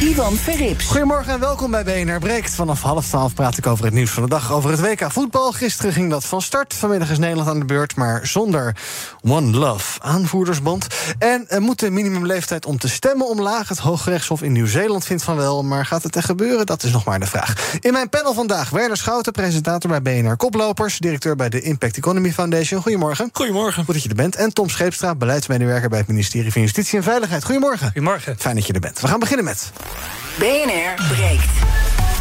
Ivan 0.00 0.36
Verrips. 0.36 0.84
Goedemorgen 0.84 1.32
en 1.32 1.40
welkom 1.40 1.70
bij 1.70 1.84
BNR 1.84 2.18
Breekt. 2.18 2.54
Vanaf 2.54 2.82
half 2.82 3.06
twaalf 3.06 3.34
praat 3.34 3.58
ik 3.58 3.66
over 3.66 3.84
het 3.84 3.94
nieuws 3.94 4.10
van 4.10 4.22
de 4.22 4.28
dag. 4.28 4.52
Over 4.52 4.70
het 4.70 4.80
WK 4.80 5.12
voetbal. 5.12 5.52
Gisteren 5.52 5.92
ging 5.92 6.10
dat 6.10 6.24
van 6.24 6.42
start. 6.42 6.74
Vanmiddag 6.74 7.10
is 7.10 7.18
Nederland 7.18 7.48
aan 7.48 7.58
de 7.58 7.64
beurt, 7.64 7.96
maar 7.96 8.26
zonder 8.26 8.76
One 9.22 9.56
Love 9.56 10.00
aanvoerdersband. 10.00 10.86
En 11.18 11.44
er 11.48 11.62
moet 11.62 11.80
de 11.80 11.90
minimumleeftijd 11.90 12.66
om 12.66 12.78
te 12.78 12.88
stemmen 12.88 13.28
omlaag. 13.28 13.68
Het 13.68 13.78
Hooggerechtshof 13.78 14.42
in 14.42 14.52
Nieuw-Zeeland 14.52 15.04
vindt 15.04 15.22
van 15.22 15.36
wel. 15.36 15.62
Maar 15.62 15.86
gaat 15.86 16.02
het 16.02 16.16
echt 16.16 16.26
gebeuren? 16.26 16.66
Dat 16.66 16.82
is 16.82 16.92
nog 16.92 17.04
maar 17.04 17.20
de 17.20 17.26
vraag. 17.26 17.78
In 17.80 17.92
mijn 17.92 18.08
panel 18.08 18.34
vandaag 18.34 18.70
Werner 18.70 18.96
Schouten, 18.96 19.32
presentator 19.32 20.00
bij 20.00 20.02
BNR 20.02 20.36
Koplopers. 20.36 20.98
Directeur 20.98 21.36
bij 21.36 21.48
de 21.48 21.60
Impact 21.60 21.96
Economy 21.96 22.32
Foundation. 22.32 22.82
Goedemorgen. 22.82 23.28
Goedemorgen. 23.32 23.84
Goed 23.84 23.94
dat 23.94 24.02
je 24.02 24.08
er 24.08 24.14
bent. 24.14 24.36
En 24.36 24.52
Tom 24.52 24.68
Scheepstra, 24.68 25.14
beleidsmedewerker 25.14 25.88
bij 25.88 25.98
het 25.98 26.08
ministerie 26.08 26.52
van 26.52 26.62
Justitie 26.62 26.98
en 26.98 27.04
Veiligheid. 27.04 27.44
Goedemorgen. 27.44 27.86
Goedemorgen. 27.86 28.36
Fijn 28.38 28.54
dat 28.54 28.66
je 28.66 28.72
er 28.72 28.80
bent. 28.80 29.00
We 29.00 29.08
gaan 29.08 29.20
beginnen 29.20 29.44
met... 29.44 29.72
BNR 30.38 31.14
breekt. 31.14 31.58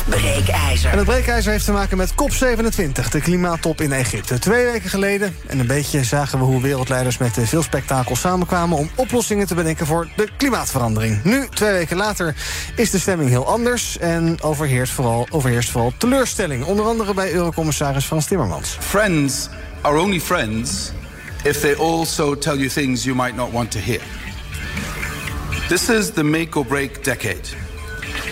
Breekijzer. 0.09 0.91
En 0.91 0.97
het 0.97 1.07
breekijzer 1.07 1.51
heeft 1.51 1.65
te 1.65 1.71
maken 1.71 1.97
met 1.97 2.11
COP27, 2.11 3.09
de 3.11 3.21
klimaattop 3.21 3.81
in 3.81 3.91
Egypte. 3.91 4.39
Twee 4.39 4.65
weken 4.65 4.89
geleden, 4.89 5.35
en 5.47 5.59
een 5.59 5.67
beetje 5.67 6.03
zagen 6.03 6.39
we 6.39 6.45
hoe 6.45 6.61
wereldleiders 6.61 7.17
met 7.17 7.37
veel 7.41 7.63
spektakel 7.63 8.15
samenkwamen 8.15 8.77
om 8.77 8.89
oplossingen 8.95 9.47
te 9.47 9.55
bedenken 9.55 9.85
voor 9.85 10.07
de 10.15 10.27
klimaatverandering. 10.37 11.23
Nu, 11.23 11.47
twee 11.53 11.71
weken 11.71 11.97
later, 11.97 12.35
is 12.75 12.91
de 12.91 12.99
stemming 12.99 13.29
heel 13.29 13.47
anders 13.47 13.97
en 13.97 14.41
overheerst 14.41 14.93
vooral, 14.93 15.27
overheerst 15.29 15.69
vooral 15.69 15.93
teleurstelling. 15.97 16.65
Onder 16.65 16.85
andere 16.85 17.13
bij 17.13 17.31
Eurocommissaris 17.31 18.05
Frans 18.05 18.25
Timmermans. 18.25 18.77
Friends 18.79 19.49
are 19.81 19.99
only 19.99 20.19
friends 20.19 20.91
if 21.43 21.59
they 21.59 21.75
also 21.75 22.37
tell 22.37 22.55
you 22.55 22.69
things 22.69 23.03
you 23.03 23.15
might 23.15 23.35
not 23.35 23.51
want 23.51 23.71
to 23.71 23.79
hear. 23.79 24.01
This 25.69 25.89
is 25.89 26.11
the 26.11 26.23
make 26.23 26.55
or 26.55 26.63
break 26.63 27.03
decade. 27.03 27.49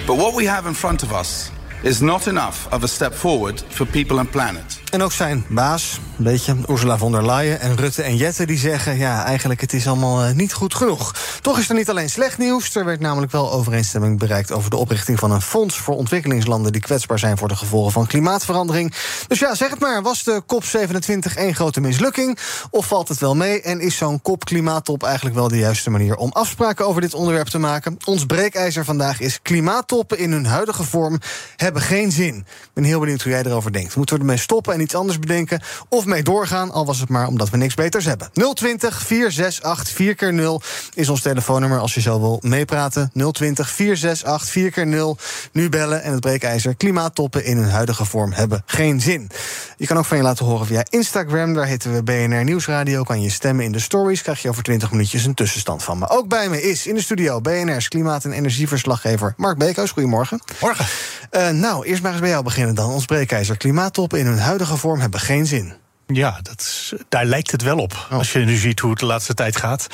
But 0.08 0.16
what 0.16 0.36
we 0.36 0.46
have 0.46 0.68
in 0.68 0.74
front 0.74 1.04
of 1.04 1.12
us 1.12 1.52
is 1.84 2.02
not 2.02 2.30
enough 2.30 2.72
of 2.72 2.86
a 2.86 2.88
step 2.88 3.12
forward 3.14 3.60
for 3.60 3.86
people 3.86 4.20
and 4.20 4.32
planet. 4.32 4.80
En 4.96 5.04
ook 5.04 5.12
zijn 5.12 5.46
baas, 5.50 6.00
een 6.18 6.24
beetje, 6.24 6.56
Ursula 6.70 6.98
von 6.98 7.12
der 7.12 7.26
Leyen 7.26 7.60
en 7.60 7.76
Rutte 7.76 8.02
en 8.02 8.16
Jette... 8.16 8.46
die 8.46 8.58
zeggen, 8.58 8.98
ja, 8.98 9.24
eigenlijk 9.24 9.62
het 9.62 9.74
is 9.74 9.88
allemaal 9.88 10.24
eh, 10.24 10.34
niet 10.34 10.54
goed 10.54 10.76
genoeg. 10.76 11.16
Toch 11.42 11.60
is 11.60 11.70
er 11.70 11.76
niet 11.76 11.90
alleen 11.90 12.10
slecht 12.10 12.38
nieuws. 12.38 12.76
Er 12.76 12.86
werd 12.86 13.00
namelijk 13.00 13.32
wel 13.32 13.52
overeenstemming 13.52 14.20
bereikt... 14.20 14.52
over 14.52 14.70
de 14.70 14.76
oprichting 14.76 15.20
van 15.20 15.32
een 15.32 15.42
fonds 15.42 15.78
voor 15.78 15.96
ontwikkelingslanden... 15.96 16.72
die 16.72 16.82
kwetsbaar 16.82 17.20
zijn 17.20 17.38
voor 17.38 17.48
de 17.48 17.56
gevolgen 17.56 17.92
van 17.92 18.08
klimaatverandering. 18.08 18.94
Dus 19.28 19.40
ja, 19.40 19.56
zeg 19.56 19.70
het 19.70 19.80
maar, 19.80 20.02
was 20.02 20.24
de 20.24 20.44
COP27 20.44 21.38
één 21.38 21.56
grote 21.56 21.82
mislukking? 21.82 22.38
Of 22.70 22.86
valt 22.86 23.08
het 23.08 23.20
wel 23.20 23.36
mee? 23.36 23.62
En 23.62 23.80
is 23.80 23.98
zo'n 23.98 24.22
COP-klimaattop 24.22 25.04
eigenlijk 25.04 25.36
wel 25.36 25.48
de 25.48 25.58
juiste 25.58 25.90
manier... 25.90 26.16
om 26.16 26.32
afspraken 26.32 26.88
over 26.88 27.02
dit 27.02 27.14
onderwerp 27.14 27.48
te 27.48 27.60
maken? 27.60 27.98
Ons 28.06 28.26
breekijzer 28.26 28.86
vandaag 28.86 29.20
is 29.20 29.42
klimaattoppen 29.42 30.18
in 30.18 30.32
hun 30.32 30.46
huidige 30.46 30.84
vorm... 30.84 31.20
hebben 31.56 31.82
geen 31.82 32.12
zin. 32.12 32.36
Ik 32.38 32.70
ben 32.74 32.84
heel 32.84 33.00
benieuwd 33.00 33.22
hoe 33.22 33.32
jij 33.32 33.44
erover 33.44 33.72
denkt. 33.72 33.96
Moeten 33.96 34.16
we 34.16 34.22
ermee 34.22 34.38
stoppen 34.38 34.74
en 34.74 34.85
iets 34.86 34.96
anders 34.96 35.20
bedenken? 35.20 35.62
Of 35.90 36.06
mee 36.06 36.24
doorgaan, 36.24 36.72
al 36.72 36.86
was 36.86 37.00
het 37.00 37.10
maar 37.10 37.28
omdat 37.28 37.50
we 37.50 37.58
niks 37.58 37.74
beters 37.74 38.06
hebben. 38.06 38.30
020 38.54 39.02
468 39.02 39.96
4 39.96 40.16
keer 40.16 40.34
0 40.34 40.62
is 40.94 41.10
ons 41.10 41.22
telefoonnummer 41.22 41.80
als 41.80 41.94
je 41.94 42.02
zo 42.02 42.20
wil 42.20 42.40
meepraten. 42.42 43.12
020 43.32 43.70
468 43.70 44.50
4 44.50 44.72
keer 44.72 44.88
0 44.88 45.18
Nu 45.52 45.70
bellen 45.70 46.04
en 46.04 46.12
het 46.12 46.20
breekijzer. 46.20 46.76
Klimaattoppen 46.76 47.46
in 47.46 47.58
hun 47.58 47.70
huidige 47.70 48.06
vorm 48.06 48.32
hebben 48.32 48.64
geen 48.66 49.02
zin. 49.02 49.30
Je 49.78 49.88
kan 49.88 49.98
ook 49.98 50.06
van 50.06 50.18
je 50.18 50.24
laten 50.24 50.46
horen 50.46 50.66
via 50.66 50.84
Instagram. 50.90 51.54
Daar 51.54 51.66
heten 51.66 51.94
we 51.94 52.04
BNR 52.04 52.44
Nieuwsradio. 52.44 53.04
Kan 53.04 53.22
je 53.22 53.30
stemmen 53.30 53.66
in 53.66 53.72
de 53.72 53.80
stories. 53.80 54.22
Krijg 54.22 54.42
je 54.42 54.50
over 54.50 54.64
20 54.64 54.92
minuutjes 54.92 55.26
een 55.26 55.34
tussenstand 55.34 55.84
van 55.84 55.98
me. 55.98 56.10
Ook 56.10 56.28
bij 56.28 56.50
me 56.50 56.62
is 56.62 56.88
in 56.88 56.96
de 56.96 57.02
studio 57.02 57.42
BNR's 57.42 57.88
klimaat- 57.88 58.24
en 58.24 58.32
energieverslaggever 58.32 59.34
Mark 59.38 59.58
Beekhuis. 59.58 59.92
Goedemorgen. 59.92 60.42
Morgen. 60.62 60.86
Uh, 61.32 61.50
nou, 61.50 61.86
eerst 61.86 62.02
maar 62.02 62.12
eens 62.12 62.22
bij 62.22 62.30
jou 62.30 62.44
beginnen 62.44 62.76
dan. 62.76 62.92
Ons 62.92 63.06
breekijzer. 63.06 63.58
Klimaattoppen 63.58 64.20
in 64.20 64.26
hun 64.26 64.40
huidige 64.40 64.65
vorm 64.66 65.00
hebben 65.00 65.20
geen 65.20 65.46
zin. 65.46 65.74
Ja, 66.08 66.40
dat 66.42 66.60
is, 66.60 66.94
daar 67.10 67.26
lijkt 67.26 67.52
het 67.52 67.62
wel 67.62 67.78
op. 67.78 68.08
Als 68.10 68.32
je 68.32 68.40
nu 68.40 68.56
ziet 68.56 68.80
hoe 68.80 68.90
het 68.90 69.00
de 69.00 69.06
laatste 69.06 69.34
tijd 69.34 69.58
gaat. 69.58 69.88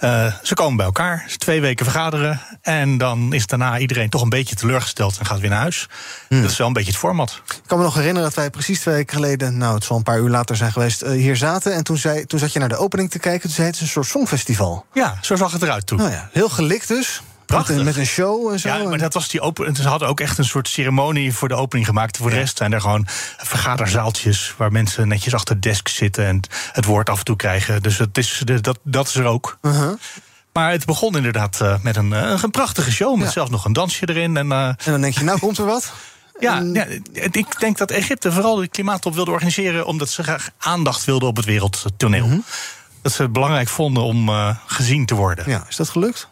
Uh, 0.00 0.34
ze 0.42 0.54
komen 0.54 0.76
bij 0.76 0.86
elkaar, 0.86 1.26
twee 1.36 1.60
weken 1.60 1.84
vergaderen. 1.84 2.40
En 2.62 2.98
dan 2.98 3.32
is 3.32 3.46
daarna 3.46 3.78
iedereen 3.78 4.10
toch 4.10 4.22
een 4.22 4.28
beetje 4.28 4.54
teleurgesteld 4.54 5.18
en 5.18 5.26
gaat 5.26 5.40
weer 5.40 5.50
naar 5.50 5.60
huis. 5.60 5.88
Hmm. 6.28 6.42
Dat 6.42 6.50
is 6.50 6.56
wel 6.56 6.66
een 6.66 6.72
beetje 6.72 6.90
het 6.90 6.98
format. 6.98 7.40
Ik 7.46 7.60
kan 7.66 7.78
me 7.78 7.84
nog 7.84 7.94
herinneren 7.94 8.22
dat 8.28 8.34
wij 8.34 8.50
precies 8.50 8.80
twee 8.80 8.94
weken 8.94 9.14
geleden, 9.14 9.58
nou 9.58 9.74
het 9.74 9.84
zal 9.84 9.96
een 9.96 10.02
paar 10.02 10.18
uur 10.18 10.30
later 10.30 10.56
zijn 10.56 10.72
geweest, 10.72 11.02
uh, 11.02 11.10
hier 11.10 11.36
zaten. 11.36 11.74
En 11.74 11.84
toen, 11.84 11.96
zei, 11.96 12.26
toen 12.26 12.38
zat 12.38 12.52
je 12.52 12.58
naar 12.58 12.68
de 12.68 12.76
opening 12.76 13.10
te 13.10 13.18
kijken. 13.18 13.42
Toen 13.42 13.50
zei 13.50 13.66
het 13.66 13.76
is 13.76 13.82
een 13.82 13.88
soort 13.88 14.06
songfestival. 14.06 14.86
Ja, 14.92 15.18
zo 15.22 15.36
zag 15.36 15.52
het 15.52 15.62
eruit 15.62 15.86
toen. 15.86 15.98
Nou 15.98 16.10
ja, 16.10 16.28
heel 16.32 16.48
gelikt 16.48 16.88
dus. 16.88 17.22
Prachtig. 17.46 17.68
Met 17.68 17.78
een, 17.78 17.84
met 17.84 17.96
een, 17.96 18.06
show 18.06 18.52
en 18.52 18.60
zo. 18.60 18.68
Ja, 18.68 18.88
maar 18.88 18.98
dat 18.98 19.14
was 19.14 19.28
die 19.28 19.40
open. 19.40 19.76
Ze 19.76 19.88
hadden 19.88 20.08
ook 20.08 20.20
echt 20.20 20.38
een 20.38 20.44
soort 20.44 20.68
ceremonie 20.68 21.34
voor 21.34 21.48
de 21.48 21.54
opening 21.54 21.86
gemaakt. 21.86 22.16
Voor 22.16 22.30
de 22.30 22.36
rest 22.36 22.56
zijn 22.56 22.72
er 22.72 22.80
gewoon 22.80 23.06
vergaderzaaltjes 23.36 24.54
waar 24.56 24.72
mensen 24.72 25.08
netjes 25.08 25.34
achter 25.34 25.60
desks 25.60 25.94
zitten 25.94 26.26
en 26.26 26.40
het 26.72 26.84
woord 26.84 27.10
af 27.10 27.18
en 27.18 27.24
toe 27.24 27.36
krijgen. 27.36 27.82
Dus 27.82 27.98
het 27.98 28.18
is, 28.18 28.42
dat, 28.60 28.78
dat 28.82 29.08
is 29.08 29.14
er 29.14 29.24
ook. 29.24 29.58
Uh 29.62 29.76
-huh. 29.76 29.92
Maar 30.52 30.70
het 30.70 30.84
begon 30.84 31.16
inderdaad 31.16 31.58
uh, 31.62 31.74
met 31.82 31.96
een, 31.96 32.10
uh, 32.10 32.42
een 32.42 32.50
prachtige 32.50 32.92
show. 32.92 33.16
Met 33.16 33.26
ja. 33.26 33.32
zelfs 33.32 33.50
nog 33.50 33.64
een 33.64 33.72
dansje 33.72 34.08
erin. 34.08 34.36
En, 34.36 34.46
uh, 34.46 34.66
en 34.66 34.76
dan 34.84 35.00
denk 35.00 35.14
je, 35.14 35.24
nou 35.24 35.38
komt 35.38 35.58
er 35.58 35.64
wat? 35.64 35.92
Ja, 36.38 36.60
ja, 36.72 36.86
ik 37.12 37.60
denk 37.60 37.78
dat 37.78 37.90
Egypte 37.90 38.32
vooral 38.32 38.56
de 38.56 38.68
klimaattop 38.68 39.14
wilde 39.14 39.30
organiseren... 39.30 39.86
omdat 39.86 40.08
ze 40.08 40.22
graag 40.22 40.50
aandacht 40.58 41.04
wilden 41.04 41.28
op 41.28 41.36
het 41.36 41.44
wereldtoneel. 41.44 42.24
Mm 42.24 42.30
-hmm. 42.30 42.44
Dat 43.02 43.12
ze 43.12 43.22
het 43.22 43.32
belangrijk 43.32 43.68
vonden 43.68 44.02
om 44.02 44.30
gezien 44.66 45.06
te 45.06 45.14
worden. 45.14 45.50
Ja, 45.50 45.64
is 45.68 45.76
dat 45.76 45.88
gelukt? 45.88 46.28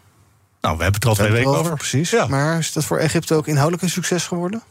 Nou, 0.63 0.77
we 0.77 0.83
hebben 0.83 1.01
het 1.01 1.03
er 1.03 1.09
al 1.09 1.15
twee 1.15 1.31
weken 1.31 1.49
over. 1.49 1.61
over. 1.61 1.77
Precies. 1.77 2.11
Ja. 2.11 2.27
Maar 2.27 2.59
is 2.59 2.73
dat 2.73 2.85
voor 2.85 2.99
Egypte 2.99 3.35
ook 3.35 3.47
inhoudelijk 3.47 3.83
een 3.83 3.91
succes 3.91 4.27
geworden? 4.27 4.63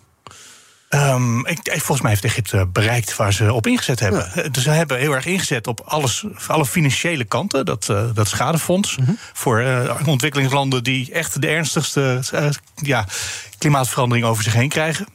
Um, 0.89 1.45
ik, 1.45 1.59
volgens 1.63 2.01
mij 2.01 2.09
heeft 2.09 2.23
Egypte 2.23 2.65
bereikt 2.65 3.15
waar 3.15 3.33
ze 3.33 3.53
op 3.53 3.67
ingezet 3.67 3.99
hebben. 3.99 4.31
Ja. 4.35 4.49
Dus 4.49 4.63
ze 4.63 4.69
hebben 4.69 4.97
heel 4.97 5.13
erg 5.13 5.25
ingezet 5.25 5.67
op 5.67 5.81
alles, 5.85 6.25
alle 6.47 6.65
financiële 6.65 7.23
kanten. 7.23 7.65
Dat, 7.65 7.87
uh, 7.91 8.03
dat 8.13 8.27
schadefonds. 8.27 8.97
Mm 8.97 9.05
-hmm. 9.05 9.17
Voor 9.33 9.61
uh, 9.61 9.95
ontwikkelingslanden 10.05 10.83
die 10.83 11.11
echt 11.11 11.41
de 11.41 11.47
ernstigste 11.47 12.21
uh, 12.33 12.49
ja, 12.75 13.05
klimaatverandering 13.57 14.25
over 14.25 14.43
zich 14.43 14.53
heen 14.53 14.69
krijgen. 14.69 15.07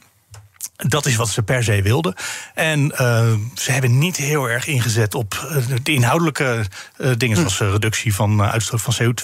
Dat 0.77 1.05
is 1.05 1.15
wat 1.15 1.29
ze 1.29 1.43
per 1.43 1.63
se 1.63 1.81
wilden. 1.81 2.13
En 2.53 2.79
uh, 2.91 3.33
ze 3.53 3.71
hebben 3.71 3.97
niet 3.97 4.17
heel 4.17 4.49
erg 4.49 4.67
ingezet 4.67 5.15
op 5.15 5.47
uh, 5.51 5.77
de 5.83 5.93
inhoudelijke 5.93 6.65
uh, 6.97 7.11
dingen, 7.17 7.37
zoals 7.37 7.59
reductie 7.59 8.15
van 8.15 8.41
uitstoot 8.41 8.81
van 8.81 8.93
CO2. 8.93 9.23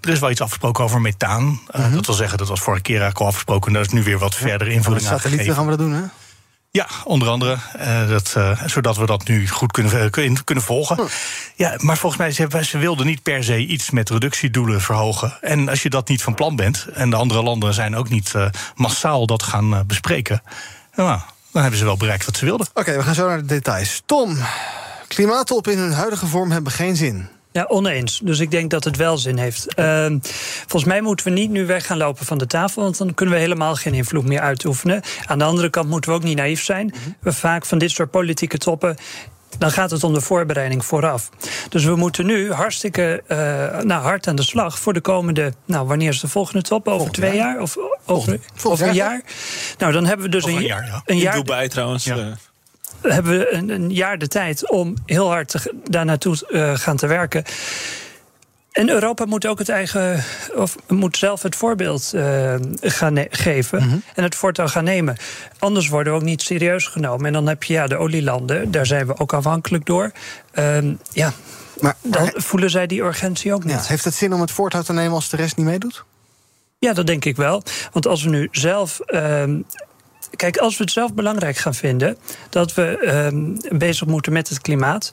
Er 0.00 0.10
is 0.10 0.18
wel 0.18 0.30
iets 0.30 0.40
afgesproken 0.40 0.84
over 0.84 1.00
methaan. 1.00 1.60
-hmm. 1.66 1.94
Dat 1.94 2.06
wil 2.06 2.14
zeggen, 2.14 2.38
dat 2.38 2.48
was 2.48 2.60
vorige 2.60 2.82
keer 2.82 3.00
eigenlijk 3.00 3.20
al 3.20 3.26
afgesproken. 3.26 3.66
En 3.66 3.72
daar 3.72 3.82
is 3.82 3.92
nu 3.92 4.02
weer 4.02 4.18
wat 4.18 4.32
ja, 4.32 4.38
verder 4.38 4.68
invulling 4.68 5.06
aan 5.06 5.18
satellieten 5.18 5.54
gaan 5.54 5.64
we 5.64 5.70
dat 5.70 5.78
doen, 5.78 5.92
hè? 5.92 6.02
Ja, 6.70 6.86
onder 7.04 7.28
andere. 7.28 7.56
Uh, 7.76 8.08
dat, 8.08 8.34
uh, 8.36 8.62
zodat 8.66 8.96
we 8.96 9.06
dat 9.06 9.28
nu 9.28 9.48
goed 9.48 9.72
kunnen, 9.72 10.10
kunnen 10.44 10.64
volgen. 10.64 10.96
Hm. 10.96 11.02
Ja, 11.54 11.74
maar 11.78 11.96
volgens 11.96 12.20
mij, 12.20 12.30
ze, 12.30 12.64
ze 12.64 12.78
wilden 12.78 13.06
niet 13.06 13.22
per 13.22 13.44
se 13.44 13.66
iets 13.66 13.90
met 13.90 14.10
reductiedoelen 14.10 14.80
verhogen. 14.80 15.38
En 15.40 15.68
als 15.68 15.82
je 15.82 15.90
dat 15.90 16.08
niet 16.08 16.22
van 16.22 16.34
plan 16.34 16.56
bent, 16.56 16.86
en 16.94 17.10
de 17.10 17.16
andere 17.16 17.42
landen 17.42 17.74
zijn 17.74 17.96
ook 17.96 18.08
niet 18.08 18.32
uh, 18.36 18.46
massaal 18.74 19.26
dat 19.26 19.42
gaan 19.42 19.84
bespreken. 19.86 20.42
Nou, 20.96 21.20
dan 21.52 21.62
hebben 21.62 21.78
ze 21.78 21.84
wel 21.84 21.96
bereikt 21.96 22.24
wat 22.24 22.36
ze 22.36 22.44
wilden. 22.44 22.66
Oké, 22.66 22.80
okay, 22.80 22.96
we 22.96 23.02
gaan 23.02 23.14
zo 23.14 23.28
naar 23.28 23.40
de 23.40 23.46
details. 23.46 24.02
Tom, 24.06 24.38
klimaattop 25.08 25.68
in 25.68 25.78
hun 25.78 25.92
huidige 25.92 26.26
vorm 26.26 26.50
hebben 26.50 26.72
geen 26.72 26.96
zin. 26.96 27.28
Ja, 27.52 27.64
oneens. 27.68 28.20
Dus 28.24 28.38
ik 28.38 28.50
denk 28.50 28.70
dat 28.70 28.84
het 28.84 28.96
wel 28.96 29.18
zin 29.18 29.38
heeft. 29.38 29.66
Uh, 29.78 30.06
volgens 30.60 30.84
mij 30.84 31.00
moeten 31.00 31.26
we 31.26 31.32
niet 31.32 31.50
nu 31.50 31.66
weg 31.66 31.86
gaan 31.86 31.96
lopen 31.96 32.26
van 32.26 32.38
de 32.38 32.46
tafel, 32.46 32.82
want 32.82 32.98
dan 32.98 33.14
kunnen 33.14 33.34
we 33.34 33.40
helemaal 33.40 33.74
geen 33.74 33.94
invloed 33.94 34.24
meer 34.24 34.40
uitoefenen. 34.40 35.02
Aan 35.26 35.38
de 35.38 35.44
andere 35.44 35.70
kant 35.70 35.88
moeten 35.88 36.10
we 36.10 36.16
ook 36.16 36.22
niet 36.22 36.36
naïef 36.36 36.62
zijn. 36.62 36.86
Mm 36.86 36.92
-hmm. 37.04 37.16
We 37.20 37.32
vaak 37.32 37.66
van 37.66 37.78
dit 37.78 37.90
soort 37.90 38.10
politieke 38.10 38.58
toppen 38.58 38.96
dan 39.58 39.70
gaat 39.70 39.90
het 39.90 40.04
om 40.04 40.14
de 40.14 40.20
voorbereiding 40.20 40.84
vooraf. 40.84 41.30
Dus 41.68 41.84
we 41.84 41.96
moeten 41.96 42.26
nu 42.26 42.52
hartstikke 42.52 43.22
uh, 43.28 43.38
nou, 43.82 44.02
hard 44.02 44.26
aan 44.26 44.36
de 44.36 44.42
slag 44.42 44.78
voor 44.78 44.92
de 44.92 45.00
komende. 45.00 45.52
Nou, 45.64 45.86
wanneer 45.86 46.08
is 46.08 46.20
de 46.20 46.28
volgende 46.28 46.62
top? 46.62 46.88
Over 46.88 47.10
twee 47.10 47.34
jaar? 47.34 47.52
jaar? 47.52 47.62
Of 47.62 47.76
over, 48.06 48.40
over 48.62 48.88
een 48.88 48.94
jaar? 48.94 49.22
Nou, 49.78 49.92
dan 49.92 50.04
hebben 50.04 50.26
we 50.26 50.32
dus 50.32 50.44
over 50.44 50.56
een, 50.56 50.62
een 50.62 50.68
jaar. 50.68 50.86
Ja. 50.86 51.02
Een 51.06 51.18
jaar 51.18 51.36
In 51.36 51.40
Dubai 51.40 51.68
trouwens. 51.68 52.04
Ja. 52.04 52.16
Uh. 52.16 52.26
Hebben 53.02 53.38
we 53.38 53.52
een, 53.52 53.68
een, 53.68 53.90
jaar 53.90 54.18
de 54.18 54.28
tijd 54.28 54.70
om 54.70 54.94
heel 55.06 55.28
hard 55.28 55.48
te, 55.48 55.74
daar 55.84 56.04
naartoe 56.04 56.36
uh, 56.48 56.76
gaan 56.76 56.96
te 56.96 57.06
werken. 57.06 57.44
En 58.72 58.90
Europa 58.90 59.24
moet 59.24 59.46
ook 59.46 59.58
het 59.58 59.68
eigen, 59.68 60.24
of 60.54 60.76
moet 60.88 61.16
zelf 61.16 61.42
het 61.42 61.56
voorbeeld 61.56 62.12
uh, 62.14 62.54
gaan 62.80 63.24
geven 63.30 63.86
Mhm. 63.86 63.96
en 64.14 64.22
het 64.22 64.34
voortouw 64.34 64.66
gaan 64.66 64.84
nemen. 64.84 65.16
Anders 65.58 65.88
worden 65.88 66.12
we 66.12 66.18
ook 66.18 66.24
niet 66.24 66.42
serieus 66.42 66.86
genomen. 66.86 67.26
En 67.26 67.32
dan 67.32 67.46
heb 67.46 67.62
je 67.62 67.72
ja, 67.72 67.86
de 67.86 67.96
olielanden, 67.96 68.70
daar 68.70 68.86
zijn 68.86 69.06
we 69.06 69.18
ook 69.18 69.32
afhankelijk 69.32 69.86
door. 69.86 70.12
Uh, 70.54 70.78
ja, 71.12 71.32
maar, 71.80 71.96
dan 72.02 72.32
voelen 72.34 72.70
zij 72.70 72.86
die 72.86 73.02
urgentie 73.02 73.54
ook 73.54 73.64
niet. 73.64 73.74
Ja, 73.74 73.82
heeft 73.82 74.04
het 74.04 74.14
zin 74.14 74.32
om 74.32 74.40
het 74.40 74.50
voortouw 74.50 74.82
te 74.82 74.92
nemen 74.92 75.12
als 75.12 75.28
de 75.28 75.36
rest 75.36 75.56
niet 75.56 75.66
meedoet? 75.66 76.04
Ja, 76.84 76.92
dat 76.92 77.06
denk 77.06 77.24
ik 77.24 77.36
wel. 77.36 77.62
Want 77.92 78.06
als 78.06 78.22
we 78.22 78.30
nu 78.30 78.48
zelf. 78.50 79.00
Uh, 79.06 79.44
kijk, 80.36 80.56
als 80.56 80.76
we 80.76 80.82
het 80.82 80.92
zelf 80.92 81.14
belangrijk 81.14 81.56
gaan 81.56 81.74
vinden 81.74 82.16
dat 82.50 82.74
we 82.74 82.86
uh, 83.70 83.78
bezig 83.78 84.06
moeten 84.06 84.32
met 84.32 84.48
het 84.48 84.60
klimaat 84.60 85.10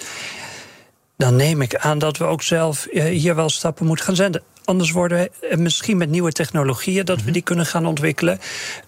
dan 1.17 1.35
neem 1.35 1.61
ik 1.61 1.75
aan 1.75 1.99
dat 1.99 2.17
we 2.17 2.23
ook 2.23 2.41
zelf 2.41 2.87
uh, 2.91 3.03
hier 3.03 3.35
wel 3.35 3.49
stappen 3.49 3.85
moeten 3.85 4.05
gaan 4.05 4.15
zetten. 4.15 4.43
Anders 4.63 4.91
worden 4.91 5.29
we 5.49 5.57
misschien 5.57 5.97
met 5.97 6.09
nieuwe 6.09 6.31
technologieën 6.31 7.05
dat 7.05 7.23
we 7.23 7.31
die 7.31 7.41
kunnen 7.41 7.65
gaan 7.65 7.85
ontwikkelen. 7.85 8.39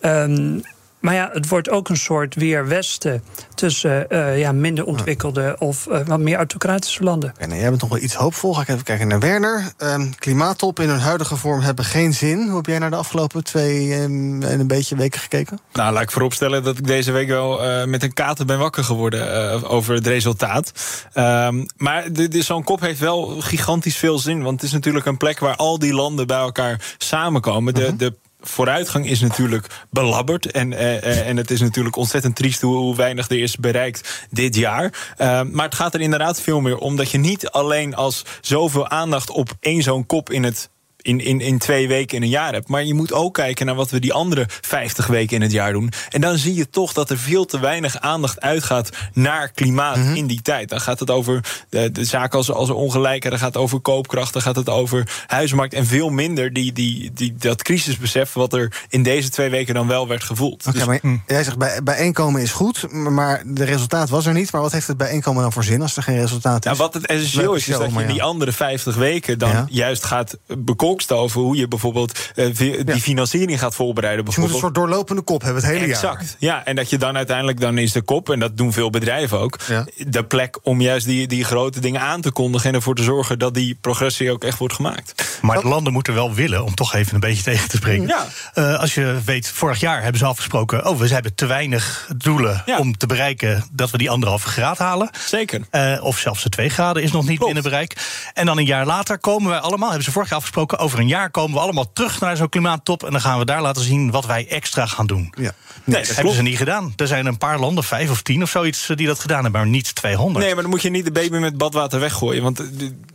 Um, 0.01 0.61
maar 1.03 1.13
ja, 1.13 1.29
het 1.33 1.47
wordt 1.47 1.69
ook 1.69 1.89
een 1.89 1.97
soort 1.97 2.35
weer 2.35 2.67
westen 2.67 3.23
tussen 3.55 4.05
uh, 4.09 4.39
ja, 4.39 4.51
minder 4.51 4.85
ontwikkelde 4.85 5.55
of 5.59 5.87
uh, 5.87 5.99
wat 6.05 6.19
meer 6.19 6.37
autocratische 6.37 7.03
landen. 7.03 7.33
En 7.37 7.55
jij 7.55 7.69
bent 7.69 7.81
nog 7.81 7.89
wel 7.89 7.99
iets 7.99 8.13
hoopvol. 8.13 8.53
Ga 8.53 8.61
ik 8.61 8.67
even 8.67 8.83
kijken 8.83 9.07
naar 9.07 9.19
Werner. 9.19 9.71
Um, 9.77 10.15
klimaattop 10.15 10.79
in 10.79 10.89
hun 10.89 10.99
huidige 10.99 11.35
vorm 11.35 11.61
hebben 11.61 11.85
geen 11.85 12.13
zin. 12.13 12.47
Hoe 12.47 12.55
heb 12.55 12.65
jij 12.65 12.79
naar 12.79 12.89
de 12.89 12.95
afgelopen 12.95 13.43
twee 13.43 13.93
um, 14.01 14.43
en 14.43 14.59
een 14.59 14.67
beetje 14.67 14.95
weken 14.95 15.19
gekeken? 15.19 15.59
Nou, 15.73 15.93
laat 15.93 16.03
ik 16.03 16.11
vooropstellen 16.11 16.63
dat 16.63 16.77
ik 16.77 16.87
deze 16.87 17.11
week 17.11 17.27
wel 17.27 17.65
uh, 17.65 17.85
met 17.85 18.03
een 18.03 18.13
kater 18.13 18.45
ben 18.45 18.59
wakker 18.59 18.83
geworden 18.83 19.63
over 19.69 19.93
het 19.93 20.07
resultaat. 20.07 20.71
Um, 21.13 21.65
maar 21.77 22.07
zo'n 22.29 22.63
kop 22.63 22.79
heeft 22.79 22.99
wel 22.99 23.25
gigantisch 23.39 23.97
veel 23.97 24.19
zin. 24.19 24.43
Want 24.43 24.55
het 24.55 24.63
is 24.63 24.71
natuurlijk 24.71 25.05
een 25.05 25.17
plek 25.17 25.39
waar 25.39 25.55
al 25.55 25.79
die 25.79 25.93
landen 25.93 26.27
bij 26.27 26.37
elkaar 26.37 26.95
samenkomen. 26.97 27.73
De, 27.73 27.81
Mhm. 27.87 27.97
de 27.97 28.13
vooruitgang 28.43 29.09
is 29.09 29.21
natuurlijk 29.21 29.67
belabberd. 29.89 30.51
En, 30.51 30.71
uh, 30.71 31.27
en 31.27 31.37
het 31.37 31.51
is 31.51 31.61
natuurlijk 31.61 31.95
ontzettend 31.95 32.35
triest 32.35 32.61
hoe, 32.61 32.95
weinig 32.95 33.29
er 33.29 33.39
is 33.39 33.57
bereikt 33.57 34.27
dit 34.29 34.55
jaar. 34.55 34.83
Uh, 35.17 35.41
maar 35.41 35.65
het 35.65 35.75
gaat 35.75 35.93
er 35.93 36.01
inderdaad 36.01 36.41
veel 36.41 36.59
meer 36.59 36.77
om 36.77 36.95
dat 36.95 37.11
je 37.11 37.17
niet 37.17 37.49
alleen 37.49 37.95
als 37.95 38.25
zoveel 38.41 38.89
aandacht 38.89 39.29
op 39.29 39.49
één 39.59 39.81
zo'n 39.81 40.05
kop 40.05 40.29
in 40.29 40.43
het. 40.43 40.71
In, 41.03 41.19
in, 41.19 41.41
in 41.41 41.57
twee 41.57 41.87
weken 41.87 42.17
in 42.17 42.23
een 42.23 42.29
jaar 42.29 42.53
hebt. 42.53 42.67
Maar 42.67 42.83
je 42.83 42.93
moet 42.93 43.13
ook 43.13 43.33
kijken 43.33 43.65
naar 43.65 43.75
wat 43.75 43.89
we 43.89 43.99
die 43.99 44.13
andere 44.13 44.45
50 44.47 45.07
weken 45.07 45.35
in 45.35 45.41
het 45.41 45.51
jaar 45.51 45.73
doen. 45.73 45.91
En 46.09 46.21
dan 46.21 46.37
zie 46.37 46.55
je 46.55 46.69
toch 46.69 46.93
dat 46.93 47.09
er 47.09 47.17
veel 47.17 47.45
te 47.45 47.59
weinig 47.59 47.99
aandacht 47.99 48.41
uitgaat 48.41 48.89
naar 49.13 49.51
klimaat 49.51 49.95
mm 49.95 50.03
-hmm. 50.03 50.15
in 50.15 50.27
die 50.27 50.41
tijd. 50.41 50.69
Dan 50.69 50.81
gaat 50.81 50.99
het 50.99 51.09
over 51.09 51.63
de, 51.69 51.91
de 51.91 52.05
zaken 52.05 52.37
als, 52.37 52.51
als 52.51 52.69
ongelijkheid, 52.69 53.23
dan 53.23 53.39
gaat 53.39 53.53
het 53.53 53.63
over 53.63 53.79
koopkracht, 53.79 54.33
dan 54.33 54.41
gaat 54.41 54.55
het 54.55 54.69
over 54.69 55.23
huizenmarkt. 55.27 55.73
En 55.73 55.85
veel 55.85 56.09
minder 56.09 56.53
die, 56.53 56.73
die, 56.73 57.11
die, 57.13 57.35
dat 57.37 57.61
crisisbesef 57.61 58.33
wat 58.33 58.53
er 58.53 58.85
in 58.89 59.03
deze 59.03 59.29
twee 59.29 59.49
weken 59.49 59.73
dan 59.73 59.87
wel 59.87 60.07
werd 60.07 60.23
gevoeld. 60.23 60.61
Okay, 60.67 60.73
dus, 60.73 60.85
maar 60.85 60.99
hm. 61.01 61.17
Jij 61.27 61.43
zegt 61.43 61.57
bij, 61.57 61.83
bijeenkomen 61.83 62.41
is 62.41 62.51
goed, 62.51 62.91
maar 62.91 63.43
de 63.45 63.63
resultaat 63.63 64.09
was 64.09 64.25
er 64.25 64.33
niet. 64.33 64.51
Maar 64.51 64.61
wat 64.61 64.71
heeft 64.71 64.87
het 64.87 64.97
bijeenkomen 64.97 65.41
dan 65.41 65.51
voor 65.51 65.63
zin 65.63 65.81
als 65.81 65.97
er 65.97 66.03
geen 66.03 66.19
resultaat 66.19 66.59
is? 66.59 66.65
Nou, 66.65 66.77
wat 66.77 66.93
het 66.93 67.05
essentieel 67.05 67.53
is, 67.53 67.67
is 67.67 67.77
dat 67.77 67.93
je 67.93 68.05
die 68.05 68.23
andere 68.23 68.51
50 68.51 68.95
weken 68.95 69.39
dan 69.39 69.49
ja. 69.49 69.65
juist 69.69 70.03
gaat 70.03 70.37
bekomen 70.47 70.92
over 71.11 71.41
hoe 71.41 71.55
je 71.55 71.67
bijvoorbeeld 71.67 72.19
uh, 72.35 72.55
die 72.55 72.85
ja. 72.85 72.97
financiering 72.97 73.59
gaat 73.59 73.75
voorbereiden. 73.75 74.25
Dus 74.25 74.35
je 74.35 74.41
moet 74.41 74.49
een 74.49 74.57
soort 74.57 74.75
doorlopende 74.75 75.21
kop 75.21 75.41
hebben 75.41 75.63
het 75.63 75.71
hele 75.71 75.85
exact. 75.85 76.01
jaar. 76.01 76.13
Exact. 76.13 76.35
Ja, 76.39 76.65
en 76.65 76.75
dat 76.75 76.89
je 76.89 76.97
dan 76.97 77.17
uiteindelijk, 77.17 77.59
dan 77.59 77.77
is 77.77 77.91
de 77.91 78.01
kop, 78.01 78.29
en 78.29 78.39
dat 78.39 78.57
doen 78.57 78.73
veel 78.73 78.89
bedrijven 78.89 79.39
ook, 79.39 79.59
ja. 79.67 79.85
de 80.07 80.23
plek 80.23 80.59
om 80.63 80.81
juist 80.81 81.05
die, 81.05 81.27
die 81.27 81.43
grote 81.43 81.79
dingen 81.79 82.01
aan 82.01 82.21
te 82.21 82.31
kondigen 82.31 82.69
en 82.69 82.75
ervoor 82.75 82.95
te 82.95 83.03
zorgen 83.03 83.39
dat 83.39 83.53
die 83.53 83.77
progressie 83.81 84.31
ook 84.31 84.43
echt 84.43 84.57
wordt 84.57 84.73
gemaakt. 84.73 85.39
Maar 85.41 85.61
de 85.61 85.67
landen 85.67 85.93
moeten 85.93 86.13
wel 86.13 86.33
willen, 86.33 86.63
om 86.63 86.75
toch 86.75 86.93
even 86.93 87.13
een 87.13 87.19
beetje 87.19 87.43
tegen 87.43 87.69
te 87.69 87.77
spreken. 87.77 88.07
Ja. 88.07 88.27
Uh, 88.55 88.79
als 88.79 88.93
je 88.93 89.21
weet, 89.25 89.49
vorig 89.49 89.79
jaar 89.79 90.01
hebben 90.01 90.19
ze 90.19 90.25
afgesproken, 90.25 90.87
oh, 90.87 90.99
we 90.99 91.07
hebben 91.07 91.35
te 91.35 91.45
weinig 91.45 92.09
doelen 92.17 92.63
om 92.77 92.97
te 92.97 93.05
bereiken 93.05 93.63
dat 93.71 93.91
we 93.91 93.97
die 93.97 94.09
anderhalve 94.09 94.47
graad 94.47 94.77
halen. 94.77 95.09
Zeker. 95.25 95.61
Uh, 95.71 96.03
of 96.03 96.17
zelfs 96.17 96.43
de 96.43 96.49
twee 96.49 96.69
graden 96.69 97.03
is 97.03 97.11
nog 97.11 97.21
niet 97.27 97.37
Klopt. 97.37 97.53
binnen 97.53 97.71
bereik. 97.71 97.95
En 98.33 98.45
dan 98.45 98.57
een 98.57 98.65
jaar 98.65 98.85
later 98.85 99.19
komen 99.19 99.49
wij 99.49 99.59
allemaal, 99.59 99.87
hebben 99.87 100.05
ze 100.05 100.11
vorig 100.11 100.29
jaar 100.29 100.37
afgesproken, 100.37 100.77
over 100.83 100.99
een 100.99 101.07
jaar 101.07 101.31
komen 101.31 101.53
we 101.53 101.59
allemaal 101.59 101.93
terug 101.93 102.19
naar 102.19 102.37
zo'n 102.37 102.49
klimaattop. 102.49 103.03
En 103.03 103.11
dan 103.11 103.21
gaan 103.21 103.39
we 103.39 103.45
daar 103.45 103.61
laten 103.61 103.83
zien 103.83 104.11
wat 104.11 104.25
wij 104.25 104.47
extra 104.47 104.85
gaan 104.85 105.07
doen. 105.07 105.33
Ja. 105.37 105.53
Nee, 105.83 106.05
dat, 106.05 106.15
hebben 106.15 106.33
ze 106.33 106.41
niet 106.41 106.57
gedaan. 106.57 106.93
Er 106.95 107.07
zijn 107.07 107.25
een 107.25 107.37
paar 107.37 107.59
landen, 107.59 107.83
vijf 107.83 108.09
of 108.09 108.21
tien 108.21 108.41
of 108.41 108.49
zoiets, 108.49 108.89
die 108.95 109.07
dat 109.07 109.19
gedaan 109.19 109.43
hebben, 109.43 109.61
maar 109.61 109.69
niet 109.69 109.95
200. 109.95 110.45
Nee, 110.45 110.53
maar 110.53 110.63
dan 110.63 110.71
moet 110.71 110.81
je 110.81 110.89
niet 110.89 111.05
de 111.05 111.11
baby 111.11 111.37
met 111.37 111.57
badwater 111.57 111.99
weggooien. 111.99 112.43
Want 112.43 112.61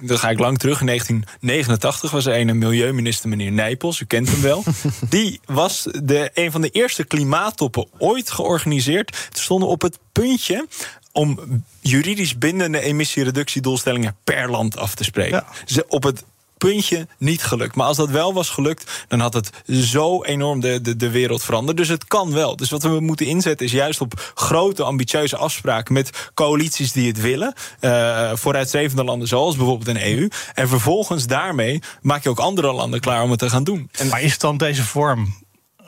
dan 0.01 0.19
ga 0.19 0.31
ik 0.31 0.39
lang 0.39 0.59
terug. 0.59 0.81
In 0.81 0.87
1989 0.87 2.11
was 2.11 2.27
er 2.27 2.41
een 2.41 2.59
milieuminister, 2.59 3.29
meneer 3.29 3.53
Nijpels. 3.53 4.01
U 4.01 4.05
kent 4.05 4.31
hem 4.31 4.43
wel. 4.43 4.65
die 5.09 5.41
was 5.45 5.89
de, 6.03 6.31
een 6.35 6.51
van 6.51 6.61
de 6.61 6.71
eerste 6.71 7.05
klimaattoppen 7.05 7.87
ooit 7.99 8.31
georganiseerd. 8.31 9.29
Ze 9.33 9.43
stonden 9.43 9.69
op 9.69 9.83
het 9.83 9.99
puntje 10.13 10.67
om 11.13 11.39
juridisch 11.81 12.39
bindende 12.39 12.81
emissiereductiedoelstellingen 12.81 14.17
per 14.25 14.51
land 14.51 14.77
af 14.77 14.95
te 14.95 15.05
spreken. 15.05 15.45
Ja. 15.47 15.65
Ze 15.65 15.85
op 15.89 16.03
het 16.03 16.25
puntje 16.59 17.07
niet 17.19 17.43
gelukt. 17.43 17.75
Maar 17.75 17.87
als 17.87 17.97
dat 17.97 18.11
wel 18.11 18.35
was 18.35 18.51
gelukt, 18.51 19.05
dan 19.09 19.21
had 19.21 19.35
het 19.35 19.51
zo 19.67 20.23
enorm 20.23 20.61
de, 20.61 20.81
de, 20.81 20.97
de 20.97 21.11
wereld 21.11 21.43
veranderd. 21.43 21.77
Dus 21.77 21.89
het 21.89 22.05
kan 22.05 22.33
wel. 22.33 22.57
Dus 22.57 22.71
wat 22.71 22.83
we 22.83 23.01
moeten 23.01 23.27
inzetten 23.27 23.67
is 23.67 23.73
juist 23.73 24.01
op 24.01 24.33
grote, 24.35 24.83
ambitieuze 24.83 25.37
afspraken 25.37 25.95
met 25.95 26.31
coalities 26.35 26.93
die 26.93 27.09
het 27.09 27.21
willen. 27.21 27.55
Uh, 27.81 28.31
vooruitstrevende 28.35 29.05
landen 29.05 29.29
zoals 29.29 29.57
bijvoorbeeld 29.57 29.89
een 29.89 30.07
EU. 30.13 30.29
En 30.55 30.69
vervolgens 30.69 31.27
daarmee 31.27 31.83
maak 32.01 32.23
je 32.23 32.29
ook 32.29 32.39
andere 32.39 32.73
landen 32.73 33.01
klaar 33.01 33.23
om 33.23 33.31
het 33.31 33.39
te 33.39 33.51
gaan 33.51 33.65
doen. 33.65 33.89
En 33.93 34.09
maar 34.09 34.23
is 34.23 34.39
dan 34.39 34.57
deze 34.57 34.85
vorm 34.85 35.35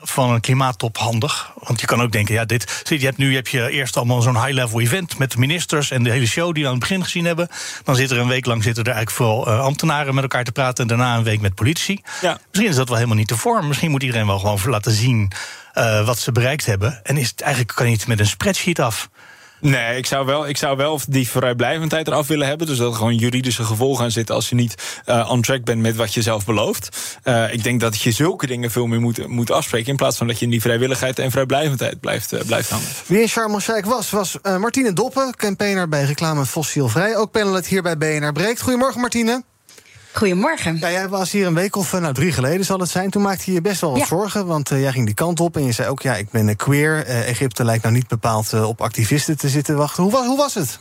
van 0.01 0.29
een 0.29 0.39
klimaattop 0.39 0.97
handig? 0.97 1.51
Want 1.55 1.79
je 1.79 1.87
kan 1.87 2.01
ook 2.01 2.11
denken, 2.11 2.33
ja, 2.33 2.45
dit, 2.45 2.83
je 2.87 2.97
hebt 2.97 3.17
nu 3.17 3.35
heb 3.35 3.47
je 3.47 3.69
eerst 3.69 3.97
allemaal 3.97 4.21
zo'n 4.21 4.43
high-level 4.43 4.79
event 4.79 5.17
met 5.17 5.31
de 5.31 5.37
ministers 5.37 5.91
en 5.91 6.03
de 6.03 6.11
hele 6.11 6.25
show 6.25 6.53
die 6.53 6.63
we 6.63 6.69
aan 6.69 6.75
het 6.75 6.87
begin 6.87 7.03
gezien 7.03 7.25
hebben. 7.25 7.47
Dan 7.83 7.95
zit 7.95 8.11
er 8.11 8.17
een 8.17 8.27
week 8.27 8.45
lang 8.45 8.63
zitten 8.63 8.83
er 8.83 8.93
eigenlijk 8.93 9.17
vooral 9.17 9.47
uh, 9.47 9.59
ambtenaren 9.59 10.13
met 10.13 10.23
elkaar 10.23 10.43
te 10.43 10.51
praten 10.51 10.83
en 10.83 10.87
daarna 10.87 11.15
een 11.17 11.23
week 11.23 11.41
met 11.41 11.55
politici. 11.55 12.01
Ja. 12.21 12.39
Misschien 12.49 12.69
is 12.69 12.75
dat 12.75 12.87
wel 12.87 12.97
helemaal 12.97 13.17
niet 13.17 13.29
de 13.29 13.37
vorm. 13.37 13.67
Misschien 13.67 13.91
moet 13.91 14.03
iedereen 14.03 14.27
wel 14.27 14.39
gewoon 14.39 14.59
laten 14.65 14.91
zien 14.91 15.31
uh, 15.77 16.05
wat 16.05 16.19
ze 16.19 16.31
bereikt 16.31 16.65
hebben. 16.65 16.99
En 17.03 17.17
is 17.17 17.29
het 17.29 17.41
eigenlijk 17.41 17.75
kan 17.75 17.85
je 17.85 17.91
niet 17.91 18.07
met 18.07 18.19
een 18.19 18.27
spreadsheet 18.27 18.79
af. 18.79 19.09
Nee, 19.61 19.97
ik 19.97 20.05
zou, 20.05 20.25
wel, 20.25 20.47
ik 20.47 20.57
zou 20.57 20.77
wel 20.77 20.99
die 21.07 21.29
vrijblijvendheid 21.29 22.07
eraf 22.07 22.27
willen 22.27 22.47
hebben. 22.47 22.67
Dus 22.67 22.77
dat 22.77 22.91
er 22.91 22.97
gewoon 22.97 23.15
juridische 23.15 23.63
gevolgen 23.63 24.03
aan 24.03 24.11
zitten 24.11 24.35
als 24.35 24.49
je 24.49 24.55
niet 24.55 25.01
uh, 25.05 25.29
on 25.31 25.41
track 25.41 25.63
bent 25.63 25.81
met 25.81 25.95
wat 25.95 26.13
je 26.13 26.21
zelf 26.21 26.45
belooft. 26.45 27.17
Uh, 27.23 27.53
ik 27.53 27.63
denk 27.63 27.79
dat 27.79 28.01
je 28.01 28.11
zulke 28.11 28.47
dingen 28.47 28.71
veel 28.71 28.87
meer 28.87 29.01
moet, 29.01 29.27
moet 29.27 29.51
afspreken. 29.51 29.89
In 29.89 29.95
plaats 29.95 30.17
van 30.17 30.27
dat 30.27 30.39
je 30.39 30.45
in 30.45 30.51
die 30.51 30.61
vrijwilligheid 30.61 31.19
en 31.19 31.31
vrijblijvendheid 31.31 31.99
blijft, 31.99 32.33
uh, 32.33 32.39
blijft 32.45 32.69
hangen. 32.69 32.87
Wie 33.05 33.21
in 33.21 33.27
Sharm 33.27 33.59
was, 33.83 34.09
was 34.09 34.37
Martine 34.43 34.93
Doppen, 34.93 35.35
campaigner 35.35 35.89
bij 35.89 36.03
Reclame 36.03 36.45
Fossielvrij. 36.45 37.17
Ook 37.17 37.31
panelist 37.31 37.67
hier 37.67 37.81
bij 37.81 37.97
BNR 37.97 38.31
Breekt. 38.31 38.61
Goedemorgen, 38.61 39.01
Martine. 39.01 39.43
Goedemorgen. 40.13 40.77
Ja, 40.79 40.91
jij 40.91 41.09
was 41.09 41.31
hier 41.31 41.47
een 41.47 41.53
week 41.53 41.75
of 41.75 41.91
nou, 41.91 42.13
drie 42.13 42.31
geleden 42.31 42.65
zal 42.65 42.79
het 42.79 42.89
zijn. 42.89 43.09
Toen 43.09 43.21
maakte 43.21 43.43
je 43.45 43.51
je 43.51 43.61
best 43.61 43.81
wel 43.81 43.91
wat 43.91 43.99
ja. 43.99 44.05
zorgen, 44.05 44.45
want 44.45 44.71
uh, 44.71 44.81
jij 44.81 44.91
ging 44.91 45.05
die 45.05 45.15
kant 45.15 45.39
op 45.39 45.55
en 45.55 45.65
je 45.65 45.71
zei 45.71 45.89
ook: 45.89 46.01
ja, 46.01 46.15
ik 46.15 46.29
ben 46.29 46.55
queer. 46.55 47.07
Uh, 47.07 47.29
Egypte 47.29 47.63
lijkt 47.63 47.83
nou 47.83 47.95
niet 47.95 48.07
bepaald 48.07 48.53
uh, 48.53 48.67
op 48.67 48.81
activisten 48.81 49.37
te 49.37 49.49
zitten 49.49 49.77
wachten. 49.77 50.03
Hoe 50.03 50.11
was, 50.11 50.25
hoe 50.25 50.37
was 50.37 50.53
het? 50.53 50.79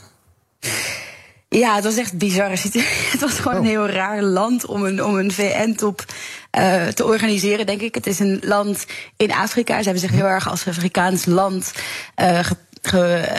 Ja, 1.48 1.74
het 1.74 1.84
was 1.84 1.96
echt 1.96 2.18
bizar. 2.18 2.50
Het 3.12 3.20
was 3.20 3.38
gewoon 3.38 3.58
oh. 3.58 3.60
een 3.60 3.68
heel 3.68 3.88
raar 3.88 4.22
land 4.22 4.66
om 4.66 4.84
een, 4.84 5.04
om 5.04 5.18
een 5.18 5.32
VN-top 5.32 6.04
uh, 6.58 6.86
te 6.86 7.04
organiseren, 7.04 7.66
denk 7.66 7.80
ik. 7.80 7.94
Het 7.94 8.06
is 8.06 8.18
een 8.18 8.40
land 8.44 8.86
in 9.16 9.32
Afrika. 9.32 9.76
Ze 9.76 9.82
hebben 9.82 10.08
zich 10.08 10.10
heel 10.10 10.26
erg 10.26 10.48
als 10.48 10.68
Afrikaans 10.68 11.24
land 11.24 11.72
uh, 12.16 12.50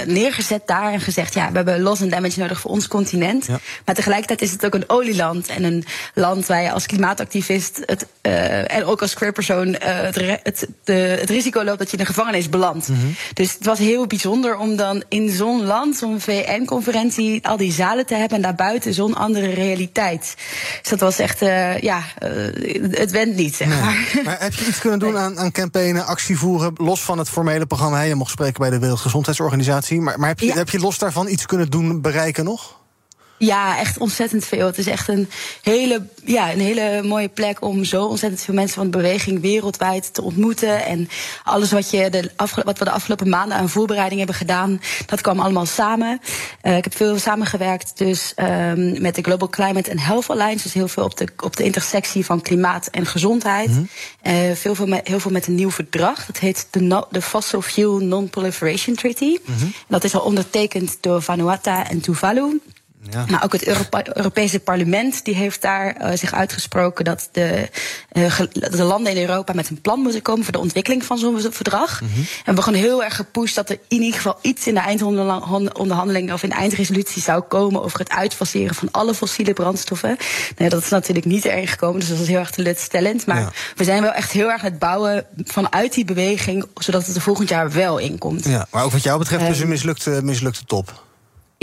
neergezet 0.06 0.62
daar 0.66 0.94
en 0.94 1.02
gezegd: 1.02 1.34
ja, 1.34 1.50
we 1.50 1.56
hebben 1.56 1.82
loss 1.82 2.02
and 2.02 2.12
damage 2.12 2.40
nodig 2.40 2.60
voor 2.60 2.72
ons 2.72 2.88
continent. 2.88 3.46
Ja. 3.46 3.60
Maar 3.86 3.96
tegelijkertijd 3.96 4.42
is 4.42 4.52
het 4.52 4.66
ook 4.66 4.74
een 4.74 4.90
olieland 4.90 5.48
en 5.48 5.64
een 5.64 5.86
land 6.14 6.46
waar 6.46 6.62
je 6.62 6.72
als 6.72 6.86
klimaatactivist 6.86 7.82
het, 7.86 8.06
uh, 8.22 8.76
en 8.76 8.86
ook 8.86 9.02
als 9.02 9.14
queerpersoon 9.14 9.68
uh, 9.68 9.76
het, 9.82 10.16
het, 10.44 10.68
de, 10.84 10.94
het 10.94 11.30
risico 11.30 11.64
loopt 11.64 11.80
dat 11.80 11.92
je 11.92 11.98
in 11.98 12.04
de 12.04 12.10
gevangenis 12.10 12.50
belandt. 12.50 12.88
Mhm. 12.88 12.98
Mm 12.98 13.04
-hmm. 13.04 13.16
Dus 13.34 13.54
het 13.54 13.66
was 13.66 13.80
heel 13.80 14.08
bijzonder 14.08 14.58
om 14.58 14.76
dan 14.76 15.04
in 15.10 15.30
zo'n 15.30 15.66
land, 15.66 15.98
zo'n 15.98 16.22
VN-conferentie, 16.22 17.48
al 17.48 17.58
die 17.58 17.72
zalen 17.72 18.06
te 18.06 18.16
hebben 18.16 18.38
en 18.38 18.44
daarbuiten 18.44 18.94
zo'n 18.94 19.16
andere 19.16 19.50
realiteit. 19.50 20.36
Dus 20.82 20.90
dat 20.90 21.00
was 21.00 21.20
echt, 21.20 21.42
uh, 21.42 21.80
ja, 21.80 22.04
het 22.92 23.12
went 23.12 23.36
niet, 23.36 23.56
zeg 23.56 23.68
nee. 23.68 24.24
maar. 24.24 24.40
Heb 24.40 24.54
je 24.54 24.66
iets 24.66 24.80
kunnen 24.80 25.00
doen 25.06 25.18
aan, 25.18 25.40
aan 25.40 25.52
campaignen, 25.52 26.06
actie 26.06 26.38
voeren, 26.38 26.74
los 26.76 27.02
van 27.02 27.18
het 27.18 27.30
formele 27.30 27.66
programma? 27.66 28.02
Je 28.02 28.16
mocht 28.16 28.32
spreken 28.32 28.60
bij 28.60 28.70
de 28.70 28.80
Wereldgezondheidsorganisatie. 29.38 30.02
Maar, 30.02 30.20
maar 30.20 30.28
heb, 30.30 30.40
je, 30.40 30.46
Ja. 30.46 30.54
heb 30.54 30.70
je 30.70 30.80
los 30.80 30.98
daarvan 30.98 31.28
iets 31.28 31.46
kunnen 31.46 31.70
doen, 31.70 32.02
bereiken 32.02 32.44
nog? 32.44 32.80
Ja, 33.42 33.80
echt 33.80 33.98
ontzettend 33.98 34.46
veel. 34.46 34.66
Het 34.66 34.78
is 34.78 34.88
echt 34.88 35.08
een 35.08 35.30
hele, 35.62 36.06
ja, 36.26 36.52
een 36.52 36.60
hele 36.60 37.02
mooie 37.04 37.28
plek 37.28 37.62
om 37.62 37.84
zo 37.84 38.06
ontzettend 38.06 38.42
veel 38.42 38.54
mensen 38.54 38.76
van 38.76 38.84
de 38.92 38.98
beweging 38.98 39.42
wereldwijd 39.42 40.14
te 40.14 40.22
ontmoeten. 40.22 40.86
En 40.86 41.10
alles 41.44 41.72
wat, 41.72 41.90
je 41.92 42.10
de 42.10 42.32
wat 42.36 42.78
we 42.78 42.86
de 42.86 42.92
afgelopen 42.92 43.30
maanden 43.30 43.58
aan 43.58 43.70
voorbereiding 43.70 44.18
hebben 44.20 44.38
gedaan, 44.38 44.82
dat 45.06 45.22
kwam 45.22 45.40
allemaal 45.40 45.66
samen. 45.66 46.22
Eh, 46.62 46.78
ik 46.78 46.84
heb 46.84 46.96
veel 46.96 47.18
samengewerkt 47.20 47.98
dus 47.98 48.32
ehm, 48.36 49.02
met 49.02 49.16
de 49.16 49.22
Global 49.22 49.50
Climate 49.50 49.92
and 49.92 50.04
Health 50.06 50.30
Alliance. 50.30 50.64
Dus 50.64 50.74
heel 50.74 50.88
veel 50.88 51.04
op 51.04 51.18
de, 51.18 51.28
op 51.44 51.56
de 51.56 51.64
intersectie 51.64 52.26
van 52.26 52.42
klimaat 52.42 52.88
en 52.88 53.06
gezondheid. 53.06 53.70
Eh, 54.22 54.34
veel, 54.54 54.76
veel 54.76 54.88
met, 54.88 55.08
heel 55.08 55.20
veel 55.20 55.32
met 55.32 55.48
een 55.48 55.56
nieuw 55.56 55.72
verdrag. 55.72 56.26
Dat 56.26 56.38
heet 56.38 56.68
de, 56.70 56.80
no- 56.82 57.08
de 57.10 57.22
Fossil 57.22 57.62
Fuel 57.62 57.98
Non-Proliferation 58.00 58.96
Treaty. 58.96 59.38
En 59.48 59.74
dat 59.88 60.04
is 60.04 60.16
al 60.16 60.22
ondertekend 60.22 60.98
door 61.02 61.22
Vanuatu 61.22 61.82
en 61.90 62.02
Tuvalu. 62.02 62.60
Ja. 63.10 63.26
Maar 63.30 63.44
ook 63.44 63.52
het 63.52 63.68
Europese 64.16 64.60
parlement 64.60 65.26
die 65.26 65.36
heeft 65.36 65.62
daar 65.62 65.96
eh, 65.96 66.18
zich 66.18 66.34
uitgesproken 66.34 67.06
dat 67.06 67.30
de, 67.32 67.70
eh, 68.10 68.40
dat 68.52 68.72
de 68.72 68.84
landen 68.84 69.12
in 69.16 69.22
Europa 69.22 69.54
met 69.54 69.70
een 69.70 69.82
plan 69.82 70.00
moeten 70.00 70.22
komen 70.22 70.44
voor 70.44 70.54
de 70.54 70.60
ontwikkeling 70.60 71.04
van 71.06 71.18
zo'n 71.18 71.42
verdrag. 71.50 72.02
En 72.02 72.08
we 72.08 72.26
hebben 72.44 72.64
gewoon 72.64 72.80
heel 72.80 73.04
erg 73.04 73.16
gepusht 73.16 73.56
dat 73.56 73.70
er 73.70 73.80
in 73.88 74.02
ieder 74.02 74.16
geval 74.16 74.38
iets 74.42 74.68
in 74.68 74.74
de 74.74 74.80
eindonderhandelingen 74.80 76.34
of 76.34 76.44
in 76.44 76.50
de 76.50 76.56
eindresolutie 76.56 77.22
zou 77.22 77.42
komen 77.42 77.84
over 77.84 78.00
het 78.00 78.10
uitfaseren 78.10 78.76
van 78.76 78.92
alle 78.92 79.14
fossiele 79.14 79.54
brandstoffen. 79.54 80.18
Nou, 80.58 80.70
dat 80.70 80.82
is 80.84 80.90
natuurlijk 80.90 81.26
niet 81.26 81.46
erin 81.46 81.68
gekomen, 81.68 82.00
dus 82.00 82.10
dat 82.10 82.20
is 82.20 82.28
heel 82.28 82.40
erg 82.40 82.52
teleurstellend. 82.52 83.26
Maar 83.26 83.40
Ja. 83.40 83.52
we 83.76 83.84
zijn 83.84 84.02
wel 84.02 84.12
echt 84.12 84.32
heel 84.32 84.52
erg 84.52 84.64
aan 84.64 84.70
het 84.70 84.80
bouwen 84.80 85.26
vanuit 85.44 85.94
die 85.94 86.06
beweging, 86.06 86.66
zodat 86.76 87.06
het 87.06 87.16
er 87.16 87.22
volgend 87.22 87.50
jaar 87.50 87.72
wel 87.72 87.98
in 87.98 88.18
komt. 88.18 88.46
Ja, 88.46 88.68
maar 88.72 88.84
ook 88.84 88.92
wat 88.92 89.04
jou 89.04 89.20
betreft 89.20 89.48
dus 89.48 89.60
een 89.60 89.68
mislukte, 89.68 90.20
mislukte 90.24 90.66
top. 90.66 91.10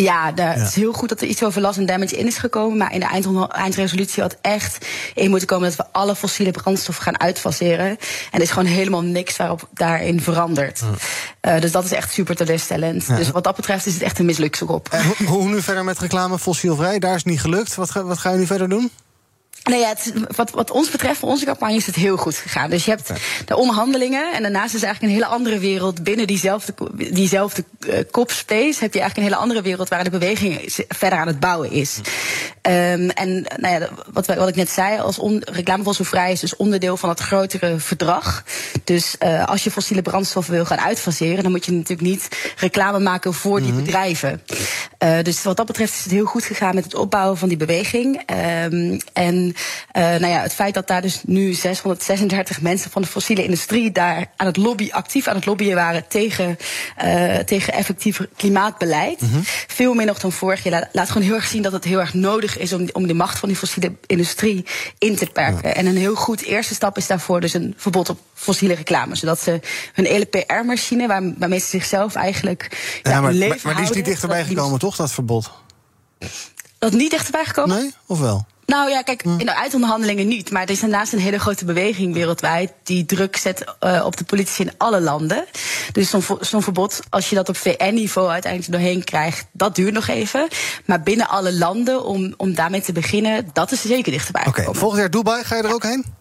Ja, 0.03 0.33
het 0.35 0.69
is 0.69 0.75
heel 0.75 0.93
goed 0.93 1.09
dat 1.09 1.21
er 1.21 1.27
iets 1.27 1.43
over 1.43 1.61
last 1.61 1.79
en 1.79 1.87
damage 1.87 2.17
in 2.17 2.27
is 2.27 2.39
gekomen. 2.39 2.77
Maar 2.77 2.93
in 2.93 3.01
de 3.01 3.49
eindresolutie 3.51 4.23
had 4.23 4.37
echt 4.41 4.87
in 5.15 5.31
moeten 5.31 5.49
komen 5.49 5.69
dat 5.69 5.77
we 5.77 5.93
alle 5.93 6.17
fossiele 6.17 6.51
brandstoffen 6.51 7.05
gaan 7.05 7.21
uitfaseren. 7.21 7.87
En 7.87 7.99
er 8.31 8.41
is 8.41 8.51
gewoon 8.51 8.69
helemaal 8.69 9.03
niks 9.03 9.37
waarop 9.37 9.69
daarin 9.73 10.21
verandert. 10.21 10.83
Eh, 11.41 11.61
dus 11.61 11.73
dat 11.73 11.85
is 11.85 11.93
echt 11.93 12.13
super 12.13 12.37
teleurstellend. 12.37 13.07
Ja. 13.07 13.17
Dus 13.17 13.31
wat 13.31 13.45
dat 13.45 13.57
betreft 13.57 13.87
is 13.87 13.95
het 13.95 14.03
echt 14.03 14.19
een 14.19 14.27
mislukte 14.27 14.67
op. 14.67 14.89
Hoe, 15.19 15.27
hoe 15.27 15.49
nu 15.49 15.63
verder 15.63 15.85
met 15.85 15.99
reclame 15.99 16.39
fossielvrij? 16.39 16.99
Daar 16.99 17.15
is 17.15 17.23
het 17.23 17.27
niet 17.27 17.41
gelukt. 17.41 17.75
Wat 17.75 17.93
wat 17.93 18.19
ga 18.19 18.31
je 18.31 18.39
nu 18.39 18.47
verder 18.47 18.69
doen? 18.69 18.91
Nee, 19.69 19.81
ja, 19.81 19.89
het, 19.89 20.13
wat, 20.37 20.51
wat 20.51 20.71
ons 20.71 20.91
betreft, 20.91 21.19
voor 21.19 21.29
onze 21.29 21.45
campagne 21.45 21.77
is 21.77 21.87
het 21.87 21.95
heel 21.95 22.17
goed 22.17 22.37
gegaan. 22.37 22.71
Dus 22.71 22.85
je 22.85 22.91
hebt 22.91 23.13
de 23.45 23.57
onderhandelingen 23.57 24.33
en 24.33 24.43
daarnaast 24.43 24.75
is 24.75 24.83
eigenlijk 24.83 25.13
een 25.13 25.21
hele 25.21 25.35
andere 25.35 25.59
wereld 25.59 26.03
binnen 26.03 26.27
diezelfde, 26.27 26.75
diezelfde 26.95 27.65
eh, 27.81 27.99
kopspace. 28.11 28.81
Heb 28.81 28.95
je 28.95 29.01
eigenlijk 29.01 29.17
een 29.17 29.23
hele 29.23 29.37
andere 29.37 29.63
wereld 29.63 29.89
waar 29.89 30.05
de 30.05 30.11
beweging 30.11 30.85
verder 30.89 31.19
aan 31.19 31.27
het 31.27 31.41
bouwen 31.41 31.71
is. 31.71 32.01
Ehm, 32.63 33.09
en 33.09 33.47
nou 33.57 33.81
ja, 33.81 33.89
wat, 34.13 34.27
wat 34.27 34.49
ik 34.49 34.57
net 34.57 34.71
zei, 34.71 34.99
als 34.99 35.19
on, 35.19 35.43
reclame 35.45 35.83
fossielvrij 35.83 36.33
is 36.33 36.41
dus 36.41 36.57
onderdeel 36.57 36.97
van 36.97 37.09
het 37.09 37.21
grotere 37.21 37.79
verdrag. 37.79 38.45
Dus 38.85 39.19
eh, 39.19 39.45
als 39.45 39.65
je 39.65 39.71
fossiele 39.71 40.03
brandstoffen 40.03 40.55
wil 40.55 40.65
gaan 40.65 40.81
uitfaseren, 40.81 41.43
dan 41.43 41.53
moet 41.53 41.65
je 41.65 41.73
natuurlijk 41.73 42.09
niet 42.09 42.29
reclame 42.57 42.99
maken 42.99 43.35
voor 43.35 43.61
die 43.63 43.73
bedrijven. 43.73 44.43
Eh, 44.99 45.23
dus 45.23 45.43
wat 45.43 45.57
dat 45.57 45.67
betreft 45.67 45.95
is 45.95 46.03
het 46.03 46.13
heel 46.13 46.25
goed 46.25 46.45
gegaan 46.45 46.75
met 46.75 46.85
het 46.85 46.95
opbouwen 46.95 47.39
van 47.39 47.49
die 47.49 47.57
beweging. 47.57 48.23
Ehm, 48.27 48.99
en 49.13 49.55
nou 49.93 50.27
ja, 50.27 50.41
het 50.41 50.55
feit 50.55 50.75
dat 50.75 50.87
daar 50.87 51.03
dus 51.03 51.21
nu 51.25 51.53
636 51.53 52.61
mensen 52.61 52.91
van 52.91 53.03
de 53.03 53.09
fossiele 53.09 53.45
industrie 53.45 53.93
daar 53.93 54.27
aan 54.37 54.47
het 54.47 54.57
lobby, 54.57 54.89
actief 54.91 55.27
aan 55.27 55.37
het 55.37 55.47
lobbyen 55.47 55.75
waren 55.75 56.09
tegen, 56.09 56.59
eh, 56.97 57.37
tegen 57.37 57.73
effectief 57.73 58.21
klimaatbeleid. 58.37 59.21
Veel 59.67 59.95
meer 59.95 60.07
nog 60.07 60.19
dan 60.19 60.33
vorig 60.33 60.63
jaar. 60.63 60.89
Laat, 60.93 61.09
gewoon 61.11 61.23
heel 61.27 61.35
erg 61.35 61.47
zien 61.47 61.63
dat 61.63 61.73
het 61.73 61.85
heel 61.85 62.01
erg 62.01 62.15
nodig 62.15 62.59
is 62.59 62.73
om, 62.73 62.89
om 62.93 63.07
de 63.07 63.15
macht 63.15 63.39
van 63.39 63.49
die 63.49 63.59
fossiele 63.59 63.93
industrie 64.07 64.65
in 64.99 65.17
te 65.17 65.27
perken. 65.27 65.75
En 65.75 65.87
een 65.87 65.97
heel 65.97 66.15
goed 66.15 66.43
eerste 66.43 66.75
stap 66.75 66.97
is 66.97 67.07
daarvoor 67.07 67.41
dus 67.41 67.55
een 67.55 67.75
verbod 67.77 68.09
op 68.09 68.19
fossiele 68.35 68.75
reclame. 68.75 69.17
Zodat 69.17 69.41
ze 69.41 69.61
hun 69.93 70.05
hele 70.05 70.25
PR-machine, 70.25 71.07
waar, 71.07 71.23
waarmee 71.39 71.59
ze 71.59 71.67
zichzelf 71.67 72.15
eigenlijk 72.15 73.01
ja, 73.03 73.11
Ja, 73.11 73.21
maar, 73.21 73.35
maar, 73.63 73.75
die 73.75 73.85
is 73.85 73.91
niet 73.91 74.05
dichterbij 74.05 74.43
die- 74.45 74.57
gekomen, 74.57 74.79
toch, 74.79 74.97
dat 74.97 75.13
verbod? 75.13 75.51
Dat 76.79 76.93
niet 76.93 77.11
dichterbij 77.11 77.45
gekomen? 77.45 77.77
Nee, 77.77 77.95
of 78.07 78.19
wel? 78.19 78.47
Nou 78.69 78.91
ja, 78.91 79.03
kijk, 79.03 79.23
in 79.23 79.47
de 79.47 79.55
uitonderhandelingen 79.55 80.27
niet. 80.27 80.51
Maar 80.51 80.63
er 80.63 80.71
is 80.71 80.81
daarnaast 80.81 81.13
een 81.13 81.19
hele 81.19 81.39
grote 81.39 81.65
beweging 81.65 82.15
wereldwijd 82.15 82.73
die 82.83 83.05
druk 83.05 83.37
zet 83.37 83.65
eh, 83.79 84.05
op 84.05 84.17
de 84.17 84.25
politici 84.25 84.63
in 84.63 84.73
alle 84.77 85.01
landen. 85.01 85.45
Dus 85.93 86.11
zo'n 86.41 86.63
verbod, 86.63 87.01
als 87.11 87.29
je 87.29 87.35
dat 87.35 87.49
op 87.49 87.57
VN-niveau 87.57 88.29
uiteindelijk 88.29 88.73
doorheen 88.73 89.05
krijgt, 89.05 89.47
dat 89.53 89.75
duurt 89.75 89.95
nog 89.95 90.09
even. 90.09 90.49
Maar 90.85 91.03
binnen 91.03 91.29
alle 91.29 91.55
landen, 91.55 92.05
om, 92.05 92.35
om 92.37 92.55
daarmee 92.55 92.81
te 92.81 92.93
beginnen, 92.93 93.51
dat 93.53 93.73
is 93.73 93.83
er 93.83 93.89
zeker 93.89 94.13
dichterbij 94.13 94.47
Oké, 94.47 94.75
volgend 94.75 95.01
jaar 95.01 95.11
Dubai, 95.11 95.45
ga 95.45 95.57
je 95.57 95.63
er 95.63 95.75
ook 95.75 95.83
heen? 95.83 96.18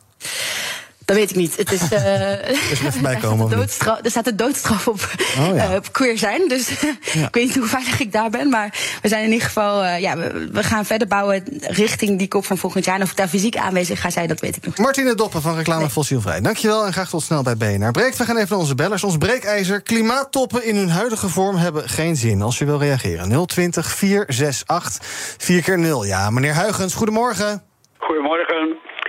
Dat 1.07 1.15
weet 1.15 1.29
ik 1.29 1.35
niet. 1.35 1.57
Het 1.57 1.71
is, 1.71 1.81
eh 1.81 1.89
Dus 2.69 2.81
even 2.81 3.03
daar, 3.03 3.11
bijkomen, 3.11 3.69
staat 3.69 4.05
er 4.05 4.09
staat 4.11 4.25
de 4.25 4.35
doodstraf 4.35 4.87
op, 4.87 5.09
Oh, 5.39 5.55
ja. 5.55 5.69
eh, 5.69 5.75
op 5.75 5.91
queer 5.91 6.17
zijn. 6.17 6.47
Dus 6.47 6.69
ik 7.27 7.27
weet 7.31 7.45
niet 7.45 7.55
hoe 7.55 7.65
veilig 7.67 7.99
ik 7.99 8.11
daar 8.11 8.29
ben. 8.29 8.49
Maar 8.49 8.73
we 9.01 9.07
zijn 9.07 9.23
in 9.23 9.31
ieder 9.31 9.45
geval, 9.47 9.83
eh, 9.83 9.99
ja, 9.99 10.17
we, 10.17 10.49
we 10.51 10.63
gaan 10.63 10.85
verder 10.85 11.07
bouwen 11.07 11.43
richting 11.61 12.17
die 12.17 12.27
kop 12.27 12.45
van 12.45 12.57
volgend 12.57 12.85
jaar. 12.85 12.95
En 12.95 13.01
of 13.01 13.09
ik 13.11 13.17
daar 13.17 13.27
fysiek 13.27 13.57
aanwezig 13.57 14.01
ga 14.01 14.09
zijn, 14.09 14.27
dat 14.27 14.39
weet 14.39 14.55
ik 14.55 14.65
nog 14.65 14.75
niet. 14.75 14.85
Martine 14.85 15.15
Doppen 15.15 15.41
van 15.41 15.55
Reclame 15.55 15.89
Fossielvrij. 15.89 16.41
Dankjewel 16.41 16.85
en 16.85 16.93
graag 16.93 17.09
tot 17.09 17.23
snel 17.23 17.43
bij 17.43 17.57
BNR. 17.57 17.91
Breekt, 17.91 18.17
we 18.17 18.25
gaan 18.25 18.35
even 18.37 18.49
naar 18.49 18.59
onze 18.59 18.75
bellers. 18.75 19.03
Ons 19.03 19.17
breekijzer. 19.17 19.81
Klimaattoppen 19.81 20.63
in 20.65 20.75
hun 20.75 20.89
huidige 20.89 21.29
vorm 21.29 21.55
hebben 21.55 21.89
geen 21.89 22.15
zin. 22.15 22.41
Als 22.41 22.57
je 22.57 22.65
wil 22.65 22.79
reageren. 22.79 23.45
020 23.47 23.91
468 23.91 25.03
4 25.37 25.61
keer 25.61 25.79
0 25.79 26.05
Ja, 26.05 26.29
meneer 26.29 26.53
Huigens, 26.53 26.93
goedemorgen. 26.93 27.63
Goedemorgen. 27.97 28.56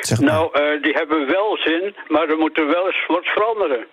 Zeg 0.01 0.21
maar. 0.21 0.33
Nou, 0.33 0.51
eh, 0.53 0.83
die 0.83 0.93
hebben 0.93 1.27
wel 1.27 1.57
zin, 1.57 1.95
maar 2.09 2.29
er 2.29 2.37
moet 2.39 2.59
er 2.59 2.67
wel 2.67 2.87
eens 2.87 3.07
wat 3.07 3.25
veranderen. 3.25 3.87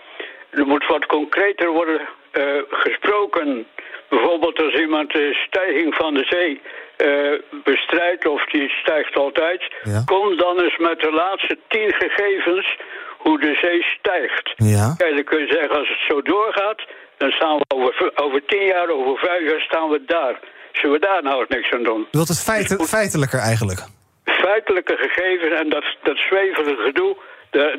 Er 0.50 0.66
moet 0.66 0.86
wat 0.88 1.06
concreter 1.06 1.70
worden 1.72 2.02
eh, 2.32 2.44
gesproken. 2.70 3.68
Bijvoorbeeld 4.10 4.60
als 4.62 4.74
iemand 4.74 5.12
de 5.12 5.34
stijging 5.48 5.96
van 5.96 6.14
de 6.14 6.26
zee 6.30 6.62
eh, 6.98 7.62
bestrijdt, 7.64 8.28
of 8.28 8.46
die 8.46 8.70
stijgt 8.70 9.16
altijd, 9.16 9.62
Ja. 9.84 10.02
kom 10.06 10.38
dan 10.38 10.60
eens 10.60 10.78
met 10.78 11.00
de 11.00 11.12
laatste 11.12 11.58
tien 11.68 11.94
gegevens 11.94 12.78
hoe 13.18 13.40
de 13.40 13.54
zee 13.62 13.82
stijgt. 14.00 14.54
Ja. 14.56 14.94
Kijk, 14.98 15.16
dan 15.16 15.24
kun 15.24 15.40
je 15.40 15.48
zeggen, 15.54 15.78
als 15.80 15.88
het 15.90 16.04
zo 16.10 16.22
doorgaat, 16.22 16.82
dan 17.18 17.32
staan 17.32 17.58
we 17.58 17.66
over, 17.68 18.12
over 18.16 18.46
tien 18.46 18.66
jaar, 18.66 18.90
over 18.90 19.18
vijf 19.18 19.50
jaar 19.52 19.62
staan 19.62 19.90
we 19.90 20.04
daar. 20.06 20.40
Zullen 20.72 21.00
we 21.00 21.06
daar 21.06 21.24
nou 21.24 21.46
niks 21.48 21.72
aan 21.72 21.84
doen? 21.84 22.08
Wilt 22.12 22.28
het 22.28 22.44
feiten, 22.44 22.86
feitelijker 22.88 23.40
eigenlijk. 23.40 23.80
Feitelijke 24.26 24.96
gegevens 24.98 25.60
en 25.60 25.70
dat, 25.70 25.84
dat 26.04 26.18
zwevige 26.18 26.76
gedoe, 26.86 27.18
da- 27.52 27.76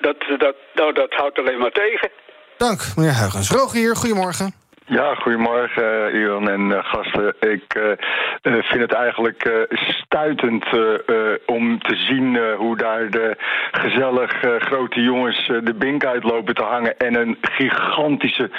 dat, 0.00 0.16
dat, 0.38 0.56
nou, 0.74 0.92
dat 0.92 1.12
houdt 1.12 1.38
alleen 1.38 1.58
maar 1.58 1.70
tegen. 1.70 2.10
Dank, 2.56 2.80
meneer 2.96 3.12
Huigens. 3.12 3.50
Rogier, 3.50 3.96
goedemorgen. 3.96 4.54
Ja, 4.86 5.14
goedemorgen, 5.14 6.14
uh, 6.14 6.48
en 6.48 6.70
uh, 6.70 6.78
gasten. 6.82 7.34
Ik 7.40 7.74
uh, 7.74 8.62
vind 8.62 8.80
het 8.80 8.92
eigenlijk 8.92 9.66
stuitend 9.72 10.64
om 11.46 11.78
te 11.82 11.96
zien 11.96 12.38
hoe 12.56 12.76
daar 12.76 13.10
de 13.10 13.36
gezellig 13.70 14.30
grote 14.58 15.02
jongens 15.02 15.46
de 15.46 15.74
bink 15.74 16.04
uitlopen 16.04 16.54
te 16.54 16.62
hangen 16.62 16.98
en 16.98 17.14
een 17.14 17.38
gigantische 17.40 18.50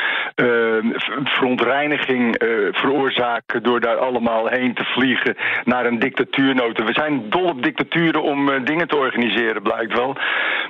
verontreiniging 1.24 2.36
veroorzaken 2.72 3.63
door 3.63 3.79
daar 3.79 3.98
allemaal 3.98 4.48
heen 4.48 4.74
te 4.74 4.84
vliegen 4.84 5.36
naar 5.63 5.86
een 5.86 6.00
dictatuurnoten. 6.00 6.86
We 6.86 6.94
zijn 6.94 7.29
dol 7.29 7.46
op 7.46 7.63
dictaturen 7.63 8.22
om 8.22 8.63
dingen 8.63 8.88
te 8.88 8.98
organiseren, 8.98 9.62
blijkt 9.62 9.94
wel. 9.94 10.15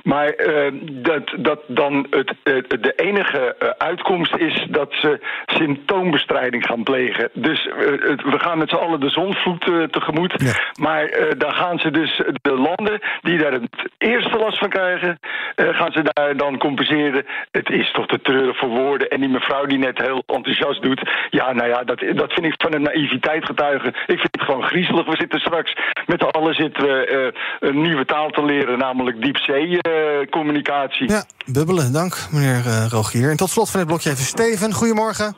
Maar 0.02 0.34
dat, 0.82 1.34
dat 1.36 1.60
dan 1.66 2.06
het, 2.10 2.34
de 2.82 2.92
enige 2.96 3.74
uitkomst 3.78 4.36
is 4.36 4.66
dat 4.70 4.92
ze 4.92 5.20
symptoombestrijding 5.46 6.64
gaan 6.66 6.82
plegen. 6.82 7.30
Dus 7.32 7.66
uh, 7.66 7.74
we 8.16 8.38
gaan 8.38 8.58
met 8.58 8.68
z'n 8.68 8.74
allen 8.74 9.00
de 9.00 9.10
zonvloed 9.10 9.66
uh, 9.66 9.84
tegemoet. 9.84 10.34
Ja. 10.36 10.52
Maar 10.80 11.02
uh, 11.04 11.30
dan 11.38 11.52
gaan 11.54 11.78
ze 11.78 11.90
dus 11.90 12.22
de 12.42 12.54
landen 12.54 13.00
die 13.20 13.38
daar 13.38 13.52
het 13.52 13.90
eerste 13.98 14.38
last 14.38 14.58
van 14.58 14.68
krijgen, 14.68 15.18
gaan 15.56 15.92
ze 15.92 16.02
daar 16.02 16.36
dan 16.36 16.58
compenseren. 16.58 17.24
Het 17.50 17.70
is 17.70 17.92
toch 17.92 18.06
te 18.06 18.20
treurig 18.20 18.58
voor 18.58 18.68
woorden. 18.68 19.08
En 19.08 19.20
die 19.20 19.28
mevrouw 19.28 19.66
die 19.66 19.78
net 19.78 19.98
heel 19.98 20.22
enthousiast 20.26 20.82
doet. 20.82 21.10
Ja, 21.30 21.52
nou 21.52 21.68
ja, 21.68 21.84
dat, 21.84 21.98
dat 22.14 22.32
vind 22.32 22.46
ik 22.46 22.54
van 22.56 22.74
een 22.74 22.82
naïviteit 22.82 23.44
getuigen. 23.44 23.88
Ik 23.88 24.18
vind 24.18 24.28
het 24.30 24.42
gewoon 24.42 24.62
griezelig. 24.62 25.06
We 25.06 25.16
zitten 25.16 25.40
straks 25.40 25.76
met 26.06 26.20
z'n 26.20 26.26
allen 26.26 26.54
zitten 26.54 26.82
we 26.82 27.32
een 27.60 27.80
nieuwe 27.80 28.04
taal 28.04 28.30
te 28.30 28.44
leren, 28.44 28.78
namelijk 28.78 29.22
diepzee-communicatie. 29.22 31.10
ja, 31.10 31.24
bubbelen. 31.46 31.92
Dank, 31.92 32.16
meneer 32.30 32.62
Rogier. 32.90 33.30
En 33.30 33.36
tot 33.36 33.50
slot 33.50 33.70
van 33.70 33.80
dit 33.80 33.88
blokje 33.88 34.10
even 34.10 34.24
Steven. 34.24 34.72
Goedemorgen. 34.72 35.35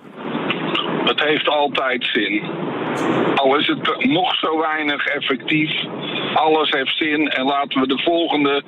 Het 1.04 1.22
heeft 1.22 1.48
altijd 1.48 2.08
zin. 2.12 2.42
Al 3.34 3.56
is 3.56 3.66
het 3.66 4.04
nog 4.04 4.34
zo 4.34 4.58
weinig 4.58 5.06
effectief, 5.06 5.70
alles 6.34 6.70
heeft 6.70 6.96
zin 6.96 7.28
en 7.28 7.44
laten 7.44 7.80
we 7.80 7.86
de 7.86 7.98
volgende 7.98 8.62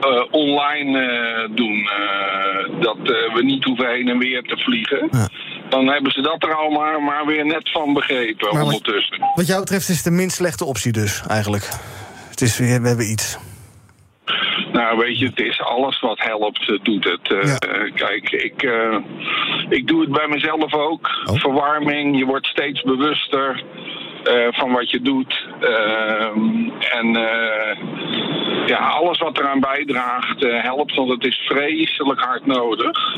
uh, 0.00 0.24
online 0.30 1.00
uh, 1.00 1.56
doen. 1.56 1.76
Uh, 1.76 2.80
dat 2.80 2.96
we 3.34 3.40
niet 3.42 3.64
hoeven 3.64 3.90
heen 3.90 4.08
en 4.08 4.18
weer 4.18 4.42
te 4.42 4.56
vliegen. 4.56 5.08
Ja. 5.10 5.28
dan 5.68 5.86
hebben 5.86 6.12
ze 6.12 6.20
dat 6.20 6.42
er 6.42 6.54
al 6.54 6.70
maar, 6.70 7.02
maar 7.02 7.26
weer 7.26 7.46
net 7.46 7.70
van 7.70 7.92
begrepen 7.92 8.52
Maar 8.52 8.62
ondertussen. 8.62 9.18
Wat 9.34 9.46
jou 9.46 9.60
betreft 9.60 9.88
is 9.88 9.94
het 9.94 10.04
de 10.04 10.10
minst 10.10 10.36
slechte 10.36 10.64
optie 10.64 10.92
dus, 10.92 11.22
eigenlijk. 11.28 11.68
Het 12.30 12.40
is 12.40 12.58
we 12.58 12.64
hebben 12.64 13.10
iets. 13.10 13.38
Nou, 14.72 14.98
weet 14.98 15.18
je, 15.18 15.26
het 15.26 15.40
is 15.40 15.60
alles 15.60 16.00
wat 16.00 16.18
helpt, 16.18 16.70
eh, 16.70 16.78
doet 16.82 17.04
het. 17.04 17.32
Eh, 17.32 17.94
kijk, 17.94 18.30
ik, 18.30 18.62
eh, 18.62 18.98
ik 19.68 19.86
doe 19.86 20.00
het 20.00 20.10
bij 20.10 20.28
mezelf 20.28 20.74
ook. 20.74 21.10
Verwarming, 21.24 22.18
je 22.18 22.24
wordt 22.24 22.46
steeds 22.46 22.82
bewuster 22.82 23.62
van 24.50 24.72
wat 24.72 24.90
je 24.90 25.00
doet. 25.00 25.46
Ehm, 25.60 26.70
en 26.90 27.16
eh, 27.16 27.76
ja, 28.66 28.78
alles 28.78 29.18
wat 29.18 29.38
eraan 29.38 29.60
bijdraagt 29.60 30.44
eh, 30.44 30.62
helpt, 30.62 30.94
want 30.94 31.10
het 31.10 31.24
is 31.24 31.36
vreselijk 31.36 32.20
hard 32.20 32.46
nodig. 32.46 33.14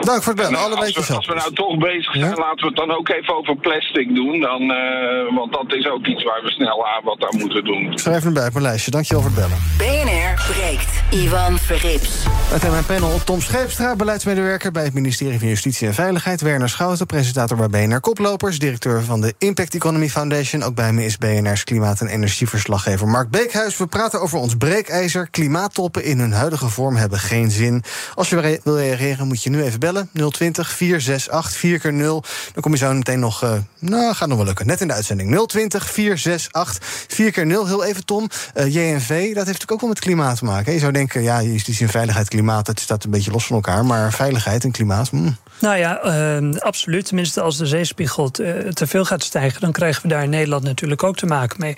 Dank 0.00 0.22
voor 0.22 0.32
het 0.32 0.42
bellen, 0.42 0.58
alle 0.58 0.76
als, 0.76 1.08
we, 1.08 1.14
als 1.14 1.26
we 1.26 1.34
nou 1.34 1.52
toch 1.52 1.78
bezig 1.78 2.14
zijn, 2.14 2.34
laten 2.34 2.60
we 2.60 2.66
het 2.66 2.76
dan 2.76 2.90
ook 2.90 3.08
even 3.08 3.36
over 3.36 3.56
plastic 3.56 4.14
doen. 4.14 4.40
Dan, 4.40 4.70
eh, 4.70 5.36
want 5.36 5.52
dat 5.52 5.74
is 5.74 5.88
ook 5.88 6.06
iets 6.06 6.22
waar 6.22 6.42
we 6.42 6.50
snel 6.50 6.86
aan 6.86 7.04
wat 7.04 7.32
aan 7.32 7.40
moeten 7.40 7.64
doen. 7.64 7.92
Ik 7.92 7.98
schrijf 7.98 8.22
hem 8.22 8.34
bij 8.34 8.46
op 8.46 8.52
mijn 8.52 8.64
lijstje. 8.64 8.90
Dankjewel 8.90 9.22
voor 9.22 9.30
het 9.30 9.40
bellen. 9.40 9.58
BNR 9.78 10.52
breekt. 10.52 11.02
Ivan 11.10 11.58
Verrips. 11.58 12.26
Met 12.52 12.64
in 12.64 12.70
mijn 12.70 12.86
panel 12.86 13.24
Tom 13.24 13.40
Scheepstra, 13.40 13.96
beleidsmedewerker 13.96 14.72
bij 14.72 14.84
het 14.84 14.94
ministerie 14.94 15.38
van 15.38 15.48
Justitie 15.48 15.86
en 15.86 15.94
Veiligheid. 15.94 16.40
Werner 16.40 16.68
Schouten, 16.68 17.06
presentator 17.06 17.68
bij 17.68 17.86
BNR 17.86 18.00
Koplopers, 18.00 18.58
directeur 18.58 19.02
van 19.02 19.20
de 19.20 19.34
Impact 19.38 19.74
Economy 19.74 20.08
Foundation. 20.08 20.62
Ook 20.62 20.74
bij 20.74 20.92
me 20.92 21.04
is 21.04 21.18
BNR's 21.18 21.64
klimaat- 21.64 22.00
en 22.00 22.08
energieverslaggever 22.08 23.08
Mark 23.08 23.30
Beekhuis. 23.30 23.76
We 23.76 23.86
praten 23.86 24.20
over 24.20 24.38
ons 24.38 24.53
breekijzer. 24.56 25.28
Klimaattoppen 25.30 26.04
in 26.04 26.18
hun 26.18 26.32
huidige 26.32 26.68
vorm 26.68 26.96
hebben 26.96 27.18
geen 27.18 27.50
zin. 27.50 27.82
Als 28.14 28.28
je 28.28 28.60
wil 28.62 28.76
reageren, 28.78 29.26
moet 29.26 29.42
je 29.42 29.50
nu 29.50 29.62
even 29.62 29.80
bellen. 29.80 30.10
020 30.30 30.72
468 30.72 31.60
4 31.60 31.78
keer 31.78 31.92
0 31.92 32.24
Dan 32.52 32.62
kom 32.62 32.72
je 32.72 32.78
zo 32.78 32.92
meteen 32.92 33.20
nog. 33.20 33.42
eh, 33.42 33.52
nou, 33.78 34.14
gaat 34.14 34.28
nog 34.28 34.36
wel 34.36 34.46
lukken. 34.46 34.66
Net 34.66 34.80
in 34.80 34.86
de 34.86 34.94
uitzending. 34.94 35.46
020 35.46 35.90
468 35.90 37.06
4 37.08 37.30
keer 37.32 37.46
0 37.46 37.66
Heel 37.66 37.84
even, 37.84 38.04
Tom. 38.04 38.28
Eh, 38.54 38.66
JNV, 38.74 39.08
dat 39.08 39.18
heeft 39.18 39.36
natuurlijk 39.36 39.72
ook 39.72 39.80
wel 39.80 39.88
met 39.88 39.98
klimaat 40.00 40.38
te 40.38 40.44
maken. 40.44 40.72
Je 40.72 40.78
zou 40.78 40.92
denken, 40.92 41.22
ja, 41.22 41.42
justitie 41.42 41.86
en 41.86 41.92
veiligheid, 41.92 42.28
klimaat, 42.28 42.66
dat 42.66 42.80
staat 42.80 43.04
een 43.04 43.10
beetje 43.10 43.30
los 43.30 43.46
van 43.46 43.56
elkaar. 43.56 43.84
Maar 43.84 44.12
veiligheid 44.12 44.64
en 44.64 44.70
klimaat. 44.70 45.08
hmm. 45.08 45.36
Nou 45.58 45.76
ja, 45.76 46.00
eh, 46.00 46.58
absoluut. 46.58 47.06
Tenminste, 47.06 47.40
als 47.40 47.56
de 47.56 47.66
zeespiegel 47.66 48.30
te, 48.30 48.70
te 48.72 48.86
veel 48.86 49.04
gaat 49.04 49.22
stijgen, 49.22 49.60
dan 49.60 49.72
krijgen 49.72 50.02
we 50.02 50.08
daar 50.08 50.22
in 50.22 50.30
Nederland 50.30 50.62
natuurlijk 50.62 51.02
ook 51.02 51.16
te 51.16 51.26
maken 51.26 51.60
mee. 51.60 51.74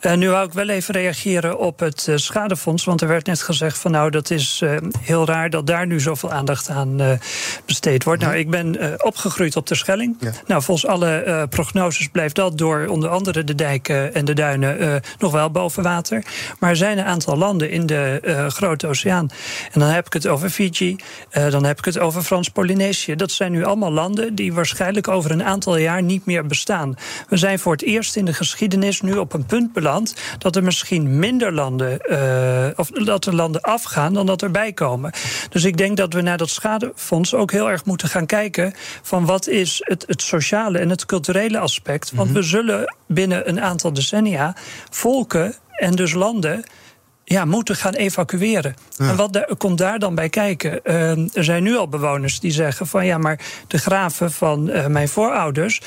Eh, 0.00 0.14
nu 0.14 0.30
wou 0.30 0.46
ik 0.46 0.52
wel 0.52 0.68
even 0.68 0.94
reageren 0.94 1.58
op 1.58 1.78
het 1.78 2.08
eh, 2.08 2.16
schadefonds. 2.16 2.84
Want 2.84 3.00
er 3.00 3.08
werd 3.08 3.26
net 3.26 3.42
gezegd 3.42 3.78
van 3.78 3.90
nou, 3.90 4.10
dat 4.10 4.30
is 4.30 4.60
eh, 4.62 4.76
heel 5.00 5.26
raar 5.26 5.50
dat 5.50 5.66
daar 5.66 5.86
nu 5.86 6.00
zoveel 6.00 6.32
aandacht 6.32 6.68
aan 6.68 7.00
eh, 7.00 7.10
besteed 7.64 8.04
wordt. 8.04 8.22
Nou, 8.22 8.36
ik 8.36 8.50
ben 8.50 9.02
opgegroeid 9.04 9.56
op 9.56 9.66
de 9.66 9.74
Schelling. 9.74 10.16
Nou, 10.46 10.62
volgens 10.62 10.90
alle 10.90 11.46
prognoses 11.50 12.08
blijft 12.08 12.34
dat 12.34 12.58
door 12.58 12.86
onder 12.86 13.10
andere 13.10 13.44
de 13.44 13.54
dijken 13.54 14.14
en 14.14 14.24
de 14.24 14.34
duinen 14.34 15.02
nog 15.18 15.32
wel 15.32 15.50
boven 15.50 15.82
water. 15.82 16.24
Maar 16.58 16.70
er 16.70 16.76
zijn 16.76 16.98
een 16.98 17.04
aantal 17.04 17.36
landen 17.36 17.70
in 17.70 17.86
de 17.86 18.20
Grote 18.48 18.86
Oceaan. 18.86 19.30
En 19.72 19.80
dan 19.80 19.88
heb 19.88 20.06
ik 20.06 20.12
het 20.12 20.26
over 20.26 20.50
Fiji, 20.50 20.96
dan 21.30 21.64
heb 21.64 21.78
ik 21.78 21.84
het 21.84 21.98
over 21.98 22.22
Frans-Polynesië. 22.22 23.14
Dat 23.18 23.30
zijn 23.30 23.52
nu 23.52 23.64
allemaal 23.64 23.92
landen 23.92 24.34
die 24.34 24.52
waarschijnlijk 24.52 25.08
over 25.08 25.30
een 25.30 25.44
aantal 25.44 25.76
jaar 25.76 26.02
niet 26.02 26.26
meer 26.26 26.46
bestaan. 26.46 26.94
We 27.28 27.36
zijn 27.36 27.58
voor 27.58 27.72
het 27.72 27.82
eerst 27.82 28.16
in 28.16 28.24
de 28.24 28.32
geschiedenis 28.32 29.00
nu 29.00 29.16
op 29.16 29.32
een 29.32 29.46
punt 29.46 29.72
beland 29.72 30.14
dat 30.38 30.56
er 30.56 30.62
misschien 30.62 31.18
minder 31.18 31.52
landen, 31.52 32.00
eh, 32.00 32.78
of 32.78 32.90
dat 32.90 33.26
er 33.26 33.34
landen 33.34 33.60
afgaan 33.60 34.14
dan 34.14 34.26
dat 34.26 34.42
erbij 34.42 34.72
komen. 34.72 35.12
Dus 35.50 35.64
ik 35.64 35.76
denk 35.76 35.96
dat 35.96 36.12
we 36.12 36.20
naar 36.20 36.36
dat 36.36 36.48
schadefonds 36.48 37.34
ook 37.34 37.52
heel 37.52 37.70
erg 37.70 37.84
moeten 37.84 38.08
gaan 38.08 38.26
kijken 38.26 38.74
van 39.02 39.24
wat 39.24 39.46
is 39.46 39.80
het, 39.84 40.04
het 40.06 40.22
sociale 40.22 40.78
en 40.78 40.90
het 40.90 41.06
culturele 41.06 41.58
aspect. 41.58 42.12
Want 42.14 42.30
we 42.30 42.42
zullen 42.42 42.94
binnen 43.06 43.48
een 43.48 43.60
aantal 43.60 43.92
decennia 43.92 44.54
volken 44.90 45.54
en 45.78 45.94
dus 45.94 46.12
landen 46.12 46.64
ja, 47.28 47.44
moeten 47.44 47.76
gaan 47.76 47.94
evacueren. 47.94 48.74
En 48.96 49.16
wat 49.16 49.44
komt 49.58 49.78
daar 49.78 49.98
dan 49.98 50.14
bij 50.14 50.28
kijken? 50.28 50.84
Eh, 50.84 51.36
er 51.36 51.44
zijn 51.44 51.62
nu 51.62 51.76
al 51.76 51.88
bewoners 51.88 52.40
die 52.40 52.50
zeggen 52.50 52.86
van 52.86 53.06
ja, 53.06 53.18
maar 53.18 53.40
de 53.66 53.78
graven 53.78 54.32
van 54.32 54.70
eh, 54.70 54.86
mijn 54.86 55.08
voorouders. 55.08 55.80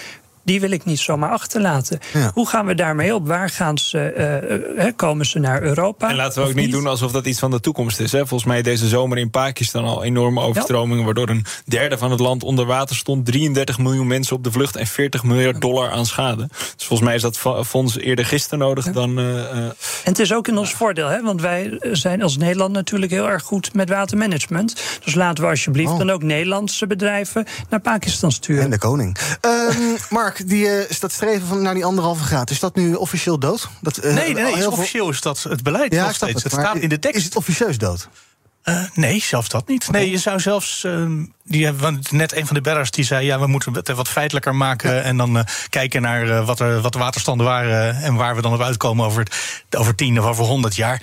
Die 0.44 0.60
wil 0.62 0.72
ik 0.72 0.86
niet 0.86 1.00
zomaar 1.00 1.30
achterlaten. 1.30 2.00
Hoe 2.34 2.48
gaan 2.48 2.66
we 2.66 2.76
daarmee 2.76 3.16
op? 3.16 3.28
Waar 3.28 3.50
gaan 3.50 3.78
ze, 3.78 4.00
eh, 4.00 4.88
eh, 4.88 4.94
komen 4.96 5.26
ze 5.26 5.40
naar 5.40 5.62
Europa? 5.62 6.10
En 6.10 6.16
laten 6.16 6.42
we 6.44 6.48
ook 6.50 6.56
niet 6.56 6.72
doen 6.72 6.88
alsof 6.88 7.12
dat 7.12 7.26
iets 7.26 7.40
van 7.40 7.52
de 7.52 7.60
toekomst 7.60 8.00
is. 8.00 8.12
Hè. 8.12 8.18
Volgens 8.18 8.44
mij 8.50 8.62
deze 8.62 8.88
zomer 8.88 9.18
in 9.18 9.30
Pakistan 9.30 9.84
al 9.86 10.04
enorme 10.04 10.42
overstromingen... 10.42 11.06
waardoor 11.06 11.30
een 11.30 11.46
derde 11.66 11.98
van 11.98 12.12
het 12.12 12.20
land 12.20 12.44
onder 12.44 12.66
water 12.66 12.96
stond. 12.96 13.26
33 13.26 13.78
miljoen 13.78 14.08
mensen 14.08 14.36
op 14.36 14.44
de 14.44 14.52
vlucht 14.52 14.76
en 14.76 14.88
40 14.88 15.24
miljard 15.24 15.62
dollar 15.62 15.90
aan 15.92 16.06
schade. 16.06 16.48
Dus 16.78 16.86
volgens 16.86 17.08
mij 17.08 17.16
is 17.16 17.22
dat 17.22 17.38
fonds 17.68 17.98
eerder 17.98 18.26
gisteren 18.26 18.60
nodig 18.60 18.86
dan... 18.92 19.20
eh, 19.20 19.56
En 19.56 19.74
het 20.04 20.20
is 20.20 20.34
ook 20.34 20.48
in 20.48 20.58
ons 20.58 20.72
voordeel, 20.74 21.08
hè? 21.08 21.22
want 21.22 21.42
wij 21.42 21.80
zijn 21.92 22.22
als 22.24 22.38
Nederland 22.38 22.72
natuurlijk 22.74 23.12
heel 23.12 23.30
erg 23.30 23.44
goed 23.44 23.74
met 23.74 23.90
watermanagement. 23.90 24.82
Dus 25.04 25.16
laten 25.16 25.44
we 25.44 25.50
alsjeblieft 25.50 25.98
dan 25.98 26.10
ook 26.10 26.24
Nederlandse 26.24 26.88
bedrijven 26.88 27.46
naar 27.70 27.80
Pakistan 27.80 28.32
sturen. 28.32 28.64
En 28.64 28.70
de 28.70 28.78
koning. 28.78 29.18
Ehm, 29.42 29.78
Mark, 30.38 30.50
die, 30.50 30.68
eh, 30.86 31.00
dat 31.00 31.12
streven 31.12 31.48
van 31.48 31.62
naar 31.62 31.74
die 31.74 31.86
anderhalve 31.86 32.24
graad, 32.24 32.50
is 32.50 32.60
dat 32.60 32.76
nu 32.76 32.94
officieel 32.94 33.40
dood? 33.40 33.68
Dat, 33.82 33.98
eh, 33.98 34.14
nee, 34.14 34.34
nee, 34.34 34.44
nee 34.44 34.54
is 34.58 34.68
officieel 34.68 35.10
is 35.10 35.22
dat 35.22 35.44
het 35.44 35.64
beleid 35.64 35.94
Ja, 35.94 36.06
nog 36.06 36.16
steeds. 36.16 36.44
het, 36.44 36.52
staat 36.52 36.76
in 36.78 36.90
de 36.90 37.00
tekst. 37.00 37.18
Is 37.18 37.24
het 37.24 37.36
officieus 37.36 37.78
dood? 37.78 38.08
Eh, 38.64 38.84
nee, 38.94 39.22
zelfs 39.22 39.50
dat 39.50 39.68
niet. 39.68 39.92
Nee, 39.92 40.10
je 40.12 40.18
zou 40.18 40.40
zelfs. 40.40 40.84
ehm, 40.84 41.26
die 41.44 41.64
hebben 41.66 41.82
want 41.82 42.12
net 42.12 42.36
een 42.36 42.46
van 42.46 42.56
de 42.56 42.62
bellers 42.62 42.92
die 42.92 43.06
zei: 43.06 43.26
ja, 43.26 43.40
we 43.40 43.48
moeten 43.48 43.74
het 43.74 43.92
wat 43.92 44.08
feitelijker 44.08 44.56
maken. 44.56 45.04
En 45.04 45.18
dan 45.18 45.46
kijken 45.70 46.02
naar 46.02 46.46
wat, 46.46 46.60
er, 46.60 46.82
wat 46.82 46.94
de 46.94 47.00
waterstanden 47.00 47.46
waren. 47.46 47.96
En 47.96 48.16
waar 48.16 48.36
we 48.36 48.42
dan 48.42 48.54
op 48.54 48.62
uitkomen 48.62 49.06
over, 49.06 49.20
het- 49.24 49.76
over 49.78 49.96
tien 49.96 50.20
of 50.20 50.26
over 50.26 50.46
honderd 50.46 50.76
jaar. 50.76 51.02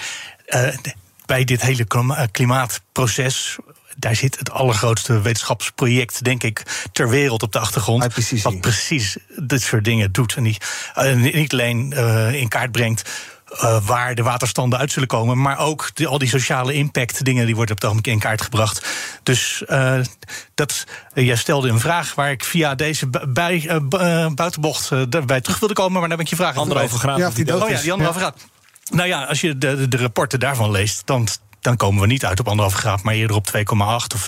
Bij 1.27 1.45
dit 1.45 1.61
hele 1.62 1.85
klima- 1.85 2.27
klimaatproces. 2.33 3.57
Daar 4.00 4.16
zit 4.16 4.38
het 4.38 4.50
allergrootste 4.50 5.20
wetenschapsproject, 5.20 6.24
denk 6.24 6.42
ik, 6.42 6.62
ter 6.92 7.08
wereld 7.08 7.42
op 7.42 7.52
de 7.52 7.58
achtergrond. 7.58 8.14
Wat 8.42 8.61
precies 8.61 9.16
dit 9.37 9.62
soort 9.62 9.84
dingen 9.84 10.12
doet. 10.12 10.34
En 10.34 10.42
die 10.42 10.56
eh, 10.94 11.14
niet 11.14 11.52
alleen 11.52 11.92
eh, 11.92 12.32
in 12.32 12.48
kaart 12.48 12.72
brengt 12.72 13.11
eh, 13.61 13.87
waar 13.87 14.14
de 14.14 14.22
waterstanden 14.22 14.78
uit 14.78 14.92
zullen 14.92 15.08
komen. 15.08 15.40
Maar 15.40 15.58
ook 15.58 15.90
de, 15.94 16.06
al 16.06 16.18
die 16.18 16.28
sociale 16.28 16.72
impact 16.72 17.24
dingen 17.24 17.46
die 17.46 17.54
worden 17.54 17.74
op 17.74 17.80
het 17.82 17.90
ogenblik 17.90 18.14
in 18.14 18.20
kaart 18.20 18.42
gebracht. 18.42 18.87
Dus 19.22 19.64
eh, 19.66 19.98
dat, 20.54 20.84
jij 21.14 21.37
stelde 21.37 21.68
een 21.68 21.80
vraag 21.80 22.14
waar 22.14 22.30
ik 22.30 22.44
via 22.44 22.74
deze 22.74 23.06
bij, 23.28 23.80
bu- 23.82 24.30
buitenbocht 24.34 24.90
daarbij 25.12 25.40
terug 25.40 25.58
wilde 25.58 25.74
komen. 25.74 25.92
Maar 26.00 26.08
daar 26.08 26.16
ben 26.16 26.26
ik 26.26 26.30
je 26.30 26.37
vraag 26.37 26.56
Anderhalve 26.56 26.98
kwijt. 26.98 27.02
graad 27.02 27.18
Ja, 27.37 27.44
die 27.44 27.62
Oh 27.62 27.68
ja, 27.70 27.80
die 27.80 27.92
anderhalve 27.92 28.20
Ja. 28.20 28.26
graad. 28.26 28.44
Nou 28.90 29.08
ja, 29.08 29.24
als 29.24 29.40
je 29.40 29.58
de, 29.58 29.76
de, 29.76 29.88
de 29.88 29.96
rapporten 29.96 30.40
daarvan 30.40 30.70
leest, 30.70 31.02
dan, 31.06 31.28
dan 31.61 31.77
komen 31.77 32.01
we 32.01 32.07
niet 32.07 32.25
uit 32.25 32.40
op 32.40 32.49
anderhalve 32.49 32.79
graad, 32.79 33.03
maar 33.03 33.14
eerder 33.14 33.37
op 33.37 33.49
2,8 33.57 33.62
of 34.14 34.27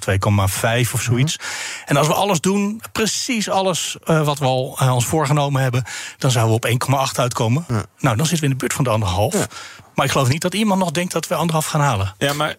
2,5 0.86 0.92
of 0.92 1.02
zoiets. 1.02 1.38
En 1.84 1.96
als 1.96 2.06
we 2.06 2.14
alles 2.14 2.40
doen, 2.40 2.82
precies 2.92 3.48
alles 3.48 3.96
eh, 4.04 4.24
wat 4.24 4.38
we 4.38 4.44
al 4.44 4.76
eh, 4.78 4.94
ons 4.94 5.06
voorgenomen 5.06 5.62
hebben, 5.62 5.84
dan 6.18 6.30
zouden 6.30 6.60
we 6.60 6.78
op 6.78 7.08
1,8 7.10 7.14
uitkomen. 7.14 7.66
Nou, 7.98 8.16
dan 8.16 8.26
zitten 8.26 8.36
we 8.36 8.44
in 8.44 8.50
de 8.50 8.56
buurt 8.56 8.72
van 8.72 8.84
de 8.84 8.90
anderhalf. 8.90 9.46
Maar 9.94 10.08
ik 10.08 10.14
geloof 10.14 10.28
niet 10.28 10.42
dat 10.42 10.54
iemand 10.54 10.80
nog 10.80 10.90
denkt 10.90 11.12
dat 11.12 11.26
we 11.26 11.34
anderhalf 11.34 11.66
gaan 11.66 11.80
halen. 11.80 12.14
Ja, 12.18 12.32
maar 12.32 12.56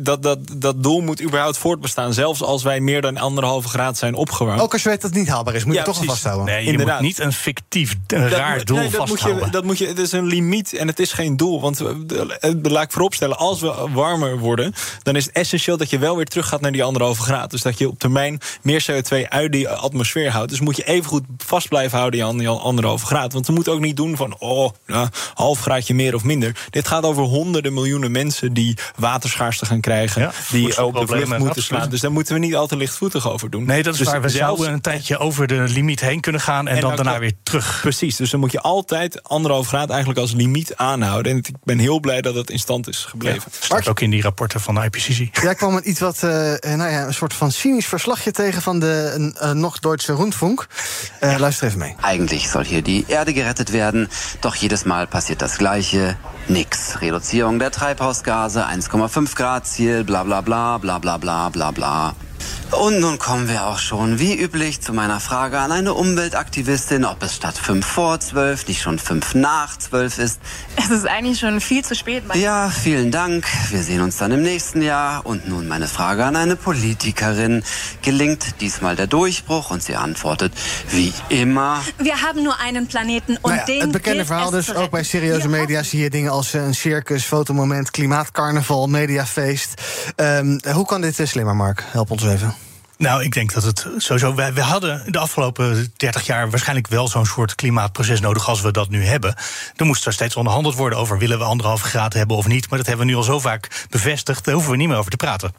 dat, 0.00 0.22
dat, 0.22 0.38
dat 0.56 0.82
doel 0.82 1.00
moet 1.00 1.22
überhaupt 1.22 1.58
voortbestaan. 1.58 2.12
Zelfs 2.12 2.42
als 2.42 2.62
wij 2.62 2.80
meer 2.80 3.00
dan 3.00 3.16
anderhalve 3.16 3.68
graad 3.68 3.98
zijn 3.98 4.14
opgewarmd. 4.14 4.60
Ook 4.60 4.72
als 4.72 4.82
je 4.82 4.88
weet 4.88 5.00
dat 5.00 5.10
het 5.10 5.18
niet 5.18 5.28
haalbaar 5.28 5.54
is, 5.54 5.64
moet 5.64 5.74
je 5.74 5.80
Ja, 5.80 5.86
het 5.86 5.94
toch 5.94 6.00
aan 6.00 6.06
precies. 6.06 6.22
vasthouden. 6.22 6.54
Nee, 6.54 6.64
je 6.64 6.70
Inderdaad. 6.70 6.98
moet 7.00 7.06
niet 7.08 7.18
een 7.18 7.32
fictief 7.32 7.94
eh, 8.06 8.20
Dat 8.22 8.30
raar 8.32 8.56
moet- 8.56 8.66
doel 8.66 8.76
nee, 8.76 8.90
dat 8.90 9.06
moet, 9.08 9.20
je, 9.20 9.48
dat 9.50 9.64
moet 9.64 9.78
je, 9.78 9.86
het 9.86 9.98
is 9.98 10.12
een 10.12 10.26
limiet 10.26 10.72
en 10.74 10.86
het 10.86 10.98
is 10.98 11.12
geen 11.12 11.36
doel. 11.36 11.60
Want 11.60 11.80
eh, 11.80 11.86
de- 12.06 12.60
laat 12.70 12.82
ik 12.84 12.92
vooropstellen, 12.92 13.38
als 13.38 13.60
we 13.60 13.88
warmer 13.92 14.38
worden... 14.38 14.74
dan 15.02 15.16
is 15.16 15.24
het 15.24 15.34
essentieel 15.34 15.76
dat 15.76 15.90
je 15.90 15.98
wel 15.98 16.16
weer 16.16 16.24
terug 16.26 16.48
gaat 16.48 16.60
naar 16.60 16.72
die 16.72 16.84
anderhalve 16.84 17.22
graad. 17.22 17.50
Dus 17.50 17.62
dat 17.62 17.78
je 17.78 17.88
op 17.88 17.98
termijn 17.98 18.40
meer 18.62 18.86
CO2 18.90 19.28
uit 19.28 19.52
die 19.52 19.68
atmosfeer 19.68 20.30
houdt. 20.30 20.50
Dus 20.50 20.60
moet 20.60 20.76
je 20.76 20.84
even 20.84 21.04
goed 21.08 21.22
vast 21.38 21.68
blijven 21.68 21.98
houden 21.98 22.24
aan 22.24 22.38
die 22.38 22.48
anderhalve 22.48 23.06
graad. 23.06 23.32
Want 23.32 23.46
we 23.46 23.52
moeten 23.52 23.72
ook 23.72 23.80
niet 23.80 23.96
doen 23.96 24.16
van, 24.16 24.36
oh, 24.38 24.70
nou, 24.86 25.08
half 25.34 25.60
graadje 25.60 25.94
meer 25.94 26.14
of 26.14 26.24
minder. 26.24 26.66
Dit 26.70 26.88
gaat 26.88 27.02
over 27.04 27.22
honderden 27.22 27.74
miljoenen 27.74 28.10
mensen... 28.10 28.52
die 28.52 28.78
waterschaarste 29.46 29.66
gaan 29.66 29.80
krijgen, 29.80 30.32
die 30.50 30.84
op 30.84 30.94
de 30.94 31.06
vlucht 31.06 31.26
moeten 31.28 31.46
absoluut. 31.48 31.64
slaan. 31.64 31.88
Dus 31.88 32.00
daar 32.00 32.12
moeten 32.12 32.34
we 32.34 32.40
niet 32.40 32.54
al 32.54 32.66
te 32.66 32.76
lichtvoetig 32.76 33.30
over 33.30 33.50
doen. 33.50 33.64
Nee, 33.64 33.82
dat 33.82 33.92
is 33.92 33.98
Dus 33.98 34.08
waar. 34.08 34.22
We 34.22 34.28
zelfs- 34.28 34.44
zouden 34.44 34.72
een 34.74 34.80
tijdje 34.80 35.18
over 35.18 35.46
de 35.46 35.54
limiet 35.68 36.00
heen 36.00 36.20
kunnen 36.20 36.40
gaan 36.40 36.68
en, 36.68 36.80
dan 36.80 36.94
dan 36.94 37.04
daarna 37.04 37.18
weer 37.20 37.32
terug. 37.42 37.78
Precies, 37.80 38.16
dus 38.16 38.30
dan 38.30 38.40
moet 38.40 38.52
je 38.52 38.60
altijd 38.60 39.22
anderhalf 39.22 39.66
graad 39.66 39.90
eigenlijk 39.90 40.20
als 40.20 40.32
limiet 40.32 40.76
aanhouden. 40.76 41.32
En 41.32 41.38
ik 41.38 41.50
ben 41.64 41.78
heel 41.78 42.00
blij 42.00 42.20
dat 42.20 42.34
het 42.34 42.50
in 42.50 42.58
stand 42.58 42.88
is 42.88 43.04
gebleven. 43.04 43.50
Staat 43.60 43.88
ook 43.88 44.00
in 44.00 44.10
die 44.10 44.22
rapporten 44.22 44.60
van 44.60 44.74
de 44.74 44.84
IPCC. 44.84 45.42
Jij 45.42 45.54
kwam 45.54 45.74
met 45.74 45.84
iets 45.84 46.00
wat, 46.00 46.22
eh, 46.22 46.52
eh, 46.52 46.78
nou 46.78 46.90
ja, 46.90 47.06
een 47.06 47.14
soort 47.14 47.34
van 47.34 47.52
cynisch 47.52 47.86
verslagje 47.86 48.30
tegen 48.30 48.62
van 48.62 48.80
de 48.80 49.32
uh, 49.42 49.50
nog 49.50 49.78
Duitse 49.78 50.14
Rundfunk. 50.14 50.66
Eh, 51.20 51.36
Luister 51.38 51.66
even 51.66 51.78
mee. 51.78 51.94
Eigentlich 52.00 52.46
soll 52.46 52.64
hier 52.64 52.82
die 52.82 53.04
Erde 53.08 53.32
gerettet 53.32 53.70
werden, 53.70 54.08
doch 54.40 54.54
jedes 54.56 54.82
Mal 54.82 55.06
passiert 55.06 55.38
das 55.38 55.54
Gleiche. 55.54 56.16
Nix. 56.48 56.94
Reduzierung 57.00 57.58
der 57.58 57.70
Treibhausgase, 57.70 58.64
1,5 58.68 59.34
Ziel, 59.36 60.04
bla 60.04 60.24
bla 60.24 60.40
bla, 60.40 60.78
bla 60.78 60.98
bla 60.98 61.18
bla 61.18 61.50
bla 61.50 61.70
bla. 61.70 62.14
Und 62.70 63.00
nun 63.00 63.18
kommen 63.18 63.48
wir 63.48 63.66
auch 63.66 63.78
schon, 63.78 64.18
wie 64.18 64.34
üblich, 64.34 64.80
zu 64.80 64.92
meiner 64.92 65.20
Frage 65.20 65.58
an 65.58 65.72
eine 65.72 65.94
Umweltaktivistin, 65.94 67.04
ob 67.04 67.22
es 67.22 67.36
statt 67.36 67.56
fünf 67.56 67.86
vor 67.86 68.20
zwölf 68.20 68.66
nicht 68.68 68.82
schon 68.82 68.98
fünf 68.98 69.34
nach 69.34 69.78
zwölf 69.78 70.18
ist. 70.18 70.40
Es 70.76 70.90
ist 70.90 71.06
eigentlich 71.06 71.38
schon 71.38 71.60
viel 71.60 71.84
zu 71.84 71.94
spät. 71.94 72.22
Ja, 72.34 72.70
vielen 72.70 73.10
Dank. 73.10 73.46
Wir 73.70 73.82
sehen 73.82 74.00
uns 74.00 74.16
dann 74.18 74.32
im 74.32 74.42
nächsten 74.42 74.82
Jahr. 74.82 75.24
Und 75.24 75.48
nun 75.48 75.68
meine 75.68 75.88
Frage 75.88 76.24
an 76.24 76.36
eine 76.36 76.56
Politikerin. 76.56 77.62
Gelingt 78.02 78.60
diesmal 78.60 78.96
der 78.96 79.06
Durchbruch? 79.06 79.70
Und 79.70 79.82
sie 79.82 79.96
antwortet, 79.96 80.52
wie 80.90 81.12
immer. 81.28 81.80
Wir 81.98 82.22
haben 82.22 82.42
nur 82.42 82.58
einen 82.60 82.86
Planeten 82.86 83.38
und 83.42 83.56
Nou 83.56 83.56
ja, 83.56 83.64
den 83.64 83.80
het 83.80 83.90
bekende 83.90 84.24
verhaal 84.24 84.46
es 84.46 84.66
dus, 84.66 84.74
zu 84.74 84.82
ook 84.82 84.90
bij 84.90 85.02
serieuze 85.02 85.48
media 85.48 85.82
zie 85.82 86.00
je 86.00 86.10
dingen 86.10 86.32
als 86.32 86.54
eh, 86.54 86.64
een 86.64 86.74
circus, 86.74 87.24
fotomoment, 87.24 87.90
klimaatcarnaval, 87.90 88.86
mediafeest. 88.86 89.82
Ehm, 90.16 90.58
hoe 90.72 90.86
kan 90.86 91.00
dit 91.00 91.18
eh, 91.18 91.26
slimmer, 91.26 91.56
Mark? 91.56 91.84
Help 91.92 92.10
ons 92.10 92.22
even. 92.28 92.54
Nou, 92.98 93.22
ik 93.22 93.32
denk 93.32 93.52
dat 93.52 93.62
het 93.62 93.86
sowieso. 93.96 94.34
We 94.34 94.60
hadden 94.60 95.12
de 95.12 95.18
afgelopen 95.18 95.92
30 95.96 96.26
jaar 96.26 96.50
waarschijnlijk 96.50 96.88
wel 96.88 97.08
zo'n 97.08 97.26
soort 97.26 97.54
klimaatproces 97.54 98.20
nodig 98.20 98.48
als 98.48 98.60
we 98.60 98.70
dat 98.70 98.88
nu 98.88 99.04
hebben. 99.04 99.34
Er 99.76 99.86
moest 99.86 100.06
er 100.06 100.12
steeds 100.12 100.36
onderhandeld 100.36 100.74
worden 100.74 100.98
over 100.98 101.18
willen 101.18 101.38
we 101.38 101.44
anderhalve 101.44 101.84
graad 101.84 102.12
hebben 102.12 102.36
of 102.36 102.46
niet. 102.46 102.68
Maar 102.68 102.78
dat 102.78 102.86
hebben 102.86 103.06
we 103.06 103.12
nu 103.12 103.18
al 103.18 103.24
zo 103.24 103.40
vaak 103.40 103.86
bevestigd. 103.90 104.44
Daar 104.44 104.54
hoeven 104.54 104.72
we 104.72 104.78
niet 104.78 104.88
meer 104.88 104.96
over 104.96 105.10
te 105.10 105.16
praten. 105.16 105.52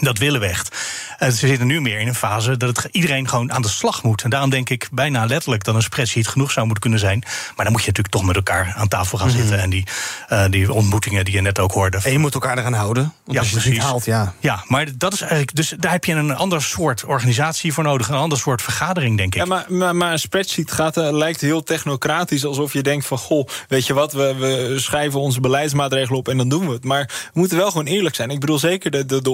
Dat 0.00 0.18
willen 0.18 0.40
we 0.40 0.46
echt. 0.46 0.76
Eh, 1.18 1.28
ze 1.28 1.46
zitten 1.46 1.66
nu 1.66 1.80
meer 1.80 2.00
in 2.00 2.08
een 2.08 2.14
fase 2.14 2.56
dat 2.56 2.76
het 2.76 2.88
iedereen 2.90 3.28
gewoon 3.28 3.52
aan 3.52 3.62
de 3.62 3.68
slag 3.68 4.02
moet. 4.02 4.22
En 4.22 4.30
daarom 4.30 4.50
denk 4.50 4.70
ik 4.70 4.88
bijna 4.92 5.24
letterlijk 5.24 5.64
dat 5.64 5.74
een 5.74 5.82
spreadsheet 5.82 6.28
genoeg 6.28 6.50
zou 6.50 6.64
moeten 6.64 6.82
kunnen 6.82 7.00
zijn. 7.00 7.24
Maar 7.56 7.64
dan 7.64 7.72
moet 7.72 7.80
je 7.82 7.86
natuurlijk 7.86 8.14
toch 8.14 8.24
met 8.24 8.36
elkaar 8.36 8.72
aan 8.76 8.88
tafel 8.88 9.18
gaan 9.18 9.30
zitten. 9.30 9.60
En 9.60 9.70
die, 9.70 9.86
eh, 10.28 10.44
die 10.50 10.72
ontmoetingen 10.72 11.24
die 11.24 11.34
je 11.34 11.40
net 11.40 11.58
ook 11.58 11.72
hoorde. 11.72 12.00
En 12.02 12.12
je 12.12 12.18
moet 12.18 12.34
elkaar 12.34 12.58
eraan 12.58 12.72
houden. 12.72 13.12
Want 13.24 13.38
als 13.38 13.50
je 13.50 13.56
het 13.56 13.64
niet 13.68 13.82
haalt, 13.82 14.04
ja. 14.04 14.34
Ja, 14.40 14.64
maar 14.66 14.86
dat 14.98 15.12
is 15.12 15.20
eigenlijk. 15.20 15.54
Dus 15.54 15.74
daar 15.78 15.92
heb 15.92 16.04
je 16.04 16.12
een 16.12 16.34
ander 16.34 16.62
soort 16.62 17.04
organisatie 17.04 17.72
voor 17.72 17.84
nodig. 17.84 18.08
Een 18.08 18.14
ander 18.14 18.38
soort 18.38 18.62
vergadering, 18.62 19.16
denk 19.16 19.34
ik. 19.34 19.40
Ja, 19.40 19.46
maar, 19.46 19.64
maar, 19.68 19.96
maar 19.96 20.12
een 20.12 20.18
spreadsheet 20.18 20.70
gaat, 20.70 20.96
eh, 20.96 21.12
lijkt 21.12 21.40
heel 21.40 21.62
technocratisch. 21.62 22.44
Alsof 22.44 22.72
je 22.72 22.82
denkt 22.82 23.06
van, 23.06 23.18
goh, 23.18 23.48
weet 23.68 23.86
je 23.86 23.94
wat, 23.94 24.12
we, 24.12 24.34
we 24.34 24.74
schrijven 24.78 25.20
onze 25.20 25.40
beleidsmaatregelen 25.40 26.18
op 26.18 26.28
en 26.28 26.36
dan 26.36 26.48
doen 26.48 26.66
we 26.66 26.72
het. 26.72 26.84
Maar 26.84 27.30
we 27.32 27.40
moeten 27.40 27.56
wel 27.56 27.70
gewoon 27.70 27.86
eerlijk 27.86 28.14
zijn. 28.14 28.30
Ik 28.30 28.40
bedoel, 28.40 28.58
zeker 28.58 28.90
de, 28.90 29.06
de, 29.06 29.22
de 29.22 29.30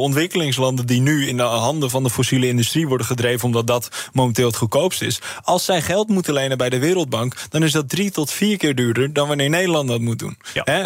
ontwikkelingslanden 0.58 0.86
die 0.86 1.00
nu 1.00 1.28
in 1.28 1.36
de 1.36 1.42
handen 1.42 1.90
van 1.90 2.02
de 2.02 2.10
fossiele 2.10 2.46
industrie 2.46 2.88
worden 2.88 3.06
gedreven, 3.06 3.44
omdat 3.44 3.66
dat 3.66 3.88
momenteel 4.12 4.46
het 4.46 4.56
goedkoopst 4.56 5.02
is. 5.02 5.18
Als 5.42 5.64
zij 5.64 5.82
geld 5.82 6.08
moeten 6.08 6.32
lenen 6.34 6.58
bij 6.58 6.70
de 6.70 6.78
Wereldbank, 6.78 7.34
dan 7.48 7.62
is 7.62 7.72
dat 7.72 7.88
drie 7.88 8.10
tot 8.10 8.30
vier 8.30 8.56
keer 8.56 8.74
duurder 8.74 9.12
dan 9.12 9.28
wanneer 9.28 9.48
Nederland 9.48 9.88
dat 9.88 10.00
moet 10.00 10.18
doen. 10.18 10.36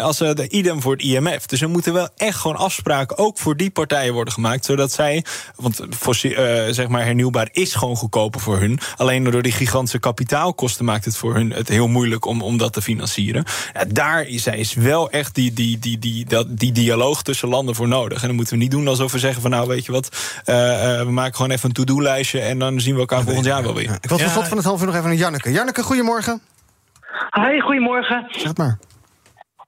Als 0.01 0.17
ze 0.17 0.33
de 0.33 0.49
idem 0.49 0.81
voor 0.81 0.91
het 0.91 1.01
IMF. 1.01 1.45
Dus 1.45 1.61
er 1.61 1.69
moeten 1.69 1.93
wel 1.93 2.09
echt 2.17 2.37
gewoon 2.37 2.57
afspraken 2.57 3.17
ook 3.17 3.37
voor 3.37 3.57
die 3.57 3.69
partijen 3.69 4.13
worden 4.13 4.33
gemaakt, 4.33 4.65
zodat 4.65 4.91
zij, 4.91 5.25
want 5.55 5.81
fossi- 5.97 6.33
eh, 6.33 6.73
zeg 6.73 6.87
maar 6.87 7.05
hernieuwbaar 7.05 7.49
is 7.51 7.75
gewoon 7.75 7.95
goedkoper 7.95 8.39
voor 8.41 8.59
hun. 8.59 8.79
Alleen 8.97 9.23
door 9.23 9.41
die 9.41 9.51
gigantische 9.51 9.99
kapitaalkosten 9.99 10.85
maakt 10.85 11.05
het 11.05 11.17
voor 11.17 11.33
hun 11.35 11.51
het 11.51 11.67
heel 11.67 11.87
moeilijk 11.87 12.25
om, 12.25 12.41
om 12.41 12.57
dat 12.57 12.73
te 12.73 12.81
financieren. 12.81 13.43
Ja, 13.73 13.85
daar 13.87 14.27
is, 14.27 14.47
is 14.47 14.73
wel 14.73 15.09
echt 15.09 15.35
die, 15.35 15.53
die, 15.53 15.79
die, 15.79 15.99
die, 15.99 16.25
dat, 16.25 16.57
die 16.57 16.71
dialoog 16.71 17.21
tussen 17.21 17.47
landen 17.49 17.75
voor 17.75 17.87
nodig. 17.87 18.21
En 18.21 18.27
dan 18.27 18.35
moeten 18.35 18.53
we 18.53 18.61
niet 18.61 18.71
doen 18.71 18.87
alsof 18.87 19.11
we 19.11 19.19
zeggen 19.19 19.41
van 19.41 19.51
nou 19.51 19.58
weet 19.67 19.85
je 19.85 19.91
wat, 19.91 20.41
eh, 20.45 20.99
eh, 20.99 21.05
we 21.05 21.11
maken 21.11 21.35
gewoon 21.35 21.51
even 21.51 21.69
een 21.69 21.75
to-do-lijstje 21.75 22.39
en 22.39 22.59
dan 22.59 22.79
zien 22.79 22.93
we 22.93 22.99
elkaar 22.99 23.23
volgend 23.23 23.45
jaar 23.45 23.63
wel 23.63 23.73
weer. 23.73 23.97
Ik 24.01 24.09
wil 24.09 24.17
tot 24.17 24.29
slot 24.29 24.47
van 24.47 24.57
het 24.57 24.65
half 24.65 24.79
uur 24.79 24.85
nog 24.85 24.95
even 24.95 25.07
naar 25.07 25.17
Janneke. 25.17 25.51
Janneke, 25.51 25.83
goedemorgen. 25.83 26.41
Hi, 27.29 27.59
goedemorgen. 27.59 28.25
Zeg 28.29 28.47
het 28.47 28.57
maar. 28.57 28.79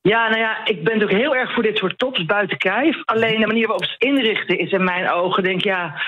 Ja, 0.02 0.28
nou 0.28 0.40
ja, 0.40 0.66
ik 0.66 0.84
ben 0.84 0.94
natuurlijk 0.94 1.22
heel 1.22 1.36
erg 1.36 1.54
voor 1.54 1.64
dit 1.64 1.78
soort 1.78 1.98
tops 1.98 2.26
buiten 2.26 2.58
kijf. 2.58 3.06
Alleen 3.06 3.40
de 3.40 3.48
manier 3.48 3.68
waarop 3.68 3.86
ze 3.86 3.92
het 3.92 4.04
inrichten 4.04 4.60
is 4.60 4.72
in 4.72 4.84
mijn 4.84 5.10
ogen, 5.10 5.44
denk 5.44 5.58
ik, 5.58 5.64
ja, 5.64 6.02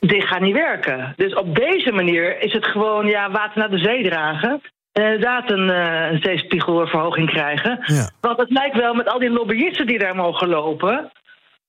dit 0.00 0.24
gaat 0.24 0.40
niet 0.40 0.54
werken. 0.54 1.12
Dus 1.16 1.34
op 1.34 1.54
deze 1.54 1.92
manier 1.92 2.40
is 2.40 2.52
het 2.52 2.64
gewoon 2.64 3.06
ja, 3.06 3.30
water 3.30 3.58
naar 3.58 3.70
de 3.70 3.78
zee 3.78 4.08
dragen. 4.08 4.60
En 4.92 5.02
inderdaad 5.02 5.50
een, 5.50 5.70
eh, 5.70 6.10
een 6.10 6.22
zeespiegelverhoging 6.22 7.30
krijgen. 7.30 7.84
Want 8.20 8.38
het 8.38 8.50
lijkt 8.50 8.76
wel 8.76 8.94
met 8.94 9.08
al 9.08 9.18
die 9.18 9.30
lobbyisten 9.30 9.86
die 9.86 9.98
daar 9.98 10.16
mogen 10.16 10.48
lopen. 10.48 11.12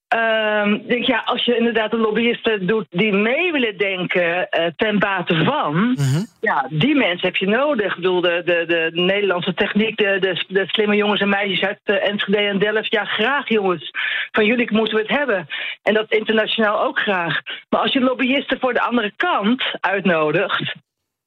Ehm, 0.08 0.88
denk 0.88 1.06
ja, 1.06 1.22
als 1.26 1.46
je 1.46 1.58
inderdaad 1.58 1.92
de 1.92 1.98
lobbyisten 1.98 2.68
doet 2.68 2.86
die 2.90 3.14
mee 3.14 3.52
willen 3.52 3.78
denken 3.78 4.50
eh, 4.50 4.72
ten 4.76 5.00
bate 5.00 5.44
van, 5.44 5.98
ja, 6.42 6.68
die 6.70 6.96
mensen 6.96 7.28
heb 7.28 7.36
je 7.36 7.48
nodig. 7.48 7.90
Ik 7.90 7.96
bedoel, 7.96 8.22
de, 8.22 8.42
de, 8.46 8.64
de 8.68 9.02
Nederlandse 9.02 9.54
techniek, 9.54 9.98
de, 9.98 10.18
de, 10.20 10.44
de 10.48 10.68
slimme 10.68 10.96
jongens 10.96 11.22
en 11.22 11.30
meisjes 11.30 11.62
uit 11.62 11.80
Enschede 11.84 12.38
en 12.38 12.60
Delft, 12.60 12.92
ja, 12.92 13.06
graag 13.06 13.50
jongens. 13.50 13.92
Van 14.32 14.46
jullie 14.46 14.74
moeten 14.74 14.96
we 14.96 15.02
het 15.02 15.18
hebben. 15.18 15.48
En 15.84 15.94
dat 15.94 16.12
internationaal 16.12 16.84
ook 16.84 17.00
graag. 17.00 17.42
Maar 17.70 17.82
als 17.82 17.94
je 17.94 18.00
lobbyisten 18.00 18.60
voor 18.60 18.74
de 18.74 18.82
andere 18.82 19.12
kant 19.16 19.64
uitnodigt, 19.80 20.76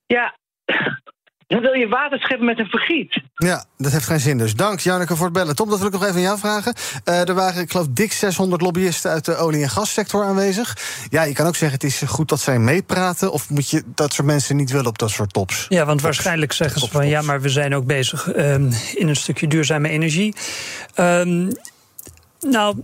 ja, 0.06 0.34
dan 1.48 1.60
wil 1.60 1.72
je 1.72 1.88
water 1.88 2.18
scheppen 2.18 2.46
met 2.46 2.58
een 2.58 2.66
vergiet. 2.66 3.20
Ja, 3.34 3.64
dat 3.76 3.92
heeft 3.92 4.06
geen 4.06 4.20
zin 4.20 4.38
dus. 4.38 4.54
Dank 4.54 4.80
Janneke 4.80 5.16
voor 5.16 5.24
het 5.24 5.34
bellen. 5.34 5.56
Tom, 5.56 5.68
dat 5.68 5.78
wil 5.78 5.86
ik 5.86 5.92
nog 5.92 6.02
even 6.02 6.14
aan 6.14 6.20
jou 6.20 6.38
vragen. 6.38 6.74
Eh, 7.04 7.28
er 7.28 7.34
waren, 7.34 7.62
ik 7.62 7.70
geloof, 7.70 7.86
dik 7.90 8.12
600 8.12 8.62
lobbyisten 8.62 9.10
uit 9.10 9.24
de 9.24 9.36
olie- 9.36 9.62
en 9.62 9.68
gassector 9.68 10.24
aanwezig. 10.24 10.76
Ja, 11.10 11.22
je 11.22 11.32
kan 11.32 11.46
ook 11.46 11.56
zeggen, 11.56 11.78
het 11.80 11.84
is 11.84 12.02
goed 12.06 12.28
dat 12.28 12.40
zij 12.40 12.58
meepraten... 12.58 13.32
of 13.32 13.50
moet 13.50 13.70
je 13.70 13.82
dat 13.94 14.12
soort 14.12 14.26
mensen 14.26 14.56
niet 14.56 14.70
willen 14.70 14.86
op 14.86 14.98
dat 14.98 15.10
soort 15.10 15.32
tops? 15.32 15.66
Ja, 15.68 15.84
want 15.84 16.00
waarschijnlijk 16.00 16.52
zeggen 16.52 16.80
ze 16.80 16.90
van 16.90 17.08
ja, 17.08 17.22
maar 17.22 17.40
we 17.40 17.48
zijn 17.48 17.74
ook 17.74 17.86
bezig 17.86 18.32
ehm, 18.32 18.70
in 18.94 19.08
een 19.08 19.16
stukje 19.16 19.46
duurzame 19.46 19.88
energie. 19.88 20.34
Ehm, 20.94 21.50
nou. 22.40 22.76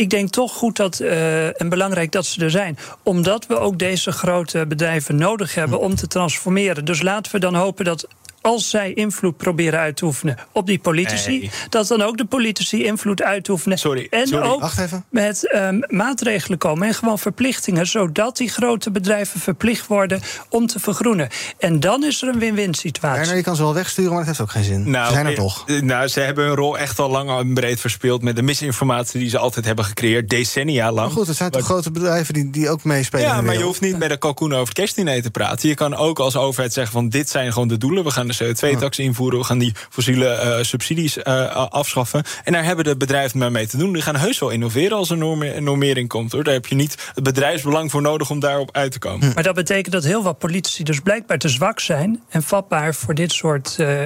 Ik 0.00 0.10
denk 0.10 0.30
toch 0.30 0.52
goed 0.52 0.76
dat, 0.76 1.00
eh, 1.00 1.60
en 1.60 1.68
belangrijk 1.68 2.12
dat 2.12 2.26
ze 2.26 2.44
er 2.44 2.50
zijn. 2.50 2.78
Omdat 3.02 3.46
we 3.46 3.58
ook 3.58 3.78
deze 3.78 4.12
grote 4.12 4.66
bedrijven 4.66 5.16
nodig 5.16 5.54
hebben 5.54 5.80
om 5.80 5.94
te 5.94 6.06
transformeren. 6.06 6.84
Dus 6.84 7.02
laten 7.02 7.32
we 7.32 7.38
dan 7.38 7.54
hopen 7.54 7.84
dat 7.84 8.08
als 8.40 8.70
zij 8.70 8.92
invloed 8.92 9.36
proberen 9.36 9.78
uit 9.80 9.96
te 9.96 10.04
oefenen 10.04 10.36
op 10.52 10.66
die 10.66 10.78
politici, 10.78 11.50
dat 11.68 11.86
dan 11.88 12.02
ook 12.02 12.16
de 12.16 12.24
politici 12.24 12.84
invloed 12.84 13.22
uitoefenen. 13.22 13.78
Sorry, 13.78 14.06
en 14.10 14.26
sorry. 14.26 14.46
ook 14.48 14.60
Wacht 14.60 14.78
even. 14.78 15.04
met 15.10 15.50
ehm, 15.50 15.80
maatregelen 15.88 16.58
komen 16.58 16.88
en 16.88 16.94
gewoon 16.94 17.18
verplichtingen, 17.18 17.86
zodat 17.86 18.36
die 18.36 18.48
grote 18.48 18.90
bedrijven 18.90 19.40
verplicht 19.40 19.86
worden 19.86 20.20
om 20.48 20.66
te 20.66 20.78
vergroenen. 20.80 21.28
En 21.58 21.80
dan 21.80 22.04
is 22.04 22.22
er 22.22 22.28
een 22.28 22.38
win-win 22.38 22.74
situatie. 22.74 23.18
Werner, 23.18 23.36
je 23.36 23.42
kan 23.42 23.56
ze 23.56 23.62
wel 23.62 23.74
wegsturen, 23.74 24.10
maar 24.10 24.18
dat 24.18 24.26
heeft 24.28 24.40
ook 24.40 24.50
geen 24.50 24.64
zin. 24.64 24.90
Nou, 24.90 25.06
ze 25.06 25.12
zijn 25.12 25.26
er 25.26 25.32
eh, 25.32 25.38
toch. 25.38 25.64
eh, 25.68 25.80
Nou, 25.80 26.08
ze 26.08 26.20
hebben 26.20 26.44
hun 26.44 26.54
rol 26.54 26.78
echt 26.78 26.98
al 26.98 27.10
lang 27.10 27.30
en 27.30 27.54
breed 27.54 27.80
verspeeld 27.80 28.22
met 28.22 28.36
de 28.36 28.42
misinformatie 28.42 29.20
die 29.20 29.28
ze 29.28 29.38
altijd 29.38 29.64
hebben 29.64 29.84
gecreëerd, 29.84 30.28
decennia 30.28 30.92
lang. 30.92 31.06
Maar 31.06 31.16
goed, 31.16 31.26
het 31.26 31.36
zijn 31.36 31.50
toch 31.50 31.64
grote 31.64 31.90
bedrijven 31.90 32.34
die, 32.34 32.50
die 32.50 32.68
ook 32.70 32.84
meespelen 32.84 33.24
in 33.24 33.30
Ja, 33.30 33.36
de 33.38 33.42
maar 33.46 33.56
je 33.58 33.62
hoeft 33.64 33.80
niet 33.80 33.98
bij 33.98 34.08
de 34.08 34.16
kalkoen 34.18 34.52
over 34.52 34.64
het 34.64 34.74
kerstdiner 34.74 35.22
te 35.22 35.30
praten. 35.30 35.68
Je 35.68 35.74
kan 35.74 35.94
ook 35.96 36.18
als 36.18 36.36
overheid 36.36 36.72
zeggen 36.72 36.92
van 36.92 37.08
dit 37.08 37.30
zijn 37.30 37.52
gewoon 37.52 37.68
de 37.68 37.78
doelen. 37.78 38.04
We 38.04 38.10
gaan 38.10 38.26
de 38.38 38.56
CO2-tax 38.56 38.98
invoeren. 38.98 39.38
We 39.38 39.44
gaan 39.44 39.58
die 39.58 39.74
fossiele 39.90 40.28
eh, 40.28 40.62
subsidies 40.62 41.16
eh, 41.16 41.50
afschaffen. 41.54 42.22
En 42.44 42.52
daar 42.52 42.64
hebben 42.64 42.84
de 42.84 42.96
bedrijven 42.96 43.38
maar 43.38 43.52
mee 43.52 43.66
te 43.66 43.76
doen. 43.76 43.92
Die 43.92 44.02
gaan 44.02 44.16
heus 44.16 44.38
wel 44.38 44.50
innoveren 44.50 44.96
als 44.96 45.10
er 45.10 45.16
normering 45.60 46.08
komt. 46.08 46.32
Hoor. 46.32 46.44
Daar 46.44 46.54
heb 46.54 46.66
je 46.66 46.74
niet 46.74 47.10
het 47.14 47.24
bedrijfsbelang 47.24 47.90
voor 47.90 48.02
nodig 48.02 48.30
om 48.30 48.40
daarop 48.40 48.68
uit 48.72 48.92
te 48.92 48.98
komen. 48.98 49.32
Maar 49.34 49.42
dat 49.42 49.54
betekent 49.54 49.92
dat 49.92 50.04
heel 50.04 50.22
wat 50.22 50.38
politici 50.38 50.82
dus 50.82 51.00
blijkbaar 51.00 51.38
te 51.38 51.48
zwak 51.48 51.80
zijn 51.80 52.22
en 52.28 52.42
vatbaar 52.42 52.94
voor 52.94 53.14
dit 53.14 53.32
soort 53.32 53.76
eh, 53.78 54.04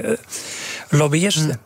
lobbyisten. 0.89 1.61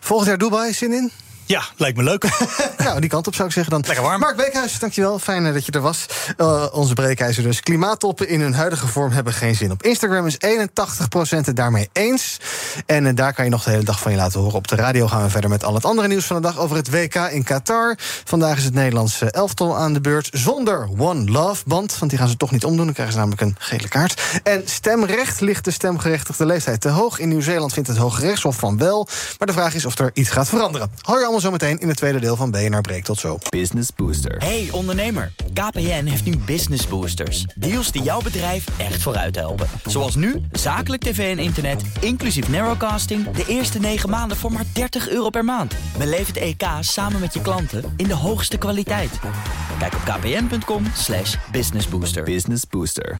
Volgend 0.00 0.28
jaar 0.28 0.38
Dubai, 0.38 0.72
zin 0.72 0.92
in? 0.92 1.10
Ja, 1.46 1.62
lijkt 1.76 1.96
me 1.96 2.02
leuk. 2.02 2.24
nou, 2.84 3.00
die 3.00 3.10
kant 3.10 3.26
op 3.26 3.34
zou 3.34 3.48
ik 3.48 3.54
zeggen 3.54 3.72
dan. 3.72 3.82
Lekker 3.86 4.04
warm. 4.04 4.20
Mark 4.20 4.36
Beekhuis, 4.36 4.78
dankjewel. 4.78 5.18
Fijn 5.18 5.46
eh, 5.46 5.52
dat 5.52 5.66
je 5.66 5.72
er 5.72 5.80
was. 5.80 6.06
Eh, 6.36 6.66
onze 6.72 6.94
breekijzer 6.94 7.42
dus. 7.42 7.60
Klimaattoppen 7.60 8.28
in 8.28 8.40
hun 8.40 8.54
huidige 8.54 8.86
vorm 8.86 9.12
hebben 9.12 9.32
geen 9.32 9.54
zin. 9.54 9.70
Op 9.70 9.82
Instagram 9.82 10.26
is 10.26 10.36
81% 10.36 11.46
het 11.46 11.56
daarmee 11.56 11.88
eens. 11.92 12.40
En 12.86 13.06
eh, 13.06 13.14
daar 13.14 13.34
kan 13.34 13.44
je 13.44 13.50
nog 13.50 13.62
de 13.62 13.70
hele 13.70 13.84
dag 13.84 14.00
van 14.00 14.12
je 14.12 14.18
laten 14.18 14.40
horen. 14.40 14.54
Op 14.54 14.68
de 14.68 14.76
radio 14.76 15.06
gaan 15.06 15.22
we 15.22 15.30
verder 15.30 15.50
met 15.50 15.64
al 15.64 15.74
het 15.74 15.84
andere 15.84 16.08
nieuws 16.08 16.24
van 16.24 16.36
de 16.36 16.42
dag 16.42 16.58
over 16.58 16.76
het 16.76 16.90
WK 16.90 17.14
in 17.14 17.44
Qatar. 17.44 17.94
Vandaag 18.24 18.56
is 18.56 18.64
het 18.64 18.74
Nederlandse 18.74 19.30
elftal 19.30 19.76
aan 19.76 19.92
de 19.92 20.00
beurt. 20.00 20.28
Zonder 20.32 20.88
One 20.98 21.30
Love 21.30 21.62
band. 21.66 21.98
Want 21.98 22.10
die 22.10 22.20
gaan 22.20 22.28
ze 22.28 22.36
toch 22.36 22.50
niet 22.50 22.64
omdoen. 22.64 22.84
Dan 22.84 22.94
krijgen 22.94 23.14
ze 23.14 23.20
namelijk 23.20 23.42
een 23.42 23.56
gele 23.58 23.88
kaart. 23.88 24.22
En 24.42 24.62
stemrecht 24.64 25.40
ligt 25.40 25.64
de 25.64 25.70
stemgerechtigde 25.70 26.46
leeftijd 26.46 26.80
te 26.80 26.88
hoog. 26.88 27.18
In 27.18 27.28
Nieuw-Zeeland 27.28 27.72
vindt 27.72 27.88
het 27.88 27.98
Hoge 27.98 28.20
Rechtshof 28.20 28.56
van 28.56 28.78
wel. 28.78 29.08
Maar 29.38 29.46
de 29.46 29.54
vraag 29.54 29.74
is 29.74 29.84
of 29.84 29.98
er 29.98 30.10
iets 30.14 30.30
gaat 30.30 30.48
veranderen. 30.48 30.90
Hoor 31.00 31.18
je 31.18 31.26
allemaal 31.42 31.60
zo 31.60 31.66
meteen 31.66 31.80
in 31.82 31.88
het 31.88 31.96
tweede 31.96 32.20
deel 32.20 32.36
van 32.36 32.50
BNR 32.50 32.80
Breek. 32.80 33.04
Tot 33.04 33.18
zo. 33.18 33.38
Business 33.48 33.90
Booster. 33.96 34.36
Hey 34.38 34.68
ondernemer, 34.72 35.32
KPN 35.52 36.04
heeft 36.04 36.24
nu 36.24 36.36
Business 36.36 36.86
Boosters. 36.86 37.46
Deals 37.54 37.92
die 37.92 38.02
jouw 38.02 38.20
bedrijf 38.20 38.64
echt 38.78 39.02
vooruit 39.02 39.36
helpen. 39.36 39.68
Zoals 39.84 40.14
nu, 40.14 40.40
zakelijk 40.52 41.02
tv 41.02 41.36
en 41.36 41.42
internet, 41.42 41.82
inclusief 42.00 42.48
narrowcasting... 42.48 43.30
de 43.30 43.44
eerste 43.46 43.78
9 43.78 44.10
maanden 44.10 44.36
voor 44.36 44.52
maar 44.52 44.64
30 44.72 45.08
euro 45.08 45.30
per 45.30 45.44
maand. 45.44 45.74
Beleef 45.98 46.26
het 46.26 46.36
EK 46.36 46.62
samen 46.80 47.20
met 47.20 47.34
je 47.34 47.40
klanten 47.40 47.94
in 47.96 48.06
de 48.06 48.14
hoogste 48.14 48.56
kwaliteit. 48.56 49.10
Kijk 49.78 49.94
op 49.94 50.00
kpn.com 50.04 50.84
slash 50.94 51.36
businessbooster. 51.52 52.22
Business 52.22 52.64
Booster. 52.70 53.16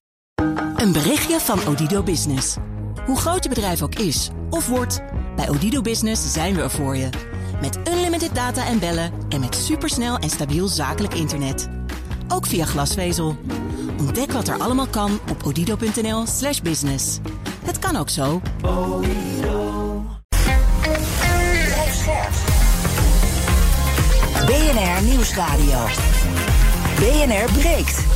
Een 0.76 0.92
berichtje 0.92 1.40
van 1.40 1.66
Odido 1.66 2.02
Business. 2.02 2.56
Hoe 3.06 3.16
groot 3.16 3.42
je 3.42 3.48
bedrijf 3.48 3.82
ook 3.82 3.94
is 3.94 4.30
of 4.50 4.68
wordt, 4.68 5.00
bij 5.36 5.48
Odido 5.48 5.80
Business 5.80 6.32
zijn 6.32 6.54
we 6.54 6.62
er 6.62 6.70
voor 6.70 6.96
je. 6.96 7.08
Met 7.60 7.78
unlimited 7.88 8.34
data 8.34 8.66
en 8.66 8.78
bellen 8.78 9.12
en 9.28 9.40
met 9.40 9.54
supersnel 9.54 10.18
en 10.18 10.30
stabiel 10.30 10.68
zakelijk 10.68 11.14
internet. 11.14 11.68
ook 12.28 12.46
via 12.46 12.64
glasvezel. 12.64 13.36
Ontdek 13.98 14.32
wat 14.32 14.48
er 14.48 14.58
allemaal 14.58 14.86
kan 14.86 15.18
op 15.30 15.44
odido.nl/slash 15.44 16.60
business. 16.60 17.18
Het 17.64 17.78
kan 17.78 17.96
ook 17.96 18.08
zo. 18.08 18.40
BNR 24.46 25.02
Nieuwsradio. 25.02 25.86
BNR 26.98 27.52
breekt. 27.52 28.15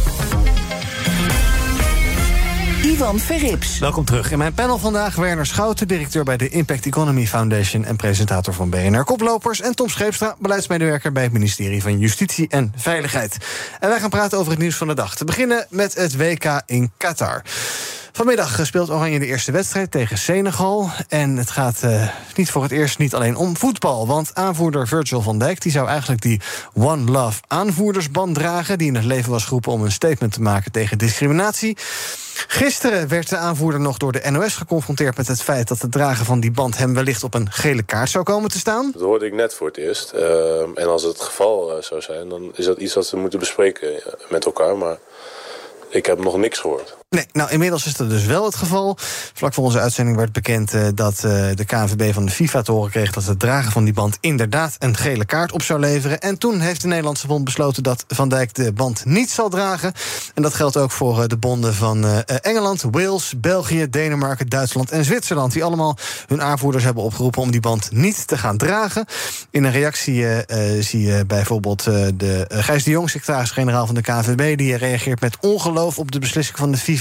Ivan 2.90 3.18
Verrips. 3.18 3.78
Welkom 3.78 4.04
terug. 4.04 4.30
In 4.30 4.38
mijn 4.38 4.54
panel 4.54 4.78
vandaag 4.78 5.14
Werner 5.14 5.46
Schouten, 5.46 5.88
directeur 5.88 6.24
bij 6.24 6.36
de 6.36 6.48
Impact 6.48 6.86
Economy 6.86 7.26
Foundation 7.26 7.84
en 7.84 7.96
presentator 7.96 8.54
van 8.54 8.70
BNR 8.70 9.04
Koplopers. 9.04 9.60
En 9.60 9.74
Tom 9.74 9.88
Scheepstra, 9.88 10.36
beleidsmedewerker 10.38 11.12
bij 11.12 11.22
het 11.22 11.32
ministerie 11.32 11.82
van 11.82 11.98
Justitie 11.98 12.48
en 12.48 12.72
Veiligheid. 12.76 13.36
En 13.80 13.88
wij 13.88 14.00
gaan 14.00 14.10
praten 14.10 14.38
over 14.38 14.50
het 14.50 14.60
nieuws 14.60 14.76
van 14.76 14.88
de 14.88 14.94
dag. 14.94 15.14
Te 15.14 15.24
beginnen 15.24 15.66
met 15.68 15.94
het 15.94 16.16
WK 16.16 16.62
in 16.66 16.92
Qatar. 16.96 17.42
Vanmiddag 18.12 18.66
speelt 18.66 18.90
Oranje 18.90 19.18
de 19.18 19.26
eerste 19.26 19.52
wedstrijd 19.52 19.90
tegen 19.90 20.18
Senegal. 20.18 20.90
En 21.08 21.36
het 21.36 21.50
gaat 21.50 21.80
uh, 21.84 22.08
niet 22.36 22.50
voor 22.50 22.62
het 22.62 22.72
eerst 22.72 22.98
niet 22.98 23.14
alleen 23.14 23.36
om 23.36 23.56
voetbal. 23.56 24.06
Want 24.06 24.30
aanvoerder 24.34 24.88
Virgil 24.88 25.22
van 25.22 25.38
Dijk 25.38 25.60
die 25.60 25.72
zou 25.72 25.88
eigenlijk 25.88 26.22
die 26.22 26.40
One 26.74 27.10
Love 27.10 27.40
aanvoerdersband 27.46 28.34
dragen. 28.34 28.78
Die 28.78 28.88
in 28.88 28.94
het 28.94 29.04
leven 29.04 29.30
was 29.30 29.44
geroepen 29.44 29.72
om 29.72 29.84
een 29.84 29.92
statement 29.92 30.32
te 30.32 30.40
maken 30.40 30.72
tegen 30.72 30.98
discriminatie. 30.98 31.76
Gisteren 32.46 33.08
werd 33.08 33.28
de 33.28 33.36
aanvoerder 33.36 33.80
nog 33.80 33.96
door 33.96 34.12
de 34.12 34.30
NOS 34.30 34.54
geconfronteerd 34.54 35.16
met 35.16 35.28
het 35.28 35.42
feit 35.42 35.68
dat 35.68 35.80
het 35.80 35.92
dragen 35.92 36.24
van 36.24 36.40
die 36.40 36.50
band 36.50 36.78
hem 36.78 36.94
wellicht 36.94 37.24
op 37.24 37.34
een 37.34 37.52
gele 37.52 37.82
kaart 37.82 38.10
zou 38.10 38.24
komen 38.24 38.50
te 38.50 38.58
staan. 38.58 38.90
Dat 38.92 39.02
hoorde 39.02 39.26
ik 39.26 39.32
net 39.32 39.54
voor 39.54 39.66
het 39.66 39.76
eerst. 39.76 40.12
Uh, 40.14 40.60
en 40.60 40.86
als 40.86 41.02
het 41.02 41.20
geval 41.20 41.82
zou 41.82 42.00
zijn, 42.00 42.28
dan 42.28 42.52
is 42.54 42.64
dat 42.64 42.78
iets 42.78 42.94
wat 42.94 43.10
we 43.10 43.16
moeten 43.16 43.38
bespreken 43.38 44.02
met 44.28 44.44
elkaar. 44.44 44.76
Maar 44.76 44.98
ik 45.88 46.06
heb 46.06 46.22
nog 46.22 46.36
niks 46.36 46.58
gehoord. 46.58 46.98
Nee, 47.16 47.26
nou 47.32 47.50
inmiddels 47.50 47.86
is 47.86 47.96
dat 47.96 48.10
dus 48.10 48.24
wel 48.24 48.44
het 48.44 48.54
geval. 48.54 48.96
Vlak 49.34 49.54
voor 49.54 49.64
onze 49.64 49.80
uitzending 49.80 50.16
werd 50.16 50.32
bekend 50.32 50.74
uh, 50.74 50.88
dat 50.94 51.14
uh, 51.14 51.48
de 51.54 51.64
KNVB 51.64 52.12
van 52.12 52.24
de 52.24 52.30
FIFA 52.30 52.62
te 52.62 52.72
horen 52.72 52.90
kreeg 52.90 53.12
dat 53.12 53.24
het 53.24 53.38
dragen 53.38 53.72
van 53.72 53.84
die 53.84 53.92
band 53.92 54.18
inderdaad 54.20 54.76
een 54.78 54.96
gele 54.96 55.24
kaart 55.24 55.52
op 55.52 55.62
zou 55.62 55.80
leveren. 55.80 56.20
En 56.20 56.38
toen 56.38 56.60
heeft 56.60 56.80
de 56.80 56.88
Nederlandse 56.88 57.26
bond 57.26 57.44
besloten 57.44 57.82
dat 57.82 58.04
Van 58.08 58.28
Dijk 58.28 58.54
de 58.54 58.72
band 58.72 59.04
niet 59.04 59.30
zal 59.30 59.48
dragen. 59.48 59.92
En 60.34 60.42
dat 60.42 60.54
geldt 60.54 60.76
ook 60.76 60.90
voor 60.90 61.18
uh, 61.18 61.26
de 61.26 61.36
bonden 61.36 61.74
van 61.74 62.04
Engeland, 62.24 62.84
Wales, 62.90 63.34
België, 63.36 63.90
Denemarken, 63.90 64.48
Duitsland 64.48 64.90
en 64.90 65.04
Zwitserland. 65.04 65.52
Die 65.52 65.64
allemaal 65.64 65.96
hun 66.26 66.42
aanvoerders 66.42 66.84
hebben 66.84 67.02
opgeroepen 67.02 67.42
om 67.42 67.50
die 67.50 67.60
band 67.60 67.88
niet 67.92 68.26
te 68.26 68.38
gaan 68.38 68.56
dragen. 68.56 69.04
In 69.50 69.64
een 69.64 69.72
reactie 69.72 70.26
zie 70.80 71.00
je 71.00 71.24
bijvoorbeeld 71.26 71.84
de 71.84 72.44
Gijs 72.48 72.84
de 72.84 72.90
Jong, 72.90 73.10
secretaris-generaal 73.10 73.86
van 73.86 73.94
de 73.94 74.02
KNVB, 74.02 74.56
die 74.56 74.76
reageert 74.76 75.20
met 75.20 75.36
ongeloof 75.40 75.98
op 75.98 76.10
de 76.12 76.18
beslissing 76.18 76.58
van 76.58 76.70
de 76.70 76.78
FIFA. 76.78 76.99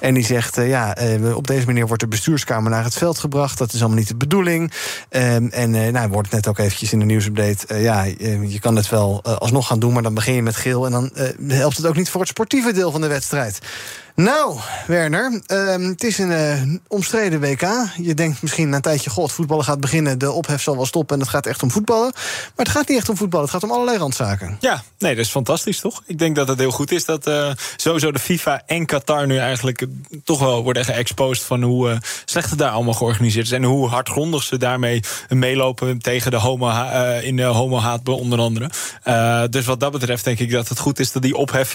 En 0.00 0.14
die 0.14 0.24
zegt, 0.24 0.58
uh, 0.58 0.68
ja, 0.68 1.02
uh, 1.02 1.36
op 1.36 1.46
deze 1.46 1.66
manier 1.66 1.86
wordt 1.86 2.02
de 2.02 2.08
bestuurskamer 2.08 2.70
naar 2.70 2.84
het 2.84 2.94
veld 2.94 3.18
gebracht. 3.18 3.58
Dat 3.58 3.72
is 3.72 3.80
allemaal 3.80 3.98
niet 3.98 4.08
de 4.08 4.16
bedoeling. 4.16 4.72
Um, 5.10 5.48
en 5.48 5.74
uh, 5.74 5.88
nou, 5.88 6.08
wordt 6.08 6.30
net 6.30 6.48
ook 6.48 6.58
eventjes 6.58 6.92
in 6.92 6.98
de 6.98 7.04
nieuwsupdate... 7.04 7.74
ja, 7.80 8.02
je 8.02 8.58
kan 8.60 8.76
het 8.76 8.88
wel 8.88 9.22
alsnog 9.22 9.66
gaan 9.66 9.80
doen, 9.80 9.92
maar 9.92 10.02
dan 10.02 10.14
begin 10.14 10.34
je 10.34 10.42
met 10.42 10.56
geel... 10.56 10.86
en 10.86 10.92
dan 10.92 11.10
helpt 11.48 11.76
het 11.76 11.86
ook 11.86 11.96
niet 11.96 12.10
voor 12.10 12.20
het 12.20 12.30
sportieve 12.30 12.72
deel 12.72 12.90
van 12.90 13.00
de 13.00 13.08
wedstrijd. 13.08 13.58
Nou, 14.18 14.58
Werner, 14.86 15.40
uh, 15.46 15.88
het 15.88 16.04
is 16.04 16.18
een 16.18 16.30
uh, 16.30 16.76
omstreden 16.88 17.40
WK. 17.40 17.68
Je 17.96 18.14
denkt 18.14 18.42
misschien 18.42 18.68
na 18.68 18.76
een 18.76 18.82
tijdje, 18.82 19.10
god, 19.10 19.32
voetballen 19.32 19.64
gaat 19.64 19.80
beginnen... 19.80 20.18
de 20.18 20.30
ophef 20.30 20.62
zal 20.62 20.76
wel 20.76 20.86
stoppen 20.86 21.14
en 21.14 21.22
het 21.22 21.30
gaat 21.30 21.46
echt 21.46 21.62
om 21.62 21.70
voetballen. 21.70 22.12
Maar 22.56 22.66
het 22.66 22.68
gaat 22.68 22.88
niet 22.88 22.98
echt 22.98 23.08
om 23.08 23.16
voetballen, 23.16 23.46
het 23.46 23.54
gaat 23.54 23.70
om 23.70 23.70
allerlei 23.70 23.98
randzaken. 23.98 24.56
Ja, 24.60 24.82
nee, 24.98 25.14
dat 25.14 25.24
is 25.24 25.30
fantastisch, 25.30 25.80
toch? 25.80 26.02
Ik 26.06 26.18
denk 26.18 26.36
dat 26.36 26.48
het 26.48 26.58
heel 26.58 26.70
goed 26.70 26.90
is 26.90 27.04
dat 27.04 27.26
uh, 27.26 27.50
sowieso 27.76 28.12
de 28.12 28.18
FIFA 28.18 28.62
en 28.66 28.86
Qatar... 28.86 29.26
nu 29.26 29.38
eigenlijk 29.38 29.86
toch 30.24 30.38
wel 30.38 30.62
worden 30.62 30.84
geëxposed 30.84 31.44
van 31.44 31.62
hoe 31.62 32.00
slecht 32.24 32.50
het 32.50 32.58
daar 32.58 32.70
allemaal 32.70 32.94
georganiseerd 32.94 33.46
is... 33.46 33.52
en 33.52 33.64
hoe 33.64 33.88
hardgrondig 33.88 34.42
ze 34.42 34.56
daarmee 34.56 35.02
meelopen 35.28 35.98
tegen 35.98 36.30
de 36.30 36.36
homo 36.36 36.68
in 37.20 37.36
de 37.36 37.42
homo-haat 37.42 38.08
onder 38.08 38.38
andere. 38.38 38.70
dus 39.50 39.66
wat 39.66 39.80
dat 39.80 39.92
betreft 39.92 40.24
denk 40.24 40.38
ik 40.38 40.50
dat 40.50 40.68
het 40.68 40.78
goed 40.78 40.98
is 40.98 41.12
dat 41.12 41.22
die 41.22 41.36
ophef 41.36 41.74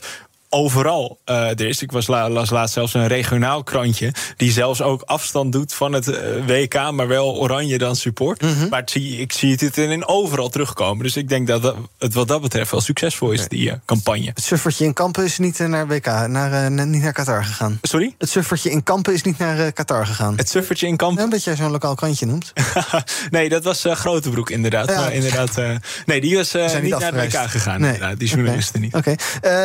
overal 0.54 1.20
uh, 1.26 1.50
er 1.50 1.62
is. 1.62 1.82
Ik 1.82 1.92
was 1.92 2.08
la, 2.08 2.30
las 2.30 2.50
laatst 2.50 2.74
zelfs 2.74 2.94
een 2.94 3.08
regionaal 3.08 3.64
krantje... 3.64 4.14
die 4.38 4.52
zelfs 4.52 4.82
ook 4.82 5.02
afstand 5.02 5.52
doet 5.52 5.74
van 5.74 5.94
het 5.94 6.08
uh, 6.08 6.18
WK... 6.46 6.92
maar 6.92 7.08
wel 7.08 7.38
oranje 7.38 7.78
dan 7.78 7.96
support. 7.96 8.42
Mm 8.42 8.54
-hmm. 8.54 8.70
Maar 8.70 8.80
het 8.80 8.92
zie, 8.92 9.18
ik 9.18 9.32
zie 9.32 9.58
het 9.60 9.78
in 9.78 10.08
overal 10.08 10.50
terugkomen. 10.50 11.04
Dus 11.04 11.18
ik 11.18 11.30
denk 11.30 11.48
dat 11.48 11.76
het 11.98 12.14
wat 12.14 12.28
dat 12.28 12.42
betreft 12.42 12.72
wel 12.72 12.82
succesvol 12.82 13.32
is, 13.32 13.48
die 13.48 13.68
uh, 13.68 13.74
campagne. 13.86 14.32
Het 14.34 14.44
suffertje 14.44 14.86
in 14.86 14.94
Kampen 14.94 15.24
is 15.24 15.38
niet 15.38 15.60
naar 15.60 15.88
WK, 15.88 16.06
naar, 16.06 16.72
niet 16.72 17.02
naar 17.02 17.14
Qatar 17.14 17.46
gegaan. 17.46 17.80
Sorry? 17.82 18.16
Het 18.18 18.30
suffertje 18.30 18.70
in 18.70 18.84
Kampen 18.84 19.14
is 19.14 19.22
niet 19.22 19.38
naar 19.38 19.72
Qatar 19.72 20.06
gegaan. 20.06 20.38
Het 20.38 20.50
suffertje 20.50 20.88
in 20.88 20.98
Kampen? 20.98 21.24
Ja, 21.24 21.30
dat 21.30 21.44
jij 21.44 21.56
zo'n 21.56 21.72
lokaal 21.72 21.96
krantje 21.96 22.26
noemt. 22.26 22.54
nee, 23.30 23.50
dat 23.50 23.64
was 23.64 23.86
Grotebroek 23.88 24.50
inderdaad. 24.50 24.90
Ja, 24.90 25.00
maar 25.00 25.14
inderdaad 25.14 25.62
nee, 26.06 26.22
die 26.22 26.36
was 26.36 26.54
niet, 26.54 26.82
niet 26.82 27.00
naar 27.00 27.14
het 27.14 27.34
WK 27.34 27.50
gegaan. 27.50 27.82
Nee. 27.82 27.94
Inderdaad, 27.94 28.20
die 28.20 28.28
journalisten 28.28 28.84
okay. 28.86 29.02
niet. 29.02 29.18
Oké. 29.42 29.56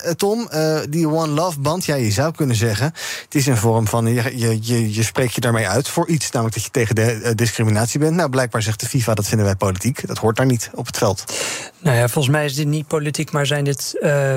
Okay. 0.00 0.14
Tom, 0.22 0.48
uh, 0.54 0.78
die 0.88 1.08
One 1.08 1.32
Love 1.32 1.60
band, 1.60 1.84
ja, 1.84 1.94
je 1.94 2.10
zou 2.10 2.34
kunnen 2.34 2.56
zeggen... 2.56 2.86
het 3.24 3.34
is 3.34 3.46
een 3.46 3.56
vorm 3.56 3.86
van, 3.86 4.06
je, 4.06 4.58
je, 4.62 4.94
je 4.94 5.02
spreekt 5.02 5.34
je 5.34 5.40
daarmee 5.40 5.68
uit 5.68 5.88
voor 5.88 6.08
iets... 6.08 6.30
namelijk 6.30 6.56
dat 6.56 6.64
je 6.64 6.70
tegen 6.70 6.94
de 6.94 7.20
uh, 7.22 7.30
discriminatie 7.34 8.00
bent. 8.00 8.16
Nou, 8.16 8.30
blijkbaar 8.30 8.62
zegt 8.62 8.80
de 8.80 8.86
FIFA, 8.86 9.14
dat 9.14 9.28
vinden 9.28 9.46
wij 9.46 9.54
politiek. 9.56 10.06
Dat 10.06 10.18
hoort 10.18 10.36
daar 10.36 10.46
niet 10.46 10.70
op 10.74 10.86
het 10.86 10.98
veld. 10.98 11.24
Nou 11.78 11.96
ja, 11.96 12.08
volgens 12.08 12.34
mij 12.34 12.44
is 12.44 12.54
dit 12.54 12.66
niet 12.66 12.86
politiek... 12.86 13.32
maar 13.32 13.46
zijn 13.46 13.64
dit 13.64 13.94
uh, 14.00 14.34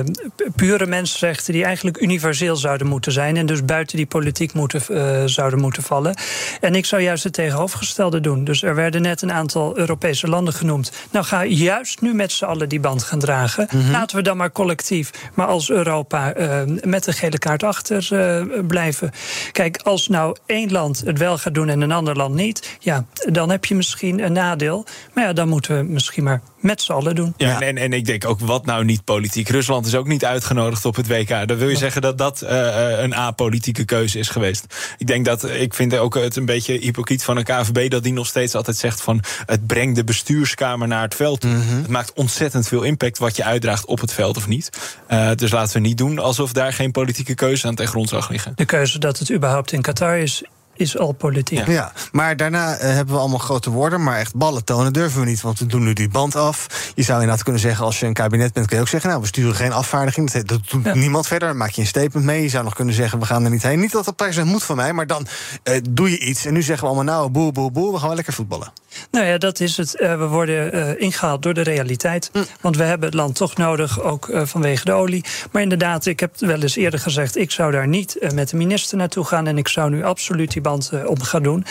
pure 0.54 0.86
mensenrechten 0.86 1.52
die 1.52 1.64
eigenlijk 1.64 2.00
universeel 2.00 2.56
zouden 2.56 2.86
moeten 2.86 3.12
zijn... 3.12 3.36
en 3.36 3.46
dus 3.46 3.64
buiten 3.64 3.96
die 3.96 4.06
politiek 4.06 4.52
moeten, 4.52 5.30
zouden 5.30 5.60
moeten 5.60 5.82
vallen. 5.82 6.16
En 6.60 6.74
ik 6.74 6.86
zou 6.86 7.02
juist 7.02 7.24
het 7.24 7.32
tegenovergestelde 7.32 8.20
doen. 8.20 8.44
Dus 8.44 8.62
er 8.62 8.74
werden 8.74 9.02
net 9.02 9.22
een 9.22 9.32
aantal 9.32 9.78
Europese 9.78 10.28
landen 10.28 10.54
genoemd. 10.54 10.92
Nou, 11.10 11.24
ga 11.24 11.44
juist 11.44 12.00
nu 12.00 12.14
met 12.14 12.32
z'n 12.32 12.44
allen 12.44 12.68
die 12.68 12.80
band 12.80 13.02
gaan 13.02 13.18
dragen. 13.18 13.68
Mm 13.70 13.80
-hmm. 13.80 13.90
Laten 13.90 14.16
we 14.16 14.22
dan 14.22 14.36
maar 14.36 14.52
collectief, 14.52 15.10
maar 15.34 15.46
als 15.46 15.74
Europa 15.76 16.36
uh, 16.36 16.62
met 16.84 17.04
de 17.04 17.12
gele 17.12 17.38
kaart 17.38 17.62
achter 17.62 18.08
uh, 18.12 18.66
blijven. 18.66 19.10
Kijk, 19.52 19.80
als 19.82 20.08
nou 20.08 20.36
één 20.46 20.72
land 20.72 21.02
het 21.04 21.18
wel 21.18 21.38
gaat 21.38 21.54
doen 21.54 21.68
en 21.68 21.80
een 21.80 21.92
ander 21.92 22.16
land 22.16 22.34
niet, 22.34 22.76
ja, 22.78 23.04
dan 23.30 23.50
heb 23.50 23.64
je 23.64 23.74
misschien 23.74 24.24
een 24.24 24.32
nadeel. 24.32 24.86
Maar 25.14 25.24
ja, 25.24 25.32
dan 25.32 25.48
moeten 25.48 25.76
we 25.76 25.82
misschien 25.82 26.24
maar 26.24 26.40
met 26.66 26.82
z'n 26.82 26.92
allen 26.92 27.14
doen. 27.14 27.34
Ja, 27.36 27.60
En, 27.60 27.78
en 27.78 27.92
ik 27.92 28.04
denk 28.04 28.24
ook, 28.24 28.40
wat 28.40 28.66
nou 28.66 28.84
niet 28.84 29.04
politiek? 29.04 29.48
Rusland 29.48 29.86
is 29.86 29.94
ook 29.94 30.06
niet 30.06 30.24
uitgenodigd 30.24 30.84
op 30.84 30.96
het 30.96 31.06
WK. 31.06 31.48
Dan 31.48 31.56
wil 31.56 31.68
je 31.68 31.76
zeggen 31.76 32.02
dat 32.02 32.18
dat 32.18 32.42
uh, 32.42 32.50
een 32.98 33.14
apolitieke 33.14 33.84
keuze 33.84 34.18
is 34.18 34.28
geweest. 34.28 34.94
Ik 34.98 35.06
denk 35.06 35.24
dat, 35.24 35.50
ik 35.50 35.74
vind 35.74 35.96
ook 35.96 36.14
het 36.14 36.36
een 36.36 36.44
beetje 36.44 36.78
hypocriet 36.78 37.24
van 37.24 37.36
een 37.36 37.44
KVB... 37.44 37.90
dat 37.90 38.02
die 38.02 38.12
nog 38.12 38.26
steeds 38.26 38.54
altijd 38.54 38.76
zegt 38.76 39.00
van... 39.00 39.22
het 39.46 39.66
brengt 39.66 39.96
de 39.96 40.04
bestuurskamer 40.04 40.88
naar 40.88 41.02
het 41.02 41.14
veld. 41.14 41.44
Mm 41.44 41.50
-hmm. 41.52 41.76
Het 41.76 41.88
maakt 41.88 42.12
ontzettend 42.12 42.68
veel 42.68 42.82
impact 42.82 43.18
wat 43.18 43.36
je 43.36 43.44
uitdraagt 43.44 43.84
op 43.84 44.00
het 44.00 44.12
veld 44.12 44.36
of 44.36 44.46
niet. 44.46 44.70
Uh, 45.10 45.30
dus 45.34 45.50
laten 45.50 45.74
we 45.74 45.88
niet 45.88 45.98
doen 45.98 46.18
alsof 46.18 46.52
daar 46.52 46.72
geen 46.72 46.90
politieke 46.90 47.34
keuze 47.34 47.66
aan 47.66 47.74
ten 47.74 47.86
grondslag 47.86 48.28
liggen. 48.28 48.52
De 48.54 48.64
keuze 48.64 48.98
dat 48.98 49.18
het 49.18 49.32
überhaupt 49.32 49.72
in 49.72 49.82
Qatar 49.82 50.18
is, 50.18 50.42
is 50.76 50.98
al 50.98 51.12
politiek. 51.12 51.66
Ja, 51.66 51.72
ja 51.72 51.92
maar 52.12 52.36
daarna 52.36 52.74
uh, 52.74 52.80
hebben 52.80 53.14
we 53.14 53.20
allemaal 53.20 53.38
grote 53.38 53.70
woorden, 53.70 54.02
maar 54.02 54.18
echt 54.18 54.34
ballen 54.34 54.64
tonen 54.64 54.92
durven 54.92 55.20
we 55.20 55.26
niet, 55.26 55.40
want 55.40 55.58
we 55.58 55.66
doen 55.66 55.84
nu 55.84 55.92
die 55.92 56.08
band 56.08 56.36
af. 56.36 56.66
Je 56.94 57.02
zou 57.02 57.20
inderdaad 57.20 57.44
kunnen 57.44 57.62
zeggen, 57.62 57.84
als 57.84 58.00
je 58.00 58.06
een 58.06 58.12
kabinet 58.12 58.52
bent, 58.52 58.66
kun 58.66 58.76
je 58.76 58.82
ook 58.82 58.88
zeggen, 58.88 59.10
nou, 59.10 59.22
we 59.22 59.28
sturen 59.28 59.54
geen 59.54 59.72
afvaardiging. 59.72 60.30
Dat, 60.30 60.46
dat 60.48 60.60
doet 60.68 60.84
ja. 60.84 60.94
niemand 60.94 61.26
verder. 61.26 61.48
Dan 61.48 61.56
maak 61.56 61.70
je 61.70 61.80
een 61.80 61.86
statement 61.86 62.26
mee. 62.26 62.42
Je 62.42 62.48
zou 62.48 62.64
nog 62.64 62.74
kunnen 62.74 62.94
zeggen, 62.94 63.18
we 63.18 63.26
gaan 63.26 63.44
er 63.44 63.50
niet 63.50 63.62
heen. 63.62 63.80
Niet 63.80 63.92
dat 63.92 64.04
dat 64.04 64.16
per 64.16 64.32
se 64.32 64.44
moet 64.44 64.62
van 64.62 64.76
mij, 64.76 64.92
maar 64.92 65.06
dan 65.06 65.26
uh, 65.64 65.76
doe 65.90 66.10
je 66.10 66.18
iets. 66.18 66.44
En 66.44 66.52
nu 66.52 66.62
zeggen 66.62 66.88
we 66.88 66.94
allemaal, 66.94 67.14
nou, 67.14 67.30
boe, 67.30 67.52
boe, 67.52 67.70
boe, 67.70 67.92
we 67.92 67.98
gaan 67.98 68.06
wel 68.06 68.16
lekker 68.16 68.34
voetballen. 68.34 68.72
Nou 69.10 69.26
ja, 69.26 69.38
dat 69.38 69.60
is 69.60 69.76
het. 69.76 69.96
Uh, 70.00 70.18
we 70.18 70.26
worden 70.26 70.76
uh, 70.76 71.00
ingehaald 71.00 71.42
door 71.42 71.54
de 71.54 71.62
realiteit. 71.62 72.30
Mm. 72.32 72.44
Want 72.60 72.76
we 72.76 72.82
hebben 72.82 73.08
het 73.08 73.16
land 73.16 73.34
toch 73.34 73.56
nodig, 73.56 74.02
ook 74.02 74.28
uh, 74.28 74.42
vanwege 74.44 74.84
de 74.84 74.92
olie. 74.92 75.24
Maar 75.52 75.62
inderdaad, 75.62 76.06
ik 76.06 76.20
heb 76.20 76.38
wel 76.38 76.62
eens 76.62 76.76
eerder 76.76 77.00
gezegd... 77.00 77.36
ik 77.36 77.50
zou 77.50 77.72
daar 77.72 77.88
niet 77.88 78.18
met 78.34 78.48
de 78.48 78.56
minister 78.56 78.96
naartoe 78.96 79.24
gaan... 79.24 79.46
en 79.46 79.58
ik 79.58 79.68
zou 79.68 79.90
nu 79.90 80.04
absoluut 80.04 80.52
die 80.52 80.62
band 80.68 80.90
om 81.06 81.22
gaan 81.22 81.42
doen. 81.42 81.64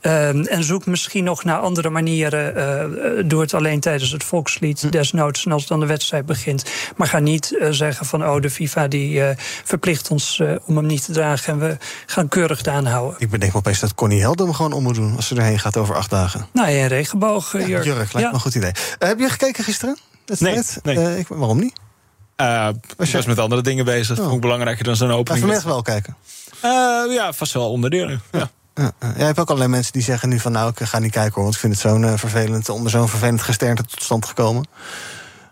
en 0.00 0.64
zoek 0.64 0.86
misschien 0.86 1.24
nog 1.24 1.44
naar 1.44 1.58
andere 1.58 1.90
manieren. 1.90 3.28
doe 3.28 3.40
het 3.40 3.54
alleen 3.54 3.80
tijdens 3.80 4.10
het 4.10 4.24
volkslied, 4.24 4.82
mm. 4.82 4.90
desnoods... 4.90 5.44
en 5.44 5.52
als 5.52 5.66
dan 5.66 5.80
de 5.80 5.86
wedstrijd 5.86 6.26
begint. 6.26 6.64
Maar 6.96 7.06
ga 7.06 7.18
niet 7.18 7.58
zeggen 7.70 8.06
van, 8.06 8.28
oh, 8.28 8.40
de 8.40 8.50
FIFA 8.50 8.88
die 8.88 9.22
verplicht 9.64 10.10
ons 10.10 10.42
om 10.64 10.76
hem 10.76 10.86
niet 10.86 11.04
te 11.04 11.12
dragen... 11.12 11.52
en 11.52 11.58
we 11.58 11.76
gaan 12.06 12.28
keurig 12.28 12.62
de 12.62 12.70
aanhouden. 12.70 13.20
Ik 13.20 13.30
bedenk 13.30 13.52
me 13.52 13.58
opeens 13.58 13.80
dat 13.80 13.94
Connie 13.94 14.20
Helder 14.20 14.46
hem 14.46 14.54
gewoon 14.54 14.72
om 14.72 14.82
moet 14.82 14.94
doen... 14.94 15.16
als 15.16 15.26
ze 15.26 15.34
erheen 15.34 15.58
gaat 15.58 15.76
over 15.76 15.94
acht 15.94 16.10
dagen. 16.10 16.46
Nou, 16.52 16.68
een 16.68 16.88
regenboog, 16.88 17.52
ja, 17.52 17.66
jurk. 17.66 17.84
jurk 17.84 17.96
lijkt 17.96 18.12
ja. 18.12 18.28
me 18.28 18.34
een 18.34 18.40
goed 18.40 18.54
idee. 18.54 18.72
Uh, 18.98 19.08
heb 19.08 19.18
je 19.18 19.28
gekeken 19.28 19.64
gisteren? 19.64 19.98
Nee, 20.38 20.62
nee. 20.82 20.96
Uh, 20.96 21.18
ik, 21.18 21.28
waarom 21.28 21.58
niet? 21.58 21.72
Uh, 22.36 22.68
was, 22.96 23.12
was 23.12 23.26
met 23.26 23.38
andere 23.38 23.62
dingen 23.62 23.84
bezig. 23.84 24.18
Oh. 24.18 24.22
Vond 24.22 24.34
ik 24.34 24.40
belangrijker 24.40 24.84
dan 24.84 24.96
zo'n 24.96 25.10
opening. 25.10 25.28
Ja, 25.28 25.38
vanmiddag 25.38 25.64
wel 25.64 25.82
kijken. 25.82 26.16
Ja, 27.10 27.32
vast 27.32 27.52
wel 27.52 27.70
onderdelen. 27.70 28.20
Ja. 28.32 28.50
Ja, 28.74 28.92
jij 29.16 29.26
hebt 29.26 29.38
ook 29.38 29.48
allerlei 29.48 29.70
mensen 29.70 29.92
die 29.92 30.02
zeggen 30.02 30.28
nu 30.28 30.40
van... 30.40 30.52
nou, 30.52 30.72
ik 30.76 30.86
ga 30.86 30.98
niet 30.98 31.12
kijken 31.12 31.34
hoor, 31.34 31.42
want 31.42 31.54
ik 31.54 31.60
vind 31.60 31.72
het 31.72 31.82
zo'n 31.82 32.02
uh, 32.02 32.12
vervelend... 32.16 32.68
onder 32.68 32.90
zo'n 32.90 33.08
vervelend 33.08 33.42
gesternte 33.42 33.82
tot 33.82 34.02
stand 34.02 34.24
gekomen. 34.24 34.64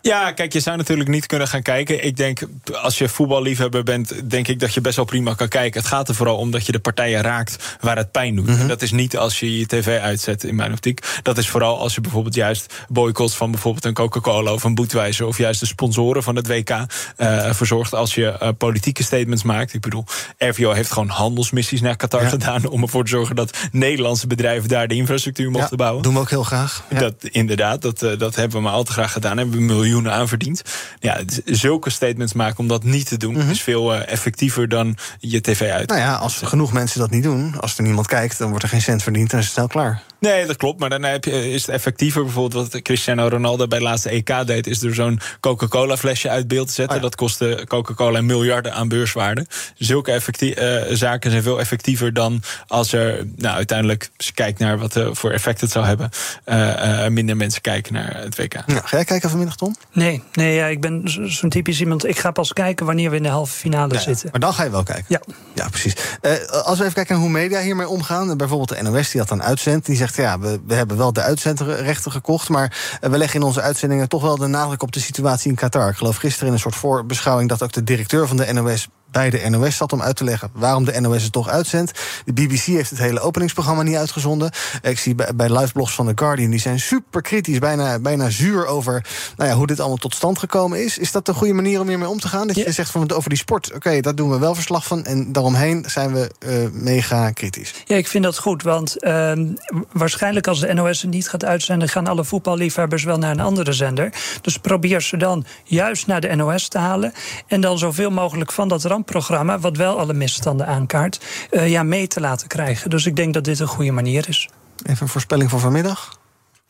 Ja, 0.01 0.31
kijk, 0.31 0.53
je 0.53 0.59
zou 0.59 0.77
natuurlijk 0.77 1.09
niet 1.09 1.25
kunnen 1.25 1.47
gaan 1.47 1.61
kijken. 1.61 2.05
Ik 2.05 2.17
denk, 2.17 2.39
als 2.81 2.97
je 2.97 3.09
voetballiefhebber 3.09 3.83
bent, 3.83 4.29
denk 4.29 4.47
ik 4.47 4.59
dat 4.59 4.73
je 4.73 4.81
best 4.81 4.95
wel 4.95 5.05
prima 5.05 5.33
kan 5.33 5.47
kijken. 5.47 5.79
Het 5.79 5.89
gaat 5.89 6.09
er 6.09 6.15
vooral 6.15 6.37
om 6.37 6.51
dat 6.51 6.65
je 6.65 6.71
de 6.71 6.79
partijen 6.79 7.21
raakt 7.21 7.77
waar 7.79 7.97
het 7.97 8.11
pijn 8.11 8.35
doet. 8.35 8.47
Mhm. 8.47 8.61
En 8.61 8.67
dat 8.67 8.81
is 8.81 8.91
niet 8.91 9.17
als 9.17 9.39
je 9.39 9.57
je 9.57 9.65
tv 9.65 9.99
uitzet, 9.99 10.43
in 10.43 10.55
mijn 10.55 10.71
optiek. 10.71 11.19
Dat 11.23 11.37
is 11.37 11.49
vooral 11.49 11.79
als 11.79 11.95
je 11.95 12.01
bijvoorbeeld 12.01 12.35
juist 12.35 12.73
boycotts 12.89 13.35
van 13.35 13.51
bijvoorbeeld 13.51 13.85
een 13.85 13.93
Coca-Cola 13.93 14.53
of 14.53 14.63
een 14.63 14.75
Boetwijzer... 14.75 15.25
of 15.25 15.37
juist 15.37 15.59
de 15.59 15.65
sponsoren 15.65 16.23
van 16.23 16.35
het 16.35 16.47
WK 16.47 16.69
eh 16.69 17.53
verzorgt 17.53 17.93
als 17.93 18.15
je 18.15 18.27
eh, 18.27 18.49
politieke 18.57 19.03
statements 19.03 19.43
maakt. 19.43 19.73
Ik 19.73 19.81
bedoel, 19.81 20.05
RVO 20.37 20.71
heeft 20.71 20.91
gewoon 20.91 21.09
handelsmissies 21.09 21.81
naar 21.81 21.95
Qatar 21.95 22.27
gedaan... 22.27 22.67
om 22.67 22.81
ervoor 22.81 23.03
te 23.03 23.09
zorgen 23.09 23.35
dat 23.35 23.57
Nederlandse 23.71 24.27
bedrijven 24.27 24.69
daar 24.69 24.87
de 24.87 24.95
infrastructuur 24.95 25.51
mochten 25.51 25.77
bouwen. 25.77 26.03
doen 26.03 26.13
we 26.13 26.19
ook 26.19 26.29
heel 26.29 26.43
graag. 26.43 26.83
Dat, 26.89 27.13
inderdaad, 27.23 27.81
dat, 27.81 28.01
eh, 28.01 28.17
dat 28.17 28.35
hebben 28.35 28.57
we 28.57 28.63
maar 28.63 28.73
al 28.73 28.83
te 28.83 28.91
graag 28.91 29.11
gedaan. 29.11 29.37
Hebben 29.37 29.55
we 29.55 29.61
miljoenen 29.61 29.88
aan 30.09 30.27
verdiend. 30.27 30.61
Ja, 30.99 31.19
zulke 31.45 31.89
statements 31.89 32.33
maken 32.33 32.59
om 32.59 32.67
dat 32.67 32.83
niet 32.83 33.07
te 33.07 33.17
doen... 33.17 33.49
is 33.49 33.61
veel 33.61 33.93
eh, 33.93 34.11
effectiever 34.11 34.69
dan 34.69 34.97
je 35.19 35.41
tv 35.41 35.71
uit. 35.71 35.89
Mhm. 35.89 35.99
Nou 35.99 36.09
ja, 36.09 36.15
als 36.15 36.41
genoeg 36.43 36.73
mensen 36.73 36.99
dat 36.99 37.09
niet 37.09 37.23
doen, 37.23 37.59
als 37.59 37.77
er 37.77 37.83
niemand 37.83 38.07
kijkt, 38.07 38.37
dan 38.37 38.49
wordt 38.49 38.63
er 38.63 38.69
geen 38.69 38.81
cent 38.81 39.03
verdiend 39.03 39.33
en 39.33 39.39
is 39.39 39.43
het 39.43 39.53
snel 39.53 39.67
klaar. 39.67 40.01
Nee, 40.19 40.45
dat 40.45 40.55
klopt. 40.55 40.79
Maar 40.79 40.89
dan 40.89 41.03
heb 41.03 41.25
je, 41.25 41.51
is 41.51 41.61
het 41.61 41.75
effectiever. 41.75 42.23
Bijvoorbeeld 42.23 42.71
wat 42.71 42.81
Cristiano 42.81 43.27
Ronaldo 43.27 43.67
bij 43.67 43.77
het 43.77 43.87
laatste 43.87 44.09
EK 44.09 44.47
deed... 44.47 44.67
is 44.67 44.81
er 44.81 44.93
zo'n 44.93 45.19
Coca-Cola 45.39 45.97
flesje 45.97 46.29
uit 46.29 46.47
beeld 46.47 46.67
te 46.67 46.73
zetten. 46.73 47.01
Dat 47.01 47.15
kostte 47.15 47.65
Coca-Cola 47.67 48.21
miljarden 48.21 48.73
aan 48.73 48.87
beurswaarde. 48.87 49.45
Zulke 49.77 50.11
effectie- 50.11 50.55
eh, 50.55 50.95
zaken 50.95 51.31
zijn 51.31 51.43
veel 51.43 51.59
effectiever 51.59 52.13
dan 52.13 52.43
als 52.67 52.91
er... 52.91 53.27
nou, 53.35 53.55
uiteindelijk, 53.55 54.09
als 54.17 54.27
je 54.27 54.33
kijkt 54.33 54.59
naar 54.59 54.77
wat 54.77 54.95
eh, 54.95 55.07
voor 55.11 55.31
effect 55.31 55.61
het 55.61 55.71
zou 55.71 55.85
hebben... 55.85 56.09
eh, 56.43 57.05
eh, 57.05 57.11
minder 57.11 57.37
mensen 57.37 57.61
kijken 57.61 57.93
naar 57.93 58.15
het 58.17 58.35
WK. 58.35 58.53
Nou, 58.53 58.79
ga 58.83 58.95
jij 58.95 59.05
kijken 59.05 59.29
vanmiddag, 59.29 59.55
Tom? 59.55 59.75
Nee, 59.93 60.23
nee 60.33 60.55
ja, 60.55 60.65
ik 60.65 60.81
ben 60.81 61.01
zo- 61.09 61.27
zo'n 61.27 61.49
typisch 61.49 61.79
iemand. 61.79 62.05
Ik 62.05 62.19
ga 62.19 62.31
pas 62.31 62.53
kijken 62.53 62.85
wanneer 62.85 63.09
we 63.09 63.15
in 63.15 63.23
de 63.23 63.29
halve 63.29 63.53
finale 63.53 63.99
zitten. 63.99 64.29
Maar 64.31 64.39
dan 64.39 64.53
ga 64.53 64.63
je 64.63 64.69
wel 64.69 64.83
kijken. 64.83 65.05
Ja. 65.07 65.21
Ja, 65.53 65.67
precies. 65.69 65.93
Eh, 66.21 66.31
als 66.47 66.77
we 66.77 66.83
even 66.83 66.93
kijken 66.93 67.13
naar 67.13 67.23
hoe 67.23 67.31
media 67.33 67.59
hiermee 67.59 67.87
omgaan. 67.87 68.37
Bijvoorbeeld 68.37 68.69
de 68.69 68.81
NOS 68.81 69.09
die 69.09 69.19
dat 69.19 69.29
dan 69.29 69.43
uitzendt. 69.43 69.85
Die 69.85 69.95
zegt, 69.95 70.15
ja, 70.15 70.39
we, 70.39 70.59
we 70.67 70.73
hebben 70.73 70.97
wel 70.97 71.13
de 71.13 71.21
uitzendrechten 71.21 72.11
gekocht... 72.11 72.49
maar 72.49 72.97
eh, 73.01 73.09
we 73.09 73.17
leggen 73.17 73.39
in 73.39 73.45
onze 73.45 73.61
uitzendingen 73.61 74.09
toch 74.09 74.21
wel 74.21 74.37
de 74.37 74.47
nadruk 74.47 74.83
op 74.83 74.91
de 74.91 74.99
situatie 74.99 75.49
in 75.49 75.55
Qatar. 75.55 75.89
Ik 75.89 75.95
geloof 75.97 76.15
gisteren 76.17 76.47
in 76.47 76.53
een 76.53 76.59
soort 76.59 76.75
voorbeschouwing... 76.75 77.49
dat 77.49 77.63
ook 77.63 77.71
de 77.71 77.83
directeur 77.83 78.27
van 78.27 78.37
de 78.37 78.53
NOS 78.53 78.87
bij 79.11 79.29
de 79.29 79.49
NOS 79.49 79.75
zat 79.75 79.93
om 79.93 80.01
uit 80.01 80.15
te 80.15 80.23
leggen 80.23 80.49
waarom 80.53 80.85
de 80.85 80.99
NOS 80.99 81.23
het 81.23 81.31
toch 81.31 81.49
uitzendt. 81.49 81.99
De 82.25 82.33
BBC 82.33 82.61
heeft 82.61 82.89
het 82.89 82.99
hele 82.99 83.19
openingsprogramma 83.19 83.83
niet 83.83 83.95
uitgezonden. 83.95 84.51
Ik 84.81 84.99
zie 84.99 85.15
bij, 85.15 85.35
bij 85.35 85.57
liveblogs 85.57 85.93
van 85.93 86.07
The 86.07 86.11
Guardian, 86.15 86.49
die 86.49 86.59
zijn 86.59 86.79
super 86.79 87.21
kritisch, 87.21 87.59
bijna, 87.59 87.99
bijna 87.99 88.29
zuur 88.29 88.65
over 88.65 89.05
nou 89.37 89.49
ja, 89.49 89.55
hoe 89.55 89.67
dit 89.67 89.79
allemaal 89.79 89.97
tot 89.97 90.15
stand 90.15 90.39
gekomen 90.39 90.83
is. 90.83 90.97
Is 90.97 91.11
dat 91.11 91.27
een 91.27 91.33
goede 91.33 91.53
manier 91.53 91.79
om 91.79 91.87
hiermee 91.87 92.09
om 92.09 92.19
te 92.19 92.27
gaan? 92.27 92.47
Dat 92.47 92.55
je 92.55 92.71
zegt 92.71 92.91
van 92.91 93.11
over 93.11 93.29
die 93.29 93.37
sport, 93.37 93.73
oké, 93.73 93.99
daar 93.99 94.15
doen 94.15 94.29
we 94.29 94.39
wel 94.39 94.55
verslag 94.55 94.85
van. 94.85 95.05
En 95.05 95.31
daaromheen 95.31 95.85
zijn 95.87 96.13
we 96.13 96.31
eh, 96.39 96.53
mega 96.71 97.31
kritisch. 97.31 97.73
Ja, 97.85 97.95
ik 97.95 98.07
vind 98.07 98.23
dat 98.23 98.37
goed, 98.37 98.63
want 98.63 99.03
ehm, 99.03 99.45
waarschijnlijk 99.91 100.47
als 100.47 100.59
de 100.59 100.73
NOS 100.73 101.01
het 101.01 101.11
niet 101.11 101.29
gaat 101.29 101.45
uitzenden... 101.45 101.89
gaan 101.89 102.07
alle 102.07 102.23
voetballiefhebbers 102.23 103.03
wel 103.03 103.17
naar 103.17 103.31
een 103.31 103.39
andere 103.39 103.73
zender. 103.73 104.13
Dus 104.41 104.57
probeer 104.57 105.01
ze 105.01 105.17
dan 105.17 105.45
juist 105.63 106.07
naar 106.07 106.21
de 106.21 106.35
NOS 106.35 106.67
te 106.67 106.77
halen... 106.77 107.13
en 107.47 107.61
dan 107.61 107.77
zoveel 107.77 108.09
mogelijk 108.09 108.51
van 108.51 108.67
dat 108.67 108.83
rampprogramma... 108.99 109.59
wat 109.59 109.77
wel 109.77 109.99
alle 109.99 110.13
misstanden 110.13 110.67
aankaart, 110.67 111.19
eh, 111.49 111.69
ja, 111.69 111.83
mee 111.83 112.07
te 112.07 112.19
laten 112.19 112.47
krijgen. 112.47 112.89
Dus 112.89 113.05
ik 113.05 113.15
denk 113.15 113.33
dat 113.33 113.43
dit 113.43 113.59
een 113.59 113.67
goede 113.67 113.91
manier 113.91 114.29
is. 114.29 114.49
Even 114.83 115.01
een 115.01 115.07
voorspelling 115.07 115.49
voor 115.49 115.59
vanmiddag. 115.59 116.19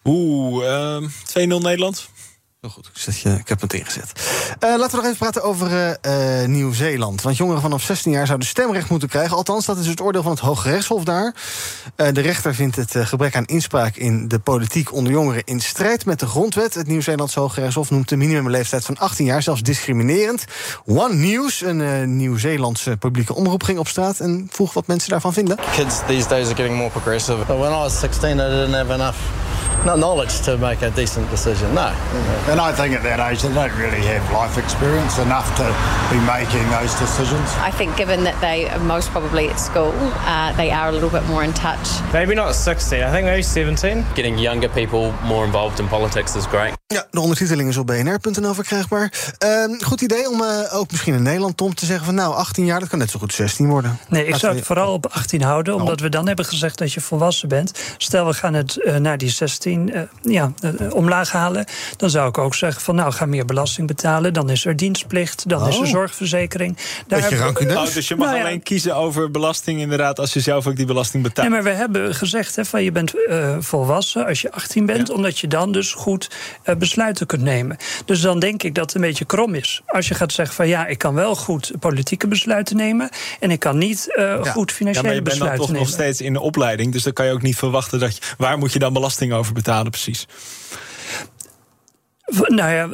Oeh, 0.04 0.68
ehm, 0.68 1.08
2-0 1.24 1.60
Nederland. 1.60 2.10
Heel 2.60 2.70
goed, 2.70 2.86
ik, 2.86 2.98
zet 2.98 3.20
je, 3.20 3.30
ik 3.30 3.48
heb 3.48 3.62
het 3.62 3.74
ingezet. 3.74 4.12
Eh, 4.60 4.70
laten 4.70 4.90
we 4.90 4.96
nog 4.96 5.06
even 5.06 5.18
praten 5.18 5.44
over 5.44 5.72
eh, 5.72 6.42
eh, 6.42 6.50
Nieuw-Zeeland. 6.50 7.22
Want 7.22 7.38
jongeren 7.38 7.62
vanaf 7.62 7.84
16 7.84 8.12
jaar 8.12 8.26
zouden 8.26 8.48
stemrecht 8.48 8.90
moeten 8.90 9.10
krijgen. 9.10 9.38
Althans, 9.38 9.66
dat 9.66 9.78
is 9.78 9.88
het 9.88 10.02
oordeel 10.02 10.22
van 10.22 10.32
het 10.32 10.40
Hoge 10.40 10.70
Rechtshof 10.70 11.04
daar. 11.04 11.36
Eh, 11.96 12.08
de 12.14 12.22
rechter 12.22 12.56
vindt 12.56 12.76
het 12.76 12.96
gebrek 12.98 13.36
aan 13.36 13.46
inspraak 13.46 13.96
in 13.96 14.28
de 14.28 14.40
politiek 14.40 14.94
onder 14.94 15.12
jongeren 15.12 15.44
in 15.44 15.60
strijd 15.60 16.06
met 16.06 16.20
de 16.20 16.26
grondwet. 16.26 16.74
Het 16.74 16.88
Nieuw-Zeelandse 16.88 17.40
Hoge 17.40 17.60
Rechtshof 17.60 17.90
noemt 17.90 18.10
de 18.10 18.18
minimumleeftijd 18.18 18.86
van 18.86 18.98
18 18.98 19.26
jaar 19.26 19.42
zelfs 19.44 19.62
discriminerend. 19.62 20.46
One 20.86 21.14
News, 21.14 21.62
een 21.62 21.82
eh, 21.82 22.08
Nieuw-Zeelandse 22.08 22.98
publieke 22.98 23.36
omroep, 23.36 23.64
ging 23.64 23.80
op 23.80 23.88
straat 23.88 24.20
en 24.20 24.48
vroeg 24.52 24.74
wat 24.74 24.88
mensen 24.88 25.10
daarvan 25.10 25.34
vinden. 25.34 25.58
Kids 25.76 25.96
these 26.08 26.28
days 26.28 26.46
are 26.46 26.56
getting 26.56 26.78
more 26.78 26.90
progressive. 26.90 27.38
But 27.38 27.58
when 27.58 27.72
I 27.72 27.76
was 27.76 28.00
16, 28.00 28.32
I 28.32 28.36
didn't 28.36 28.74
have 28.74 28.94
enough 28.94 29.18
not 29.86 29.98
knowledge 29.98 30.42
to 30.42 30.58
make 30.58 30.82
a 30.82 30.90
decent 30.92 31.30
decision. 31.30 31.74
No. 31.74 31.94
And 32.50 32.60
I 32.60 32.72
think 32.72 32.96
at 32.96 33.04
that 33.04 33.20
age 33.20 33.42
they 33.42 33.54
don't 33.54 33.76
really 33.78 34.04
have 34.08 34.24
life 34.32 34.58
experience 34.58 35.18
enough 35.20 35.48
to 35.58 35.66
be 36.10 36.20
making 36.26 36.66
those 36.70 36.94
decisions. 37.00 37.48
I 37.70 37.72
think 37.72 37.96
given 37.98 38.24
that 38.24 38.40
they 38.42 38.68
are 38.70 38.80
most 38.80 39.10
probably 39.12 39.50
at 39.50 39.60
school, 39.60 39.94
uh, 40.26 40.56
they 40.56 40.72
are 40.72 40.88
a 40.90 40.92
little 40.92 41.10
bit 41.10 41.28
more 41.28 41.44
in 41.44 41.54
touch. 41.54 41.88
Maybe 42.14 42.36
not 42.36 42.56
16, 42.56 43.04
I 43.04 43.12
think 43.12 43.26
maybe 43.26 43.44
17. 43.44 44.06
Getting 44.16 44.38
younger 44.38 44.70
people 44.70 45.14
more 45.24 45.46
involved 45.46 45.80
in 45.80 45.88
politics 45.88 46.36
is 46.36 46.46
great. 46.46 46.78
Ja, 46.88 47.08
de 47.12 47.20
ondertiteling 47.20 47.70
is 47.70 47.78
op 47.78 47.88
bnr.nl 47.88 48.54
verkrijgbaar. 48.54 49.34
Ehm, 49.38 49.80
goed 49.82 50.02
idee 50.02 50.30
om 50.30 50.42
eh, 50.42 50.76
ook 50.76 50.92
misschien 50.92 51.14
in 51.14 51.24
Nederland, 51.24 51.58
Tom, 51.58 51.76
te 51.76 51.86
zeggen 51.86 52.06
van 52.06 52.16
nou, 52.16 52.36
18 52.36 52.66
jaar, 52.66 52.80
dat 52.80 52.90
kan 52.90 53.00
net 53.00 53.10
zo 53.10 53.20
goed 53.20 53.34
16 53.34 53.70
worden. 53.70 54.00
Nee, 54.08 54.26
ik 54.26 54.36
zou 54.36 54.56
het 54.56 54.66
vooral 54.66 54.94
op 54.94 55.06
18 55.06 55.42
houden, 55.42 55.76
omdat 55.76 56.00
we 56.00 56.10
dan 56.10 56.28
hebben 56.28 56.46
gezegd 56.46 56.78
dat 56.78 56.94
je 56.94 57.02
volwassen 57.02 57.50
bent. 57.50 57.72
Stel, 57.98 58.26
we 58.26 58.34
gaan 58.34 58.54
het 58.54 58.78
eh, 58.78 58.96
naar 58.96 59.18
die 59.18 59.30
16 59.30 59.69
eh, 59.78 60.02
ja, 60.22 60.52
eh, 60.60 60.94
omlaag 60.94 61.32
halen. 61.32 61.66
Dan 61.98 62.10
zou 62.10 62.30
ik 62.30 62.38
ook 62.38 62.56
zeggen 62.56 62.82
van 62.82 62.96
nou, 62.96 63.12
ga 63.12 63.26
meer 63.26 63.46
belasting 63.46 63.88
betalen. 63.88 64.34
Dan 64.34 64.50
is 64.50 64.66
er 64.66 64.76
dienstplicht, 64.76 65.50
dan 65.50 65.68
is 65.68 65.76
er 65.76 65.82
Oh. 65.82 65.88
zorgverzekering. 65.88 66.78
Daar 67.08 67.22
Beetje 67.22 67.78
Oh, 67.78 67.94
dus 67.94 68.08
je 68.08 68.16
mag 68.16 68.28
Nou 68.28 68.40
ja, 68.40 68.46
alleen 68.46 68.64
kiezen 68.64 68.96
over 68.96 69.32
belasting, 69.32 69.80
inderdaad, 69.80 70.20
als 70.20 70.34
je 70.34 70.40
zelf 70.40 70.68
ook 70.68 70.76
die 70.76 70.86
belasting 70.86 71.24
betaalt. 71.24 71.50
Nee, 71.50 71.62
maar 71.62 71.72
we 71.72 71.78
hebben 71.78 72.16
gezegd 72.16 72.56
hè, 72.56 72.66
van 72.66 72.84
je 72.84 72.92
bent 72.92 73.26
eh, 73.28 73.56
volwassen 73.60 74.26
als 74.26 74.42
je 74.42 74.52
18 74.52 74.86
bent, 74.86 75.10
omdat 75.10 75.40
je 75.40 75.48
dan 75.48 75.72
dus 75.72 75.94
goed 75.94 76.30
eh, 76.64 76.76
besluiten 76.76 77.26
kunt 77.26 77.42
nemen. 77.42 77.78
Dus 78.06 78.22
dan 78.22 78.40
denk 78.40 78.64
ik 78.64 78.76
dat 78.76 78.86
het 78.86 78.96
een 78.96 79.02
beetje 79.02 79.26
krom 79.26 79.56
is. 79.56 79.82
Als 79.86 80.08
je 80.08 80.14
gaat 80.14 80.32
zeggen 80.32 80.56
van 80.56 80.68
ja, 80.68 80.88
ik 80.88 80.98
kan 80.98 81.14
wel 81.14 81.36
goed 81.36 81.72
politieke 81.80 82.28
besluiten 82.28 82.76
nemen 82.76 83.10
en 83.40 83.52
ik 83.52 83.60
kan 83.60 83.78
niet 83.78 84.16
eh, 84.16 84.34
goed 84.34 84.46
ja, 84.46 84.52
maar 84.56 84.74
financiële 84.74 85.14
je 85.14 85.22
bent 85.22 85.24
dan 85.24 85.24
besluiten 85.24 85.60
toch 85.60 85.68
nemen. 85.68 85.82
nog 85.82 85.90
steeds 85.90 86.22
in 86.22 86.34
de 86.34 86.40
opleiding. 86.40 86.92
Dus 86.92 87.04
dan 87.04 87.14
kan 87.14 87.26
je 87.26 87.32
ook 87.32 87.42
niet 87.42 87.56
verwachten 87.56 88.00
dat 88.00 88.16
je. 88.16 88.22
Waar 88.38 88.58
moet 88.58 88.74
je 88.74 88.80
dan 88.80 88.94
belasting 88.94 89.34
over 89.34 89.54
betalen, 89.54 89.59
precies? 89.90 90.26
V- 92.32 92.50
Nou 92.50 92.70
ja, 92.70 92.88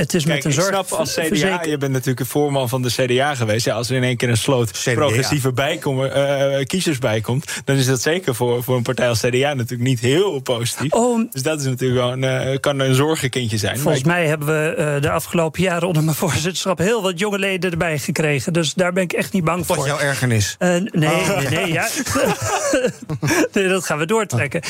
het 0.00 0.14
is 0.14 0.24
Kijk, 0.24 0.34
met 0.34 0.44
een 0.44 0.50
ik 0.50 0.56
zorg. 0.56 0.68
snap 0.68 0.90
als 0.98 1.12
CDA, 1.12 1.22
verzeker- 1.26 1.68
je 1.68 1.76
bent 1.78 1.92
natuurlijk 1.92 2.20
een 2.20 2.26
voorman 2.26 2.68
van 2.68 2.82
de 2.82 2.88
CDA 2.90 3.34
geweest. 3.34 3.64
Ja, 3.64 3.74
als 3.74 3.90
er 3.90 3.96
in 3.96 4.02
één 4.04 4.16
keer 4.16 4.28
een 4.28 4.36
sloot 4.36 4.82
progressieve 4.94 5.52
bijkomen, 5.52 6.14
eh, 6.14 6.64
kiezers 6.64 6.98
bijkomt... 6.98 7.60
dan 7.64 7.76
is 7.76 7.86
dat 7.86 8.02
zeker 8.02 8.34
voor, 8.34 8.62
voor 8.64 8.76
een 8.76 8.82
partij 8.82 9.08
als 9.08 9.20
CDA 9.20 9.54
natuurlijk 9.54 9.88
niet 9.88 10.00
heel 10.00 10.40
positief. 10.40 10.90
dus 11.30 11.42
dat 11.42 11.60
is 11.60 11.66
natuurlijk 11.66 12.00
wel 12.00 12.12
een, 12.12 12.24
eh, 12.24 12.60
kan 12.60 12.78
een 12.78 12.94
zorgenkindje 12.94 13.56
zijn. 13.58 13.78
Volgens 13.78 14.00
ik- 14.02 14.06
mij 14.06 14.26
hebben 14.26 14.46
we 14.46 14.74
eh, 14.74 15.00
de 15.02 15.10
afgelopen 15.10 15.62
jaren 15.62 15.88
onder 15.88 16.04
mijn 16.04 16.16
voorzitterschap 16.16 16.78
heel 16.78 17.02
wat 17.02 17.18
jonge 17.18 17.38
leden 17.38 17.70
erbij 17.70 17.98
gekregen. 17.98 18.52
Dus 18.52 18.74
daar 18.74 18.92
ben 18.92 19.02
ik 19.02 19.12
echt 19.12 19.32
niet 19.32 19.44
bang 19.44 19.66
Wat 19.66 19.76
voor. 19.76 19.86
jouw 19.86 19.98
ergernis? 19.98 20.56
Eh, 20.58 20.68
nee, 20.68 21.08
Oh. 21.10 21.36
nee, 21.38 21.48
nee, 21.48 21.72
ja. 21.72 21.88
nee, 23.52 23.68
dat 23.68 23.84
gaan 23.84 23.98
we 23.98 24.06
doortrekken. 24.06 24.60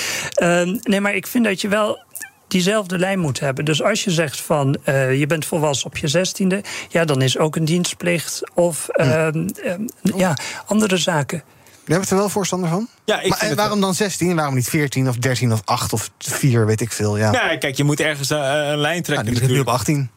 Nee, 0.82 1.00
maar 1.00 1.14
ik 1.14 1.26
vind 1.26 1.44
dat 1.44 1.60
je 1.60 1.68
wel 1.68 1.98
diezelfde 2.50 2.98
lijn 2.98 3.18
moet 3.18 3.40
hebben. 3.40 3.64
Dus 3.64 3.82
als 3.82 4.04
je 4.04 4.10
zegt 4.10 4.40
van 4.40 4.76
eh, 4.84 5.18
je 5.18 5.26
bent 5.26 5.44
volwassen 5.44 5.86
op 5.86 5.96
je 5.96 6.08
zestiende... 6.08 6.62
ja, 6.88 7.04
dan 7.04 7.22
is 7.22 7.38
ook 7.38 7.56
een 7.56 7.64
dienstplicht 7.64 8.42
of 8.54 8.88
eh, 8.88 9.26
eh, 9.26 9.34
ja, 10.02 10.36
andere 10.66 10.96
zaken. 10.96 11.42
Jij 11.90 11.98
bent 11.98 12.10
er 12.10 12.16
wel 12.16 12.28
voorstander 12.28 12.68
van? 12.68 12.88
Ja, 13.04 13.20
ik 13.20 13.28
maar 13.28 13.38
en 13.38 13.48
het 13.48 13.56
waarom 13.56 13.80
dan 13.80 13.94
16? 13.94 14.36
Waarom 14.36 14.54
niet 14.54 14.68
14 14.68 15.08
of 15.08 15.16
13 15.16 15.52
of 15.52 15.62
8 15.64 15.92
of 15.92 16.10
4, 16.18 16.66
weet 16.66 16.80
ik 16.80 16.92
veel? 16.92 17.16
Ja. 17.16 17.30
Nou, 17.30 17.58
kijk, 17.58 17.76
je 17.76 17.84
moet 17.84 18.00
ergens 18.00 18.30
eh, 18.30 18.38
een 18.38 18.78
lijn 18.78 19.02
trekken. 19.02 19.26
Die 19.26 19.34
begint 19.34 19.52
nu 19.52 19.60
op 19.60 19.68
18. 19.68 20.10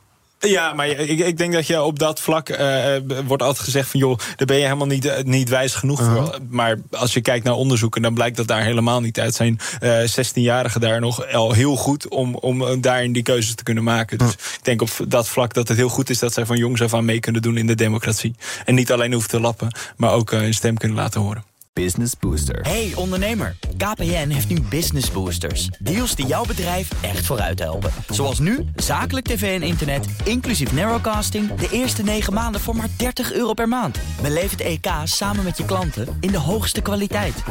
Ja, 0.47 0.73
maar 0.73 0.87
ik, 0.87 1.19
ik 1.19 1.37
denk 1.37 1.53
dat 1.53 1.67
je 1.67 1.81
op 1.81 1.99
dat 1.99 2.19
vlak 2.19 2.49
eh, 2.49 2.95
eh, 2.95 3.03
wordt 3.25 3.43
altijd 3.43 3.63
gezegd 3.63 3.89
van 3.89 3.99
joh, 3.99 4.17
daar 4.35 4.47
ben 4.47 4.57
je 4.57 4.63
helemaal 4.63 4.87
niet, 4.87 5.05
eh, 5.05 5.23
niet 5.23 5.49
wijs 5.49 5.73
genoeg 5.73 6.03
voor. 6.03 6.37
Maar 6.49 6.79
als 6.91 7.13
je 7.13 7.21
kijkt 7.21 7.45
naar 7.45 7.53
onderzoeken, 7.53 8.01
dan 8.01 8.13
blijkt 8.13 8.37
dat 8.37 8.47
daar 8.47 8.63
helemaal 8.63 9.01
niet 9.01 9.19
uit 9.19 9.35
zijn. 9.35 9.59
eh 9.79 9.99
16-jarigen 10.05 10.81
daar 10.81 10.99
nog 10.99 11.31
al 11.33 11.51
heel 11.51 11.75
goed 11.75 12.07
om, 12.07 12.35
om 12.35 12.81
daarin 12.81 13.13
die 13.13 13.23
keuzes 13.23 13.55
te 13.55 13.63
kunnen 13.63 13.83
maken. 13.83 14.17
Dus 14.17 14.31
ik 14.31 14.59
denk 14.61 14.81
op 14.81 14.89
dat 15.07 15.27
vlak 15.27 15.53
dat 15.53 15.67
het 15.67 15.77
heel 15.77 15.89
goed 15.89 16.09
is 16.09 16.19
dat 16.19 16.33
zij 16.33 16.45
van 16.45 16.57
jongs 16.57 16.81
af 16.81 16.93
aan 16.93 17.05
mee 17.05 17.19
kunnen 17.19 17.41
doen 17.41 17.57
in 17.57 17.67
de 17.67 17.75
democratie. 17.75 18.35
En 18.65 18.75
niet 18.75 18.91
alleen 18.91 19.11
hoeven 19.11 19.29
te 19.29 19.39
lappen, 19.39 19.75
maar 19.97 20.11
ook 20.11 20.31
een 20.31 20.53
stem 20.53 20.77
kunnen 20.77 20.97
laten 20.97 21.21
horen. 21.21 21.52
Business 21.73 22.13
Booster. 22.19 22.61
Hey 22.61 22.91
ondernemer, 22.95 23.55
KPN 23.77 24.29
heeft 24.29 24.49
nu 24.49 24.61
Business 24.61 25.11
Boosters. 25.11 25.67
Deals 25.67 26.15
die 26.15 26.25
jouw 26.25 26.45
bedrijf 26.45 27.03
echt 27.03 27.25
vooruit 27.25 27.59
helpen. 27.59 27.91
Zoals 28.09 28.39
nu, 28.39 28.65
zakelijk 28.75 29.25
tv 29.25 29.61
en 29.61 29.67
internet, 29.67 30.05
inclusief 30.23 30.73
narrowcasting... 30.73 31.53
de 31.53 31.69
eerste 31.71 32.03
9 32.03 32.33
maanden 32.33 32.61
voor 32.61 32.75
maar 32.75 32.89
30 32.97 33.33
euro 33.33 33.53
per 33.53 33.67
maand. 33.67 33.99
Beleef 34.21 34.51
het 34.51 34.61
EK 34.61 34.87
samen 35.03 35.43
met 35.43 35.57
je 35.57 35.65
klanten 35.65 36.17
in 36.19 36.31
de 36.31 36.37
hoogste 36.37 36.81
kwaliteit. 36.81 37.43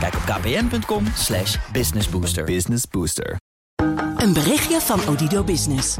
Kijk 0.00 0.14
op 0.14 0.22
kpn.com 0.24 1.04
slash 1.14 1.56
businessbooster. 1.72 2.44
Business 2.44 2.84
Booster. 2.90 3.36
Een 4.16 4.32
berichtje 4.32 4.80
van 4.80 5.00
Odido 5.08 5.44
Business. 5.44 5.96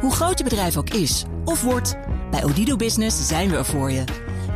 Hoe 0.00 0.12
groot 0.12 0.38
je 0.38 0.44
bedrijf 0.44 0.76
ook 0.76 0.90
is 0.90 1.24
of 1.44 1.62
wordt, 1.62 1.96
bij 2.30 2.44
Odido 2.44 2.76
Business 2.76 3.26
zijn 3.26 3.50
we 3.50 3.56
er 3.56 3.64
voor 3.64 3.90
je. 3.90 4.04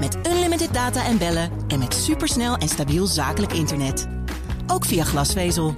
Met 0.01 0.19
unlimited 0.27 0.75
data 0.75 1.05
en 1.05 1.19
bellen 1.19 1.51
en 1.69 1.79
met 1.79 1.95
supersnel 1.95 2.57
en 2.57 2.69
stabiel 2.69 3.07
zakelijk 3.07 3.53
internet. 3.53 4.09
Ook 4.67 4.85
via 4.85 5.05
glasvezel. 5.05 5.77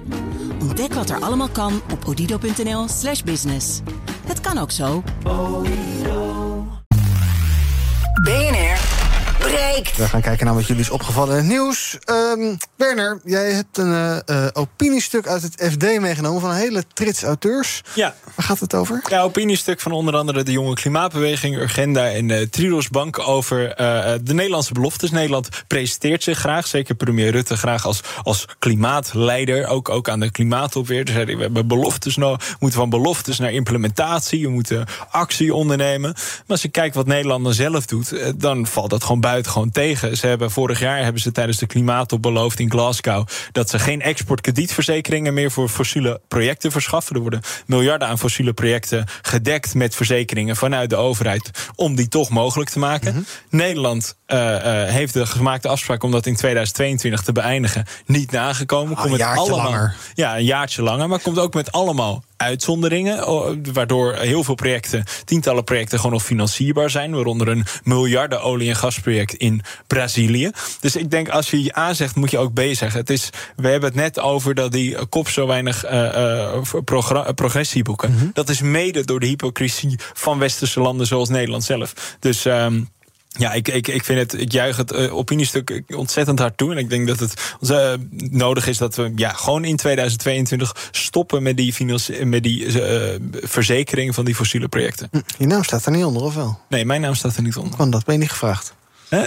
Ontdek 0.61 0.93
wat 0.93 1.09
er 1.09 1.21
allemaal 1.21 1.49
kan 1.49 1.81
op 1.91 2.07
odido.nl/slash 2.07 3.21
business. 3.23 3.81
Het 4.25 4.39
kan 4.41 4.57
ook 4.57 4.71
zo. 4.71 5.03
BNR 8.23 8.90
breekt. 9.51 9.97
We 9.97 10.07
gaan 10.07 10.21
kijken 10.21 10.45
naar 10.45 10.55
wat 10.55 10.67
jullie 10.67 10.81
is 10.81 10.89
opgevallen 10.89 11.31
in 11.31 11.37
het 11.37 11.47
nieuws. 11.47 11.97
Ehm, 12.03 12.55
Werner, 12.75 13.19
jij 13.23 13.51
hebt 13.51 13.77
een 13.77 13.93
eh, 13.93 14.17
eh, 14.45 14.49
opiniestuk 14.53 15.27
uit 15.27 15.41
het 15.41 15.71
FD 15.71 15.99
meegenomen 15.99 16.41
van 16.41 16.49
een 16.49 16.55
hele 16.55 16.83
trits 16.93 17.23
auteurs. 17.23 17.81
Ja. 17.93 18.15
Waar 18.35 18.45
gaat 18.45 18.59
het 18.59 18.73
over? 18.75 19.01
Ja, 19.09 19.21
opiniestuk 19.21 19.79
van 19.79 19.91
onder 19.91 20.15
andere 20.15 20.43
de 20.43 20.51
Jonge 20.51 20.73
Klimaatbeweging, 20.73 21.55
Urgenda 21.55 22.09
en 22.09 22.27
de 22.27 22.49
Triodos 22.49 22.89
Bank 22.89 23.19
over 23.19 23.73
eh, 23.73 24.13
de 24.23 24.33
Nederlandse 24.33 24.73
beloftes. 24.73 25.11
Nederland 25.11 25.49
presenteert 25.67 26.23
zich 26.23 26.37
graag, 26.37 26.67
zeker 26.67 26.95
premier 26.95 27.31
Rutte, 27.31 27.57
graag 27.57 27.85
als, 27.85 28.01
als 28.23 28.45
klimaatleider. 28.59 29.67
Ook, 29.67 29.89
ook 29.89 30.09
aan 30.09 30.19
de 30.19 30.31
klimaattop 30.31 30.87
weer. 30.87 31.05
Dus 31.05 31.15
we 31.15 31.35
hebben 31.37 31.67
beloftes 31.67 32.15
nodig. 32.15 32.47
We 32.47 32.55
moeten 32.59 32.79
van 32.79 32.89
beloftes 32.89 33.39
naar 33.39 33.51
implementatie. 33.51 34.45
We 34.45 34.51
moeten 34.51 34.85
actie 35.09 35.53
ondernemen. 35.53 36.11
Maar 36.11 36.43
als 36.47 36.61
je 36.61 36.69
kijkt 36.69 36.95
wat 36.95 37.05
Nederland 37.05 37.43
dan 37.43 37.53
zelf 37.53 37.85
doet, 37.85 38.39
dan 38.41 38.67
valt 38.67 38.89
dat 38.89 39.03
gewoon 39.03 39.19
buitengewoon 39.41 39.71
tegen. 39.71 40.17
Ze 40.17 40.27
hebben 40.27 40.51
vorig 40.51 40.79
jaar 40.79 41.03
hebben 41.03 41.21
ze 41.21 41.31
tijdens 41.31 41.57
de 41.57 41.65
klimaattop 41.65 42.21
beloofd 42.21 42.59
in 42.59 42.71
Glasgow 42.71 43.27
dat 43.51 43.69
ze 43.69 43.79
geen 43.79 44.01
exportkredietverzekeringen 44.01 45.33
meer 45.33 45.51
voor 45.51 45.69
fossiele 45.69 46.21
projecten 46.27 46.71
verschaffen. 46.71 47.15
Er 47.15 47.21
worden 47.21 47.41
miljarden 47.65 48.07
aan 48.07 48.17
fossiele 48.17 48.53
projecten 48.53 49.05
gedekt 49.21 49.73
met 49.73 49.95
verzekeringen 49.95 50.55
vanuit 50.55 50.89
de 50.89 50.95
overheid 50.95 51.51
om 51.75 51.95
die 51.95 52.07
toch 52.07 52.29
mogelijk 52.29 52.69
te 52.69 52.79
maken. 52.79 53.25
Nederland 53.49 54.05
eh, 54.05 54.09
eh, 54.09 54.20
heeft 54.87 55.13
de 55.13 55.25
gemaakte 55.25 55.67
afspraak 55.67 56.03
om 56.03 56.11
dat 56.11 56.25
in 56.25 56.35
2022 56.35 57.21
te 57.21 57.31
beëindigen 57.31 57.85
niet 58.05 58.31
nagekomen. 58.31 58.95
Ah, 58.97 59.05
een 59.05 59.17
jaartje 59.17 59.51
langer. 59.55 59.95
Ja, 60.13 60.37
een 60.37 60.43
jaartje 60.45 60.81
langer, 60.81 61.07
maar 61.07 61.19
komt 61.19 61.39
ook 61.39 61.53
met 61.53 61.71
allemaal 61.71 62.23
uitzonderingen. 62.37 63.25
Waardoor 63.73 64.13
heel 64.15 64.43
veel 64.43 64.55
projecten, 64.55 65.03
tientallen 65.25 65.63
projecten, 65.63 65.97
gewoon 65.97 66.13
nog 66.13 66.23
financierbaar 66.23 66.89
zijn. 66.89 67.11
Waaronder 67.15 67.47
een 67.47 67.65
miljarden 67.83 68.41
olie- 68.41 68.69
en 68.69 68.75
gasproject 68.75 69.33
in 69.33 69.61
Brazilië. 69.87 70.51
Dus 70.79 70.95
ik 70.95 71.11
denk, 71.11 71.29
als 71.29 71.49
je 71.49 71.77
A 71.77 71.93
zegt, 71.93 72.15
moet 72.15 72.31
je 72.31 72.37
ook 72.37 72.53
B 72.53 72.59
zeggen. 72.71 72.99
Het 72.99 73.09
is, 73.09 73.29
we 73.55 73.67
hebben 73.67 73.89
het 73.89 73.97
net 73.99 74.19
over 74.19 74.55
dat 74.55 74.71
die 74.71 75.05
kop 75.05 75.29
zo 75.29 75.47
weinig 75.47 75.83
eh, 75.83 76.43
eh, 76.53 76.61
progra- 76.85 77.31
progressie 77.31 77.83
boeken. 77.83 78.31
Dat 78.33 78.49
is 78.49 78.61
mede 78.61 79.05
door 79.05 79.19
de 79.19 79.25
hypocrisie 79.27 79.99
van 80.13 80.39
westerse 80.39 80.79
landen 80.79 81.07
zoals 81.07 81.29
Nederland 81.29 81.63
zelf. 81.63 81.93
Dus. 82.19 82.45
ehm, 82.45 82.81
ja, 83.39 83.53
ik, 83.53 83.67
ik, 83.67 83.87
ik 83.87 84.03
vind 84.03 84.19
het, 84.19 84.41
ik 84.41 84.51
juich 84.51 84.77
het 84.77 84.91
eh, 84.91 85.15
opiniestuk 85.15 85.81
ontzettend 85.95 86.39
hard 86.39 86.57
toe. 86.57 86.71
En 86.71 86.77
ik 86.77 86.89
denk 86.89 87.07
dat 87.07 87.19
het 87.19 87.55
eh, 87.69 87.93
nodig 88.29 88.67
is 88.67 88.77
dat 88.77 88.95
we 88.95 89.11
ja, 89.15 89.29
gewoon 89.33 89.65
in 89.65 89.75
2022 89.75 90.89
stoppen 90.91 91.43
met 91.43 91.57
die, 91.57 91.73
financi- 91.73 92.25
met 92.25 92.43
die 92.43 92.81
eh, 92.81 93.19
verzekering 93.31 94.15
van 94.15 94.25
die 94.25 94.35
fossiele 94.35 94.67
projecten. 94.67 95.09
Je 95.37 95.47
naam 95.47 95.63
staat 95.63 95.85
er 95.85 95.91
niet 95.91 96.03
onder, 96.03 96.21
of 96.21 96.35
wel? 96.35 96.59
Nee, 96.69 96.85
mijn 96.85 97.01
naam 97.01 97.15
staat 97.15 97.35
er 97.35 97.43
niet 97.43 97.55
onder. 97.55 97.77
Want 97.77 97.91
dat 97.91 98.05
ben 98.05 98.13
je 98.13 98.19
niet 98.19 98.31
gevraagd. 98.31 98.73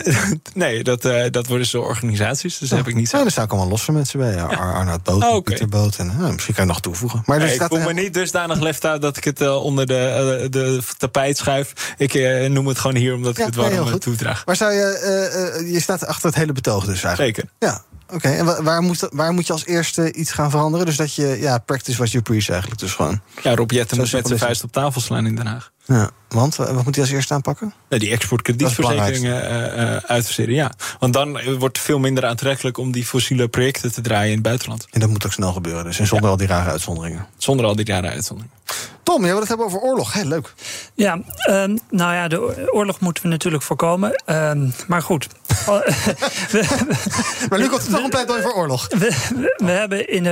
Nee, 0.55 0.83
dat, 0.85 1.05
eh, 1.05 1.31
dat 1.31 1.47
worden 1.47 1.67
zo 1.67 1.81
organisaties, 1.81 2.59
dus 2.59 2.71
heb 2.71 2.89
ik 2.89 2.95
niet 2.95 3.11
Ja, 3.11 3.25
er 3.25 3.31
staan 3.31 3.45
ook 3.45 3.51
allemaal 3.51 3.69
losse 3.69 3.93
mensen 3.93 4.19
bij. 4.19 4.33
Ja, 4.35 4.43
Ar 4.45 4.75
Arnoud 4.75 5.03
Boot, 5.03 5.23
Oh. 5.23 5.43
Pieter 5.43 5.69
Boot. 5.69 5.97
En, 5.97 6.07
nou, 6.19 6.33
misschien 6.33 6.55
kan 6.55 6.65
je 6.65 6.71
nog 6.71 6.81
toevoegen. 6.81 7.23
Maar 7.27 7.39
Nee, 7.39 7.49
ik 7.49 7.55
staat 7.55 7.69
voel 7.69 7.79
me 7.79 7.87
er- 7.89 7.95
niet 7.95 8.15
dusdanig 8.15 8.61
left 8.61 8.85
uit 8.85 9.03
dat 9.03 9.17
ik 9.17 9.25
het 9.25 9.41
eh, 9.41 9.63
onder 9.65 9.87
de, 9.87 9.97
eh, 10.43 10.51
de 10.51 10.81
tapijt 10.99 11.37
schuif. 11.37 11.95
Ik 11.97 12.15
eh, 12.15 12.51
noem 12.51 12.67
het 12.67 12.79
gewoon 12.79 12.97
hier 12.97 13.15
omdat 13.15 13.39
ik 13.39 13.45
het 13.45 13.57
nee, 13.57 13.71
warm 13.71 13.87
eh, 13.87 13.93
goed. 13.93 14.01
toedraag. 14.01 14.43
Waar 14.45 14.57
zou 14.57 14.73
je, 14.73 14.83
eh, 14.83 15.59
eh, 15.61 15.73
je 15.73 15.81
staat 15.81 16.07
achter 16.07 16.27
het 16.27 16.35
hele 16.39 16.53
betoog 16.53 16.85
dus 16.85 17.03
eigenlijk. 17.03 17.37
Zeker. 17.37 17.51
Ja, 17.59 17.83
oké. 18.15 18.29
En 18.29 18.45
wa- 18.45 18.63
waar 18.63 18.83
moet, 18.83 19.09
waar 19.11 19.33
moet 19.33 19.47
je 19.47 19.53
als 19.53 19.67
eerste 19.67 20.13
iets 20.13 20.33
gaan 20.33 20.51
veranderen? 20.51 20.87
Dus 20.87 20.97
dat 20.97 21.15
je, 21.15 21.37
ja, 21.41 21.59
practice 21.59 21.97
what 21.97 22.11
you 22.11 22.23
preach 22.23 22.49
eigenlijk. 22.49 22.81
Dus 22.81 22.93
gewoon. 22.93 23.21
Ja, 23.43 23.55
Rob 23.55 23.71
Jetten 23.71 23.97
Zo 23.97 24.03
moet 24.03 24.13
met 24.13 24.27
zijn 24.27 24.39
vuist 24.39 24.65
op 24.65 24.73
tafel 24.73 25.01
slaan 25.01 25.27
in 25.27 25.35
Den 25.35 25.47
Haag. 25.47 25.73
Ja, 25.87 26.11
want 26.29 26.57
wa- 26.57 26.75
wat 26.75 26.85
moet 26.85 26.95
hij 26.95 27.05
als 27.05 27.13
eerste 27.13 27.35
aanpakken? 27.35 27.75
Nee, 27.89 27.99
die 27.99 28.11
exportkredietverzekeringen 28.11 29.49
eh, 29.51 29.97
eh, 29.97 30.03
uitverzekeren, 30.05 30.55
ja. 30.59 30.73
Want 30.99 31.13
dan 31.13 31.39
eh, 31.39 31.47
wordt 31.55 31.77
het 31.77 31.87
veel 31.87 31.99
minder 31.99 32.27
aantrekkelijk 32.27 32.79
om 32.79 32.93
die 32.93 33.05
fossiele 33.05 33.49
projecten 33.49 33.93
te 33.93 34.01
draaien 34.01 34.29
in 34.29 34.35
het 34.35 34.43
buitenland. 34.43 34.87
En 34.91 35.01
dat 35.01 35.09
moet 35.09 35.27
ook 35.27 35.33
snel 35.33 35.53
gebeuren. 35.53 35.85
Dus 35.85 35.99
en 35.99 36.07
zonder 36.07 36.31
al 36.31 36.37
die 36.37 36.47
rare 36.47 36.71
uitzonderingen. 36.71 37.27
Zonder 37.37 37.67
al 37.67 37.77
die 37.77 37.85
rare 37.85 38.09
uitzonderingen. 38.09 38.57
Tom, 39.05 39.21
jij 39.23 39.31
wil 39.31 39.39
het 39.41 39.49
hebben 39.49 39.67
over 39.67 39.79
oorlog. 39.81 40.13
Heel 40.13 40.25
leuk. 40.25 40.53
Ja, 40.95 41.19
ehm, 41.37 41.77
nou 41.91 42.15
ja, 42.15 42.29
de 42.29 42.41
oor- 42.41 42.69
oorlog 42.71 43.01
moeten 43.01 43.23
we 43.23 43.29
natuurlijk 43.29 43.63
voorkomen. 43.63 44.23
Ehm, 44.25 44.69
maar 44.87 45.03
goed. 45.03 45.27
maar 47.49 47.59
nu 47.59 47.69
komt 47.69 47.83
het 47.83 47.91
toch 47.91 48.03
een 48.05 48.11
pleidooi 48.11 48.43
voor 48.43 48.53
oorlog. 48.55 48.87
We, 48.89 48.99
we- 49.35 49.55
we 49.57 49.71
hebben 49.71 50.09
in 50.09 50.23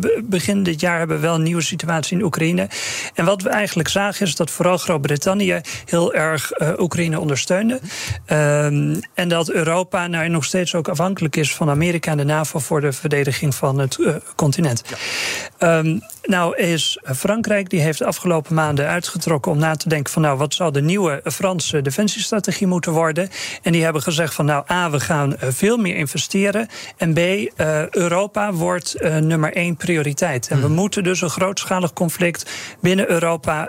be- 0.00 0.20
begin 0.24 0.62
dit 0.62 0.80
jaar 0.80 0.98
hebben 0.98 1.16
we 1.16 1.22
wel 1.22 1.34
een 1.34 1.42
nieuwe 1.42 1.62
situatie 1.62 2.16
in 2.18 2.24
Oekraïne. 2.24 2.68
En 3.14 3.24
wat 3.24 3.42
we 3.42 3.48
eigenlijk 3.48 3.88
zagen 3.88 4.26
is 4.26 4.34
dat 4.36 4.50
vooral 4.50 4.76
Groot-Brittannië 4.78 5.60
heel 5.84 6.14
erg 6.14 6.50
eh, 6.50 6.72
Oekraïne 6.78 7.20
ondersteunde. 7.20 7.80
Ehm, 8.26 9.00
en 9.14 9.28
dat 9.28 9.50
Europa 9.50 10.06
nou, 10.06 10.28
nog 10.28 10.44
steeds 10.44 10.74
ook 10.74 10.88
afhankelijk 10.88 11.36
is 11.36 11.54
van 11.54 11.70
Amerika 11.70 12.10
en 12.10 12.16
de 12.16 12.24
NAVO 12.24 12.58
voor 12.58 12.80
de 12.80 12.92
verdediging 12.92 13.54
van 13.54 13.78
het 13.78 13.98
eh, 14.04 14.14
continent. 14.36 14.82
Nou 16.22 16.56
is 16.56 16.98
Frankrijk, 17.16 17.70
die 17.70 17.80
heeft 17.80 17.98
de 17.98 18.04
afgelopen 18.18 18.54
maanden 18.54 18.88
uitgetrokken 18.88 19.52
om 19.52 19.58
na 19.58 19.76
te 19.76 19.88
denken 19.88 20.12
van 20.12 20.22
nou, 20.22 20.38
wat 20.38 20.54
zal 20.54 20.72
de 20.72 20.82
nieuwe 20.82 21.20
Franse 21.24 21.82
defensiestrategie 21.82 22.66
moeten 22.66 22.92
worden? 22.92 23.28
En 23.62 23.72
die 23.72 23.84
hebben 23.84 24.02
gezegd 24.02 24.34
van 24.34 24.44
nou, 24.44 24.64
A, 24.70 24.90
we 24.90 25.00
gaan 25.00 25.36
eh, 25.36 25.48
veel 25.52 25.76
meer 25.76 25.96
investeren. 25.96 26.68
En 26.96 27.12
B, 27.12 27.18
eh, 27.18 27.88
Europa 27.88 28.52
wordt 28.52 28.94
eh, 28.94 29.16
nummer 29.16 29.52
één 29.52 29.76
prioriteit. 29.76 30.48
En 30.48 30.60
we 30.60 30.68
moeten 30.68 31.04
dus 31.04 31.20
een 31.20 31.30
grootschalig 31.30 31.92
conflict 31.92 32.50
binnen 32.80 33.10
Europa 33.10 33.68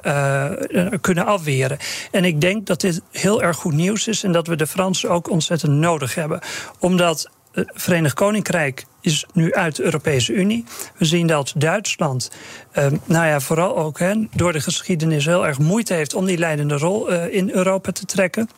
kunnen 1.02 1.26
afweren. 1.26 1.78
En 2.12 2.26
ik 2.26 2.42
denk 2.42 2.66
dat 2.66 2.82
dit 2.82 3.02
heel 3.12 3.42
erg 3.42 3.58
goed 3.58 3.74
nieuws 3.74 4.08
is 4.08 4.24
en 4.24 4.32
dat 4.32 4.48
we 4.48 4.56
de 4.56 4.68
Fransen 4.68 5.10
ook 5.10 5.30
ontzettend 5.30 5.72
nodig 5.72 6.16
hebben. 6.16 6.40
Omdat 6.80 7.30
het 7.52 7.72
Verenigd 7.74 8.14
Koninkrijk 8.14 8.86
is 9.02 9.26
nu 9.34 9.54
uit 9.54 9.76
de 9.76 9.84
Europese 9.84 10.34
Unie. 10.34 10.64
We 10.98 11.06
zien 11.06 11.28
dat 11.28 11.54
Duitsland, 11.56 12.32
eh, 12.72 12.88
nou 13.06 13.28
ja, 13.28 13.40
vooral 13.40 13.78
ook 13.78 14.00
hè, 14.00 14.14
door 14.32 14.54
de 14.54 14.62
geschiedenis 14.62 15.26
heel 15.26 15.48
erg 15.48 15.60
moeite 15.60 15.94
heeft 15.94 16.14
om 16.14 16.26
die 16.26 16.38
leidende 16.38 16.78
rol 16.78 17.10
eh, 17.10 17.34
in 17.34 17.50
Europa 17.52 17.92
te 17.92 18.06
trekken. 18.06 18.50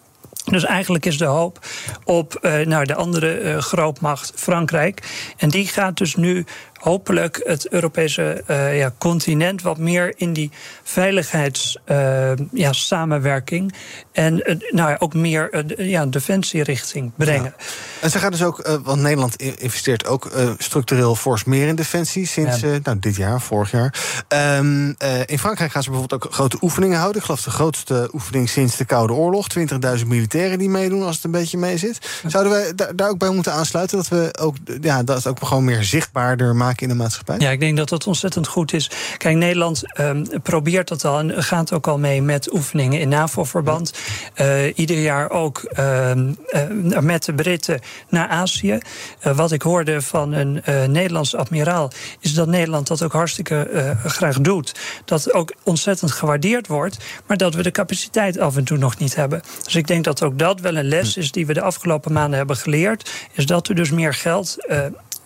Dus 0.45 0.63
eigenlijk 0.63 1.05
is 1.05 1.17
de 1.17 1.25
hoop 1.25 1.59
op 2.03 2.39
nou, 2.65 2.85
de 2.85 2.95
andere 2.95 3.37
eh, 3.37 3.57
grootmacht 3.57 4.31
Frankrijk. 4.35 5.33
En 5.37 5.49
die 5.49 5.67
gaat 5.67 5.97
dus 5.97 6.15
nu 6.15 6.45
hopelijk 6.81 7.41
het 7.43 7.69
Europese 7.69 8.43
eh, 8.47 8.77
ja, 8.77 8.93
continent 8.97 9.61
wat 9.61 9.77
meer 9.77 10.13
in 10.17 10.33
die 10.33 10.51
veiligheids 10.83 11.77
eh, 11.85 12.31
ja, 12.51 12.73
samenwerking 12.73 13.73
en 14.11 14.41
eh, 14.41 14.55
nou 14.71 14.89
ja, 14.89 14.95
ook 14.99 15.13
meer 15.13 15.49
eh, 15.49 15.89
ja, 15.89 16.05
defensierichting 16.05 17.11
brengen. 17.15 17.53
En 18.01 18.09
ze 18.09 18.19
gaan 18.19 18.31
dus 18.31 18.43
ook, 18.43 18.79
want 18.83 19.01
Nederland 19.01 19.35
investeert 19.35 20.05
ook 20.05 20.31
structureel 20.57 21.15
fors 21.15 21.43
meer 21.43 21.67
in 21.67 21.75
defensie 21.75 22.27
sinds 22.27 22.61
nou, 22.61 22.99
dit 22.99 23.15
jaar, 23.15 23.41
vorig 23.41 23.71
jaar. 23.71 23.93
Ehm, 24.27 24.93
eh, 24.97 25.19
in 25.25 25.39
Frankrijk 25.39 25.71
gaan 25.71 25.83
ze 25.83 25.89
bijvoorbeeld 25.89 26.23
ook 26.23 26.33
grote 26.33 26.57
oefeningen 26.61 26.97
houden. 26.97 27.17
Ik 27.17 27.25
geloof 27.25 27.41
de 27.43 27.49
grootste 27.49 28.09
oefening 28.13 28.49
sinds 28.49 28.77
de 28.77 28.85
Koude 28.85 29.13
Oorlog. 29.13 29.47
20.000 29.99 30.07
militairen 30.07 30.57
die 30.57 30.69
meedoen 30.69 31.03
als 31.03 31.15
het 31.15 31.23
een 31.23 31.31
beetje 31.31 31.57
mee 31.57 31.77
zit. 31.77 32.21
Zouden 32.27 32.51
wij 32.51 32.75
da- 32.75 32.91
daar 32.95 33.09
ook 33.09 33.17
bij 33.17 33.29
moeten 33.29 33.53
aansluiten? 33.53 33.97
Dat 33.97 34.07
we 34.07 34.35
ook, 34.39 34.55
ja, 34.81 35.03
dat 35.03 35.27
ook 35.27 35.45
gewoon 35.45 35.65
meer 35.65 35.83
zichtbaarder 35.83 36.55
maken 36.55 36.70
in 36.79 36.87
de 36.87 36.95
maatschappij? 36.95 37.35
Ja, 37.39 37.49
ik 37.49 37.59
denk 37.59 37.77
dat 37.77 37.89
dat 37.89 38.07
ontzettend 38.07 38.47
goed 38.47 38.73
is. 38.73 38.91
Kijk, 39.17 39.35
Nederland 39.35 39.93
ehm, 39.93 40.25
probeert 40.43 40.87
dat 40.87 41.05
al 41.05 41.19
en 41.19 41.43
gaat 41.43 41.73
ook 41.73 41.87
al 41.87 41.97
mee 41.97 42.21
met 42.21 42.53
oefeningen 42.53 42.99
in 42.99 43.09
NAVO-verband. 43.09 43.93
Eh, 44.33 44.77
ieder 44.77 45.01
jaar 45.01 45.29
ook 45.29 45.63
ehm, 45.63 46.33
eh, 46.47 46.99
met 46.99 47.25
de 47.25 47.33
Britten 47.33 47.79
naar 48.09 48.27
Azië. 48.27 48.77
Eh, 49.19 49.35
wat 49.35 49.51
ik 49.51 49.61
hoorde 49.61 50.01
van 50.01 50.33
een 50.33 50.61
Nederlandse 50.91 51.37
admiraal 51.37 51.91
is 52.19 52.33
dat 52.33 52.47
Nederland 52.47 52.87
dat 52.87 53.03
ook 53.03 53.11
hartstikke 53.11 53.95
graag 54.05 54.39
doet. 54.39 54.75
Dat 55.05 55.33
ook 55.33 55.53
ontzettend 55.63 56.11
gewaardeerd 56.11 56.67
wordt, 56.67 56.97
maar 57.27 57.37
dat 57.37 57.53
we 57.53 57.63
de 57.63 57.71
capaciteit 57.71 58.39
af 58.39 58.57
en 58.57 58.63
toe 58.63 58.77
nog 58.77 58.97
niet 58.97 59.15
hebben. 59.15 59.41
Dus 59.63 59.75
ik 59.75 59.87
denk 59.87 60.03
dat 60.03 60.23
ook 60.23 60.39
dat 60.39 60.59
wel 60.59 60.75
een 60.75 60.87
les 60.87 61.17
is 61.17 61.31
die 61.31 61.45
we 61.45 61.53
de 61.53 61.61
afgelopen 61.61 62.13
maanden 62.13 62.37
hebben 62.37 62.57
geleerd. 62.57 63.09
Is 63.31 63.45
dat 63.45 63.67
er 63.67 63.75
dus 63.75 63.91
meer 63.91 64.13
geld. 64.13 64.57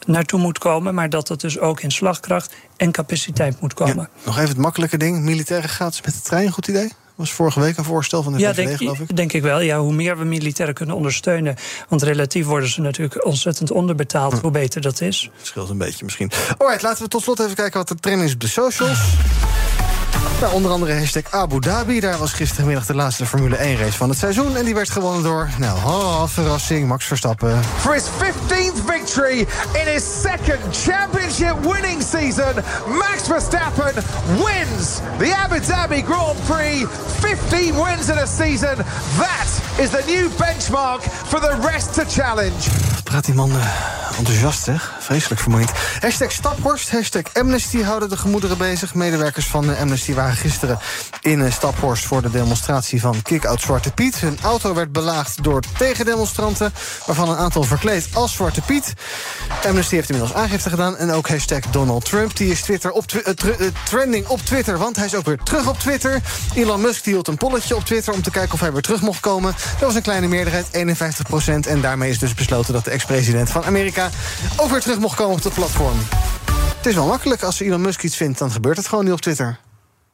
Naartoe 0.06 0.40
moet 0.40 0.58
komen, 0.58 0.94
maar 0.94 1.10
dat 1.10 1.28
dat 1.28 1.42
dus 1.42 1.60
ook 1.60 1.82
in 1.82 1.92
slagkracht 1.92 2.54
en 2.78 2.92
capaciteit 2.92 3.62
moet 3.62 3.74
komen. 3.74 4.10
Nog 4.26 4.36
even 4.38 4.50
het 4.50 4.58
makkelijke 4.58 4.98
ding. 4.98 5.20
Militairen 5.24 5.70
gratis 5.70 6.02
met 6.02 6.14
de 6.14 6.22
trein, 6.22 6.52
goed 6.52 6.68
idee? 6.68 6.92
Was 7.16 7.34
vorige 7.34 7.60
week 7.60 7.78
een 7.78 7.84
voorstel 7.84 8.24
van 8.24 8.34
de 8.34 8.40
Ja, 8.40 8.54
VVD, 8.54 8.66
denk, 8.66 8.78
geloof 8.78 9.00
ik. 9.00 9.16
denk 9.16 9.34
ik 9.34 9.42
wel. 9.42 9.60
Ja, 9.60 9.80
hoe 9.80 9.94
meer 9.94 10.18
we 10.18 10.24
militairen 10.24 10.76
kunnen 10.76 10.96
ondersteunen. 10.96 11.56
Want 11.90 12.02
relatief 12.04 12.46
worden 12.46 12.70
ze 12.70 12.82
natuurlijk 12.82 13.26
ontzettend 13.26 13.72
onderbetaald. 13.72 14.40
Hoe 14.40 14.52
beter 14.52 14.82
dat 14.82 15.02
is. 15.02 15.30
Scheelt 15.42 15.70
een 15.70 15.78
beetje 15.78 16.04
misschien. 16.04 16.32
Alright, 16.58 16.82
laten 16.82 17.04
we 17.04 17.10
tot 17.10 17.22
slot 17.24 17.40
even 17.40 17.56
kijken 17.56 17.78
wat 17.78 17.88
de 17.88 17.96
trending 17.96 18.28
is 18.28 18.34
op 18.34 18.40
de 18.40 18.48
socials. 18.48 19.00
Onder 20.54 20.72
andere 20.72 20.94
hashtag 20.94 21.24
Abu 21.30 21.60
Dhabi. 21.60 22.00
Daar 22.00 22.18
was 22.18 22.34
gistermiddag 22.34 22.86
de 22.86 22.96
laatste 22.96 23.26
Formule 23.26 23.56
1 23.56 23.78
race 23.78 23.98
van 23.98 24.10
het 24.10 24.18
seizoen. 24.18 24.56
En 24.56 24.66
die 24.66 24.74
werd 24.74 24.90
gewonnen 24.90 25.24
door, 25.24 25.50
nou, 25.58 25.78
oh, 25.78 26.24
verrassing, 26.28 26.88
Max 26.88 27.06
Verstappen. 27.06 27.64
For 27.78 27.94
his 27.94 28.04
15th 28.04 28.86
victory 28.86 29.40
in 29.74 29.94
his 29.94 30.22
second 30.22 30.60
championship 30.72 31.56
winning 31.62 32.02
season, 32.02 32.54
Max 32.88 33.28
Verstappen 33.28 33.94
wins 34.28 35.00
the 35.18 35.36
Abu 35.36 35.60
Dhabi 35.60 36.04
Grand 36.04 36.44
Prix. 36.46 36.88
15 37.20 37.76
wins 37.76 38.10
in 38.10 38.18
a 38.18 38.26
season. 38.26 38.76
That 39.18 39.62
is 39.78 39.90
the 39.90 40.04
new 40.08 40.30
benchmark 40.30 41.02
for 41.02 41.40
the 41.40 41.58
rest 41.62 41.94
to 41.94 42.06
challenge. 42.06 42.70
Praat 43.16 43.28
die 43.28 43.36
man 43.36 43.52
eh, 43.52 44.18
enthousiast, 44.18 44.64
zeg. 44.64 44.94
Vreselijk 45.00 45.42
vermoeiend. 45.42 45.72
Hashtag 46.00 46.32
Staphorst, 46.32 46.92
hashtag 46.92 47.24
Amnesty 47.34 47.82
houden 47.82 48.10
de 48.10 48.18
gemoederen 48.18 48.58
bezig. 48.58 48.94
Medewerkers 48.94 49.48
van 49.48 49.72
eh, 49.72 49.82
Amnesty 49.82 50.14
waren 50.14 50.36
gisteren 50.36 50.80
in 51.22 51.42
eh, 51.42 51.52
Staphorst... 51.52 52.06
voor 52.06 52.22
de 52.22 52.32
demonstratie 52.32 53.02
van 53.02 53.22
Kick-Out 53.22 53.62
Zwarte 53.62 53.92
Piet. 53.92 54.20
Hun 54.20 54.38
auto 54.42 54.74
werd 54.74 54.92
belaagd 54.92 55.44
door 55.44 55.64
tegendemonstranten... 55.78 56.74
waarvan 57.06 57.30
een 57.30 57.38
aantal 57.38 57.64
verkleed 57.64 58.08
als 58.14 58.34
Zwarte 58.34 58.62
Piet. 58.62 58.94
Amnesty 59.68 59.96
heeft 59.96 60.10
inmiddels 60.10 60.38
aangifte 60.38 60.70
gedaan. 60.70 60.98
En 60.98 61.12
ook 61.12 61.28
hashtag 61.28 61.60
Donald 61.60 62.06
Trump. 62.06 62.38
Die 62.38 62.52
is 62.52 62.62
Twitter 62.62 62.92
op 62.92 63.06
trending 63.84 64.28
op 64.28 64.40
Twitter, 64.40 64.78
want 64.78 64.96
hij 64.96 65.06
is 65.06 65.16
ook 65.16 65.26
weer 65.26 65.40
terug 65.44 65.68
op 65.68 65.80
Twitter. 65.80 66.22
Elon 66.56 66.82
Musk 66.82 67.06
hield 67.06 67.28
een 67.28 67.38
polletje 67.38 67.76
op 67.76 67.86
Twitter... 67.86 68.14
om 68.14 68.22
te 68.22 68.32
kijken 68.32 68.54
of 68.54 68.60
hij 68.60 68.74
weer 68.74 68.82
terug 68.82 69.02
mocht 69.02 69.20
komen. 69.20 69.56
Dat 69.72 69.80
was 69.88 69.96
een 69.96 70.02
kleine 70.02 70.28
meerderheid, 70.28 70.66
51% 71.66 71.68
En 71.68 71.82
daarmee 71.82 72.10
is 72.10 72.20
dus 72.20 72.34
besloten 72.34 72.74
dat 72.74 72.86
de 72.86 72.92
ex-president 73.10 73.50
van 73.50 73.64
Amerika... 73.66 74.10
ook 74.58 74.70
weer 74.70 74.82
terug 74.82 75.00
mocht 75.00 75.16
komen 75.16 75.36
op 75.38 75.44
het 75.44 75.54
platform. 75.54 75.98
Het 76.78 76.86
is 76.86 76.96
wel 76.96 77.08
makkelijk. 77.08 77.44
Als 77.44 77.60
Elon 77.60 77.82
Musk 77.82 78.04
iets 78.04 78.16
vindt, 78.16 78.40
dan 78.40 78.52
gebeurt 78.52 78.78
het 78.78 78.88
gewoon 78.88 79.04
niet 79.04 79.14
op 79.14 79.22
Twitter. 79.22 79.60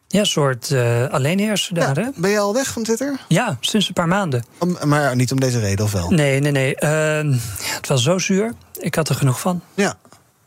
Ja, 0.07 0.19
een 0.19 0.25
soort 0.25 0.71
eh 0.71 1.07
alleenheerser 1.07 1.73
daar, 1.75 1.95
hè? 1.95 2.05
Ben 2.15 2.29
je 2.29 2.39
al 2.39 2.53
weg 2.53 2.67
van 2.67 2.83
Twitter? 2.83 3.19
Ja, 3.27 3.57
sinds 3.59 3.87
een 3.87 3.93
paar 3.93 4.07
maanden. 4.07 4.43
Om- 4.59 4.77
maar 4.85 5.15
niet 5.15 5.31
om 5.31 5.39
deze 5.39 5.59
reden, 5.59 5.85
of 5.85 5.91
wel? 5.91 6.09
Nee, 6.09 6.39
nee, 6.39 6.51
nee. 6.51 6.75
Ehm, 6.75 7.33
het 7.63 7.87
was 7.87 8.03
zo 8.03 8.17
zuur. 8.17 8.53
Ik 8.79 8.95
had 8.95 9.09
er 9.09 9.15
genoeg 9.15 9.39
van. 9.39 9.61
Ja. 9.73 9.93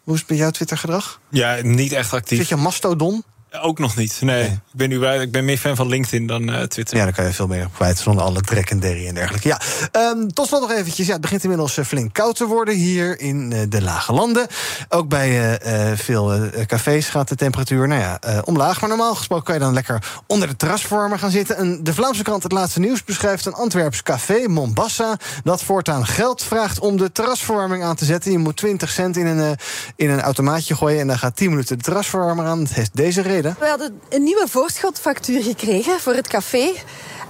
Hoe 0.03 0.15
is 0.15 0.21
het 0.21 0.29
met 0.29 0.39
jouw 0.39 0.51
Twitter-gedrag? 0.51 1.21
Ja, 1.29 1.57
niet 1.63 1.93
echt 1.93 2.13
actief. 2.13 2.39
Zit 2.39 2.49
je 2.49 2.57
Mastodon? 2.57 3.25
Ook 3.61 3.79
nog 3.79 3.97
niet. 3.97 4.19
Nee. 4.21 4.45
Ik, 4.45 4.59
ben 4.73 4.89
nu, 4.89 4.99
bij- 4.99 5.19
ik 5.19 5.31
ben 5.33 5.45
meer 5.45 5.59
fan 5.59 5.77
van 5.77 5.89
LinkedIn 5.89 6.27
dan 6.27 6.53
eh, 6.53 6.63
Twitter. 6.63 6.97
Ja, 6.97 7.05
dan 7.05 7.13
kan 7.13 7.25
je 7.25 7.33
veel 7.33 7.47
meer 7.47 7.65
op 7.65 7.75
kwijt 7.75 7.99
zonder 7.99 8.25
alle 8.25 8.41
drek 8.41 8.71
en 8.71 8.81
derrie 8.81 9.09
en 9.09 9.15
dergelijke. 9.15 9.49
Ja, 9.49 9.61
ehm, 9.93 10.29
tot 10.29 10.47
slot 10.47 10.61
nog 10.61 10.73
eventjes. 10.73 11.07
Ja, 11.07 11.13
het 11.13 11.21
begint 11.21 11.43
inmiddels 11.43 11.77
eh, 11.77 11.85
flink 11.85 12.13
koud 12.13 12.37
te 12.37 12.47
worden 12.47 12.75
hier 12.75 13.21
in 13.21 13.53
eh, 13.53 13.61
de 13.69 13.83
lage 13.83 14.13
landen. 14.13 14.47
Ook 14.89 15.09
bij 15.09 15.59
veel 15.95 16.51
cafés 16.67 17.09
gaat 17.09 17.29
de 17.29 17.35
temperatuur 17.35 17.89
nou 17.89 18.01
ja, 18.01 18.43
omlaag. 18.45 18.81
Maar 18.81 18.89
normaal 18.89 19.15
gesproken 19.15 19.45
kan 19.45 19.55
je 19.55 19.61
dan 19.61 19.73
lekker 19.73 20.23
onder 20.27 20.49
de 20.49 20.57
terrasverwarmer 20.57 21.19
gaan 21.19 21.31
zitten. 21.31 21.57
En 21.57 21.85
de 21.85 21.95
Vlaamse 21.95 22.23
krant 22.23 22.43
Het 22.43 22.53
Laatste 22.53 22.81
Nieuws 22.81 23.05
beschrijft 23.05 23.47
een 23.47 23.53
Antwerps 23.53 24.03
café, 24.03 24.49
Mombasa... 24.49 25.17
dat 25.45 25.63
voortaan 25.63 26.07
geld 26.07 26.43
vraagt 26.43 26.79
om 26.79 26.97
de 26.97 27.13
terrasverwarming 27.13 27.85
aan 27.85 27.97
te 27.97 28.05
zetten. 28.05 28.33
Je 28.33 28.39
moet 28.39 28.57
20 28.57 28.91
cent 28.91 29.17
in 29.17 29.27
een, 29.27 29.57
in 29.97 30.11
een 30.11 30.21
automaatje 30.21 30.77
gooien... 30.77 31.01
en 31.01 31.07
dan 31.07 31.19
gaat 31.19 31.37
10 31.37 31.51
minuten 31.51 31.77
de 31.77 31.83
terrasverwarmer 31.85 32.47
aan. 32.47 32.59
Dat 32.59 32.73
heeft 32.73 32.97
deze 32.97 33.23
reden. 33.23 33.44
We 33.53 33.67
hadden 33.67 34.01
een 34.09 34.23
nieuwe 34.23 34.49
voorschotfactuur 34.49 35.43
gekregen 35.43 36.01
voor 36.01 36.15
het 36.15 36.29
café. 36.29 36.73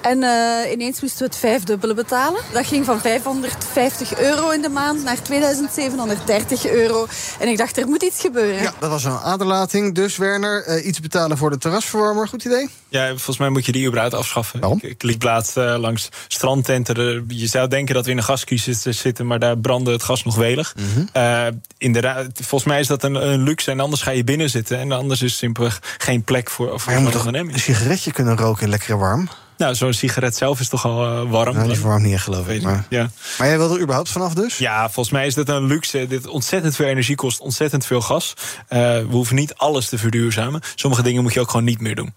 En 0.04 0.22
eh, 0.22 0.72
ineens 0.72 1.00
moesten 1.00 1.18
we 1.18 1.24
het 1.24 1.36
vijfdubbele 1.36 1.94
betalen. 1.94 2.40
Dat 2.52 2.66
ging 2.66 2.84
van 2.84 3.00
550 3.00 4.18
euro 4.18 4.50
in 4.50 4.62
de 4.62 4.68
maand 4.68 5.04
naar 5.04 5.22
2730 5.22 6.66
euro. 6.66 7.06
En 7.38 7.48
ik 7.48 7.58
dacht, 7.58 7.76
er 7.76 7.86
moet 7.86 8.02
iets 8.02 8.20
gebeuren. 8.20 8.62
Ja, 8.62 8.72
dat 8.80 8.90
was 8.90 9.04
een 9.04 9.18
aderlating. 9.18 9.94
Dus 9.94 10.16
Werner, 10.16 10.64
eh, 10.64 10.86
iets 10.86 11.00
betalen 11.00 11.36
voor 11.36 11.50
de 11.50 11.58
terrasverwarmer. 11.58 12.28
Goed 12.28 12.44
idee? 12.44 12.68
Ja, 12.88 13.08
volgens 13.08 13.38
mij 13.38 13.48
moet 13.48 13.66
je 13.66 13.72
die 13.72 13.86
überhaupt 13.86 14.14
afschaffen. 14.14 14.60
Ik, 14.62 14.82
ik 14.82 15.02
liep 15.02 15.22
laatst 15.22 15.56
eh, 15.56 15.74
langs 15.78 16.08
strandtenten. 16.28 17.24
Je 17.28 17.46
zou 17.46 17.68
denken 17.68 17.94
dat 17.94 18.04
we 18.04 18.10
in 18.10 18.16
een 18.16 18.24
gascrisis 18.24 18.82
zitten, 18.82 19.26
maar 19.26 19.38
daar 19.38 19.58
brandde 19.58 19.92
het 19.92 20.02
gas 20.02 20.24
nog 20.24 20.36
welig. 20.36 20.74
Mhm. 20.76 21.52
Inderdaad, 21.78 22.26
volgens 22.34 22.64
mij 22.64 22.80
is 22.80 22.86
dat 22.86 23.02
een, 23.02 23.14
een 23.14 23.42
luxe 23.42 23.70
en 23.70 23.80
anders 23.80 24.02
ga 24.02 24.10
je 24.10 24.24
binnen 24.24 24.50
zitten. 24.50 24.78
En 24.78 24.92
anders 24.92 25.22
is 25.22 25.36
simpelweg 25.36 25.80
geen 26.04 26.22
plek 26.22 26.50
voor, 26.50 26.66
voor 26.66 26.80
Maar 26.86 26.94
je 26.94 27.00
moet 27.00 27.12
toch 27.12 27.26
een 27.26 27.50
sigaretje 27.54 28.12
kunnen 28.12 28.36
roken 28.36 28.62
in 28.62 28.68
lekkere 28.68 28.96
warm? 28.96 29.28
Nou, 29.56 29.74
zo'n 29.74 29.92
sigaret 29.92 30.36
zelf 30.36 30.60
is 30.60 30.68
toch 30.68 30.84
al 30.84 31.04
eh, 31.04 31.30
warm. 31.30 31.54
Nou, 31.54 31.66
die 31.68 31.76
verwarmt 31.78 32.04
niet 32.04 32.12
echt, 32.14 32.22
geloof 32.24 32.48
ik. 32.48 32.62
Maar, 32.62 32.84
Ja. 32.88 33.10
maar 33.38 33.46
jij 33.48 33.58
wil 33.58 33.74
er 33.74 33.80
überhaupt 33.80 34.10
vanaf 34.10 34.34
dus? 34.34 34.58
Ja, 34.58 34.84
volgens 34.84 35.10
mij 35.10 35.26
is 35.26 35.34
dit 35.34 35.48
een 35.48 35.64
luxe. 35.66 36.06
Dit 36.06 36.26
ontzettend 36.26 36.76
veel 36.76 36.86
energie 36.86 37.16
kost, 37.16 37.40
ontzettend 37.40 37.86
veel 37.86 38.00
gas. 38.00 38.34
Eh, 38.68 38.78
we 38.78 39.06
hoeven 39.10 39.36
niet 39.36 39.54
alles 39.54 39.88
te 39.88 39.98
verduurzamen. 39.98 40.60
Sommige 40.74 41.02
dingen 41.02 41.22
moet 41.22 41.32
je 41.34 41.40
ook 41.40 41.50
gewoon 41.50 41.64
niet 41.66 41.80
meer 41.80 41.94
doen. 41.94 42.14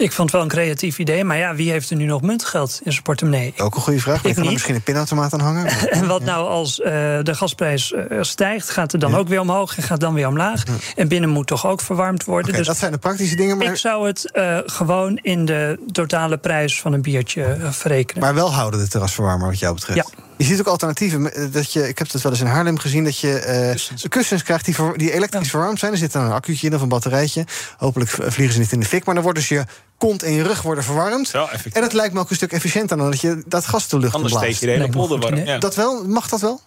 Ik 0.00 0.12
vond 0.12 0.30
het 0.30 0.32
wel 0.32 0.42
een 0.42 0.56
creatief 0.56 0.98
idee, 0.98 1.24
maar 1.24 1.36
ja, 1.36 1.54
wie 1.54 1.70
heeft 1.70 1.90
er 1.90 1.96
nu 1.96 2.04
nog 2.04 2.22
muntgeld 2.22 2.80
in 2.82 2.92
zijn 2.92 3.02
portemonnee? 3.02 3.54
Ook 3.56 3.74
een 3.74 3.80
goede 3.80 4.00
vraag. 4.00 4.24
Ik 4.24 4.34
kan 4.34 4.44
er 4.44 4.52
misschien 4.52 4.74
een 4.74 4.82
pinautomaat 4.82 5.32
aan 5.32 5.40
hangen. 5.40 5.66
En 5.98 6.06
wat 6.06 6.22
nou 6.22 6.48
als 6.48 6.80
eh, 6.80 6.92
de 7.22 7.34
gasprijs 7.34 7.92
eh, 7.92 8.18
stijgt, 8.20 8.70
gaat 8.70 8.92
het 8.92 9.00
dan 9.00 9.14
ook 9.14 9.28
weer 9.28 9.40
omhoog 9.40 9.76
en 9.76 9.82
gaat 9.82 10.00
dan 10.00 10.14
weer 10.14 10.26
omlaag? 10.26 10.62
En 10.96 11.08
binnen 11.08 11.30
moet 11.30 11.46
toch 11.46 11.66
ook 11.66 11.80
verwarmd 11.80 12.24
worden. 12.24 12.54
Dus 12.54 12.66
dat 12.66 12.76
zijn 12.76 12.92
de 12.92 12.98
praktische 12.98 13.36
dingen. 13.36 13.58
Maar, 13.58 13.66
ik 13.66 13.76
zou 13.76 14.06
het 14.06 14.32
eh, 14.32 14.58
gewoon 14.64 15.16
in 15.16 15.44
de 15.44 15.78
totale 15.92 16.36
prijs 16.36 16.80
van 16.80 16.92
een 16.92 17.02
biertje 17.02 17.56
verrekenen. 17.70 18.22
maar 18.22 18.34
wel 18.34 18.52
houden 18.52 18.80
de 18.80 18.88
terrasverwarmer 18.88 19.46
wat 19.46 19.58
jou 19.58 19.74
betreft. 19.74 20.10
Ja. 20.16 20.26
Je 20.38 20.44
ziet 20.44 20.60
ook 20.60 20.66
alternatieven. 20.66 21.52
Dat 21.52 21.72
je, 21.72 21.88
ik 21.88 21.98
heb 21.98 22.12
het 22.12 22.22
wel 22.22 22.32
eens 22.32 22.40
in 22.40 22.46
Haarlem 22.46 22.78
gezien... 22.78 23.04
dat 23.04 23.18
je 23.18 23.38
eh, 23.38 24.08
kussens 24.08 24.42
krijgt 24.42 24.64
die, 24.64 24.76
die 24.96 25.12
elektrisch 25.12 25.50
verwarmd 25.50 25.78
zijn. 25.78 25.92
Er 25.92 25.98
zit 25.98 26.12
dan 26.12 26.24
een 26.24 26.32
accu'tje 26.32 26.66
in 26.66 26.74
of 26.74 26.80
een 26.80 26.88
batterijtje. 26.88 27.44
Hopelijk 27.76 28.10
vliegen 28.10 28.54
ze 28.54 28.60
niet 28.60 28.72
in 28.72 28.80
de 28.80 28.86
fik. 28.86 29.04
Maar 29.04 29.14
dan 29.14 29.22
wordt 29.22 29.38
dus 29.38 29.48
je 29.48 29.64
kont 29.98 30.22
en 30.22 30.32
je 30.32 30.42
rug 30.42 30.62
worden 30.62 30.84
verwarmd. 30.84 31.30
en 31.72 31.80
dat 31.80 31.92
lijkt 31.92 32.14
me 32.14 32.20
ook 32.20 32.30
een 32.30 32.36
stuk 32.36 32.52
efficiënter... 32.52 32.96
dan 32.96 33.10
dat 33.10 33.20
je 33.20 33.42
dat 33.46 33.66
gas 33.66 33.88
de 33.88 33.98
lucht 33.98 34.14
Anders 34.14 34.32
in 34.32 34.38
steek 34.38 34.48
blaast. 34.50 34.60
je 34.60 34.66
de 34.78 34.82
hele 34.82 34.88
polder 34.92 35.18
warm. 35.20 35.36
Ja. 35.46 35.58
Dat 35.58 35.74
wel? 35.74 36.04
Mag 36.08 36.28
dat 36.28 36.40
wel? 36.40 36.60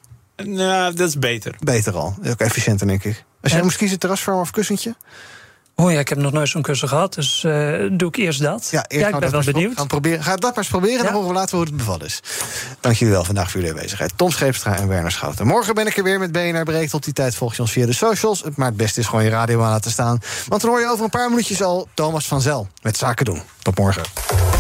Nou, 0.44 0.94
dat 0.96 1.08
is 1.08 1.20
beter. 1.20 1.56
Beter 1.60 1.94
al. 1.96 2.16
Ook 2.28 2.40
efficiënter, 2.40 2.88
denk 2.88 3.04
ik. 3.04 3.24
Als 3.42 3.52
je 3.52 3.58
Ja. 3.58 3.64
moest 3.64 3.78
kiezen, 3.78 4.00
terrasverwarmer 4.00 4.46
of 4.48 4.52
kussentje? 4.54 4.96
Oh 5.82 5.92
ja, 5.92 6.00
ik 6.00 6.10
heb 6.10 6.18
nog 6.18 6.32
nooit 6.32 6.50
zo'n 6.50 6.62
kussen 6.62 6.88
gehad, 6.88 7.14
dus 7.14 7.44
eh, 7.44 7.52
doe 7.92 8.08
ik 8.08 8.16
eerst 8.16 8.42
dat. 8.42 8.68
Ja, 8.72 8.86
eerst 8.88 9.06
ik 9.06 9.12
gaan 9.12 9.14
we 9.14 9.20
ben 9.20 9.32
wel 9.32 9.54
benieuwd. 9.54 9.78
Gaan 9.78 9.88
proberen. 9.88 10.24
Ga 10.24 10.32
dat 10.32 10.42
maar 10.42 10.58
eens 10.58 10.68
proberen, 10.68 11.04
dan 11.04 11.14
horen 11.14 11.28
we 11.28 11.34
later 11.34 11.56
hoe 11.56 11.66
het 11.66 11.78
bevallen 11.78 12.06
is. 12.06 12.20
Dank 12.80 12.96
jullie 12.96 13.14
wel 13.14 13.24
vandaag 13.24 13.52
voor 13.52 13.60
jullie 13.60 13.76
aanwezigheid. 13.76 14.14
Tom 14.16 14.32
Scheepstra 14.32 14.78
en 14.78 14.88
Werner 14.88 15.12
Schouten. 15.12 15.48
Morgen 15.48 15.74
ben 15.74 15.88
ik 15.88 15.98
er 15.98 16.04
weer 16.04 16.20
met 16.20 16.32
BNR 16.32 16.64
Breekt. 16.64 16.92
Tot 16.92 17.04
die 17.04 17.14
tijd 17.14 17.36
volg 17.36 17.56
je 17.56 17.62
ons 17.62 17.72
via 17.72 17.86
de 17.86 17.94
socials. 17.94 18.44
Maar 18.56 18.68
het 18.68 18.78
beste 18.78 19.00
is 19.00 19.08
gewoon 19.08 19.24
je 19.24 19.30
radio 19.30 19.62
aan 19.62 19.70
laten 19.70 19.92
staan. 19.92 20.20
Want 20.48 20.62
dan 20.62 20.72
hoor 20.72 20.80
je 20.80 20.88
over 20.88 21.04
een 21.04 21.10
paar 21.10 21.30
minuutjes 21.30 21.62
al 21.62 21.88
Thomas 21.94 22.28
van 22.28 22.42
Zel 22.42 22.68
met 22.82 22.98
Zaken 22.98 23.26
doen. 23.26 23.42
Tot 23.62 23.78
morgen. 23.78 24.04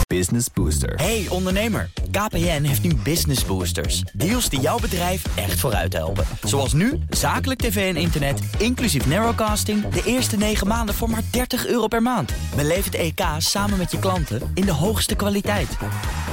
Business 0.08 0.48
Booster. 0.54 0.94
Hey 0.96 1.26
ondernemer, 1.30 1.90
KPN 2.12 2.64
heeft 2.64 2.82
nu 2.82 2.96
Business 2.96 3.46
Boosters. 3.46 4.04
Deals 4.14 4.50
die 4.50 4.60
jouw 4.60 4.80
bedrijf 4.80 5.24
echt 5.36 5.60
vooruit 5.60 5.94
helpen. 5.94 6.26
Zoals 6.44 6.74
nu, 6.74 7.00
zakelijk 7.10 7.60
tv 7.60 7.96
en 7.96 8.02
internet, 8.02 8.40
inclusief 8.58 9.06
narrowcasting... 9.06 9.90
de 9.90 10.02
eerste 10.06 10.38
9 10.38 10.68
maanden 10.68 10.96
voor 10.96 11.10
maar 11.12 11.24
30 11.32 11.68
euro 11.68 11.88
per 11.88 12.02
maand. 12.02 12.34
Beleef 12.56 12.86
het 12.86 12.96
EK 12.96 13.22
samen 13.38 13.78
met 13.78 13.92
je 13.92 14.00
klanten 14.00 14.52
in 14.54 14.66
de 14.66 14.72
hoogste 14.72 15.16
kwaliteit. 15.16 15.78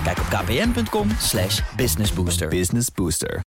Kijk 0.05 0.19
op 0.19 0.25
kpn.com 0.25 1.09
slash 1.19 1.61
businessbooster. 1.77 2.49
Business 2.49 2.89
Booster. 2.95 3.48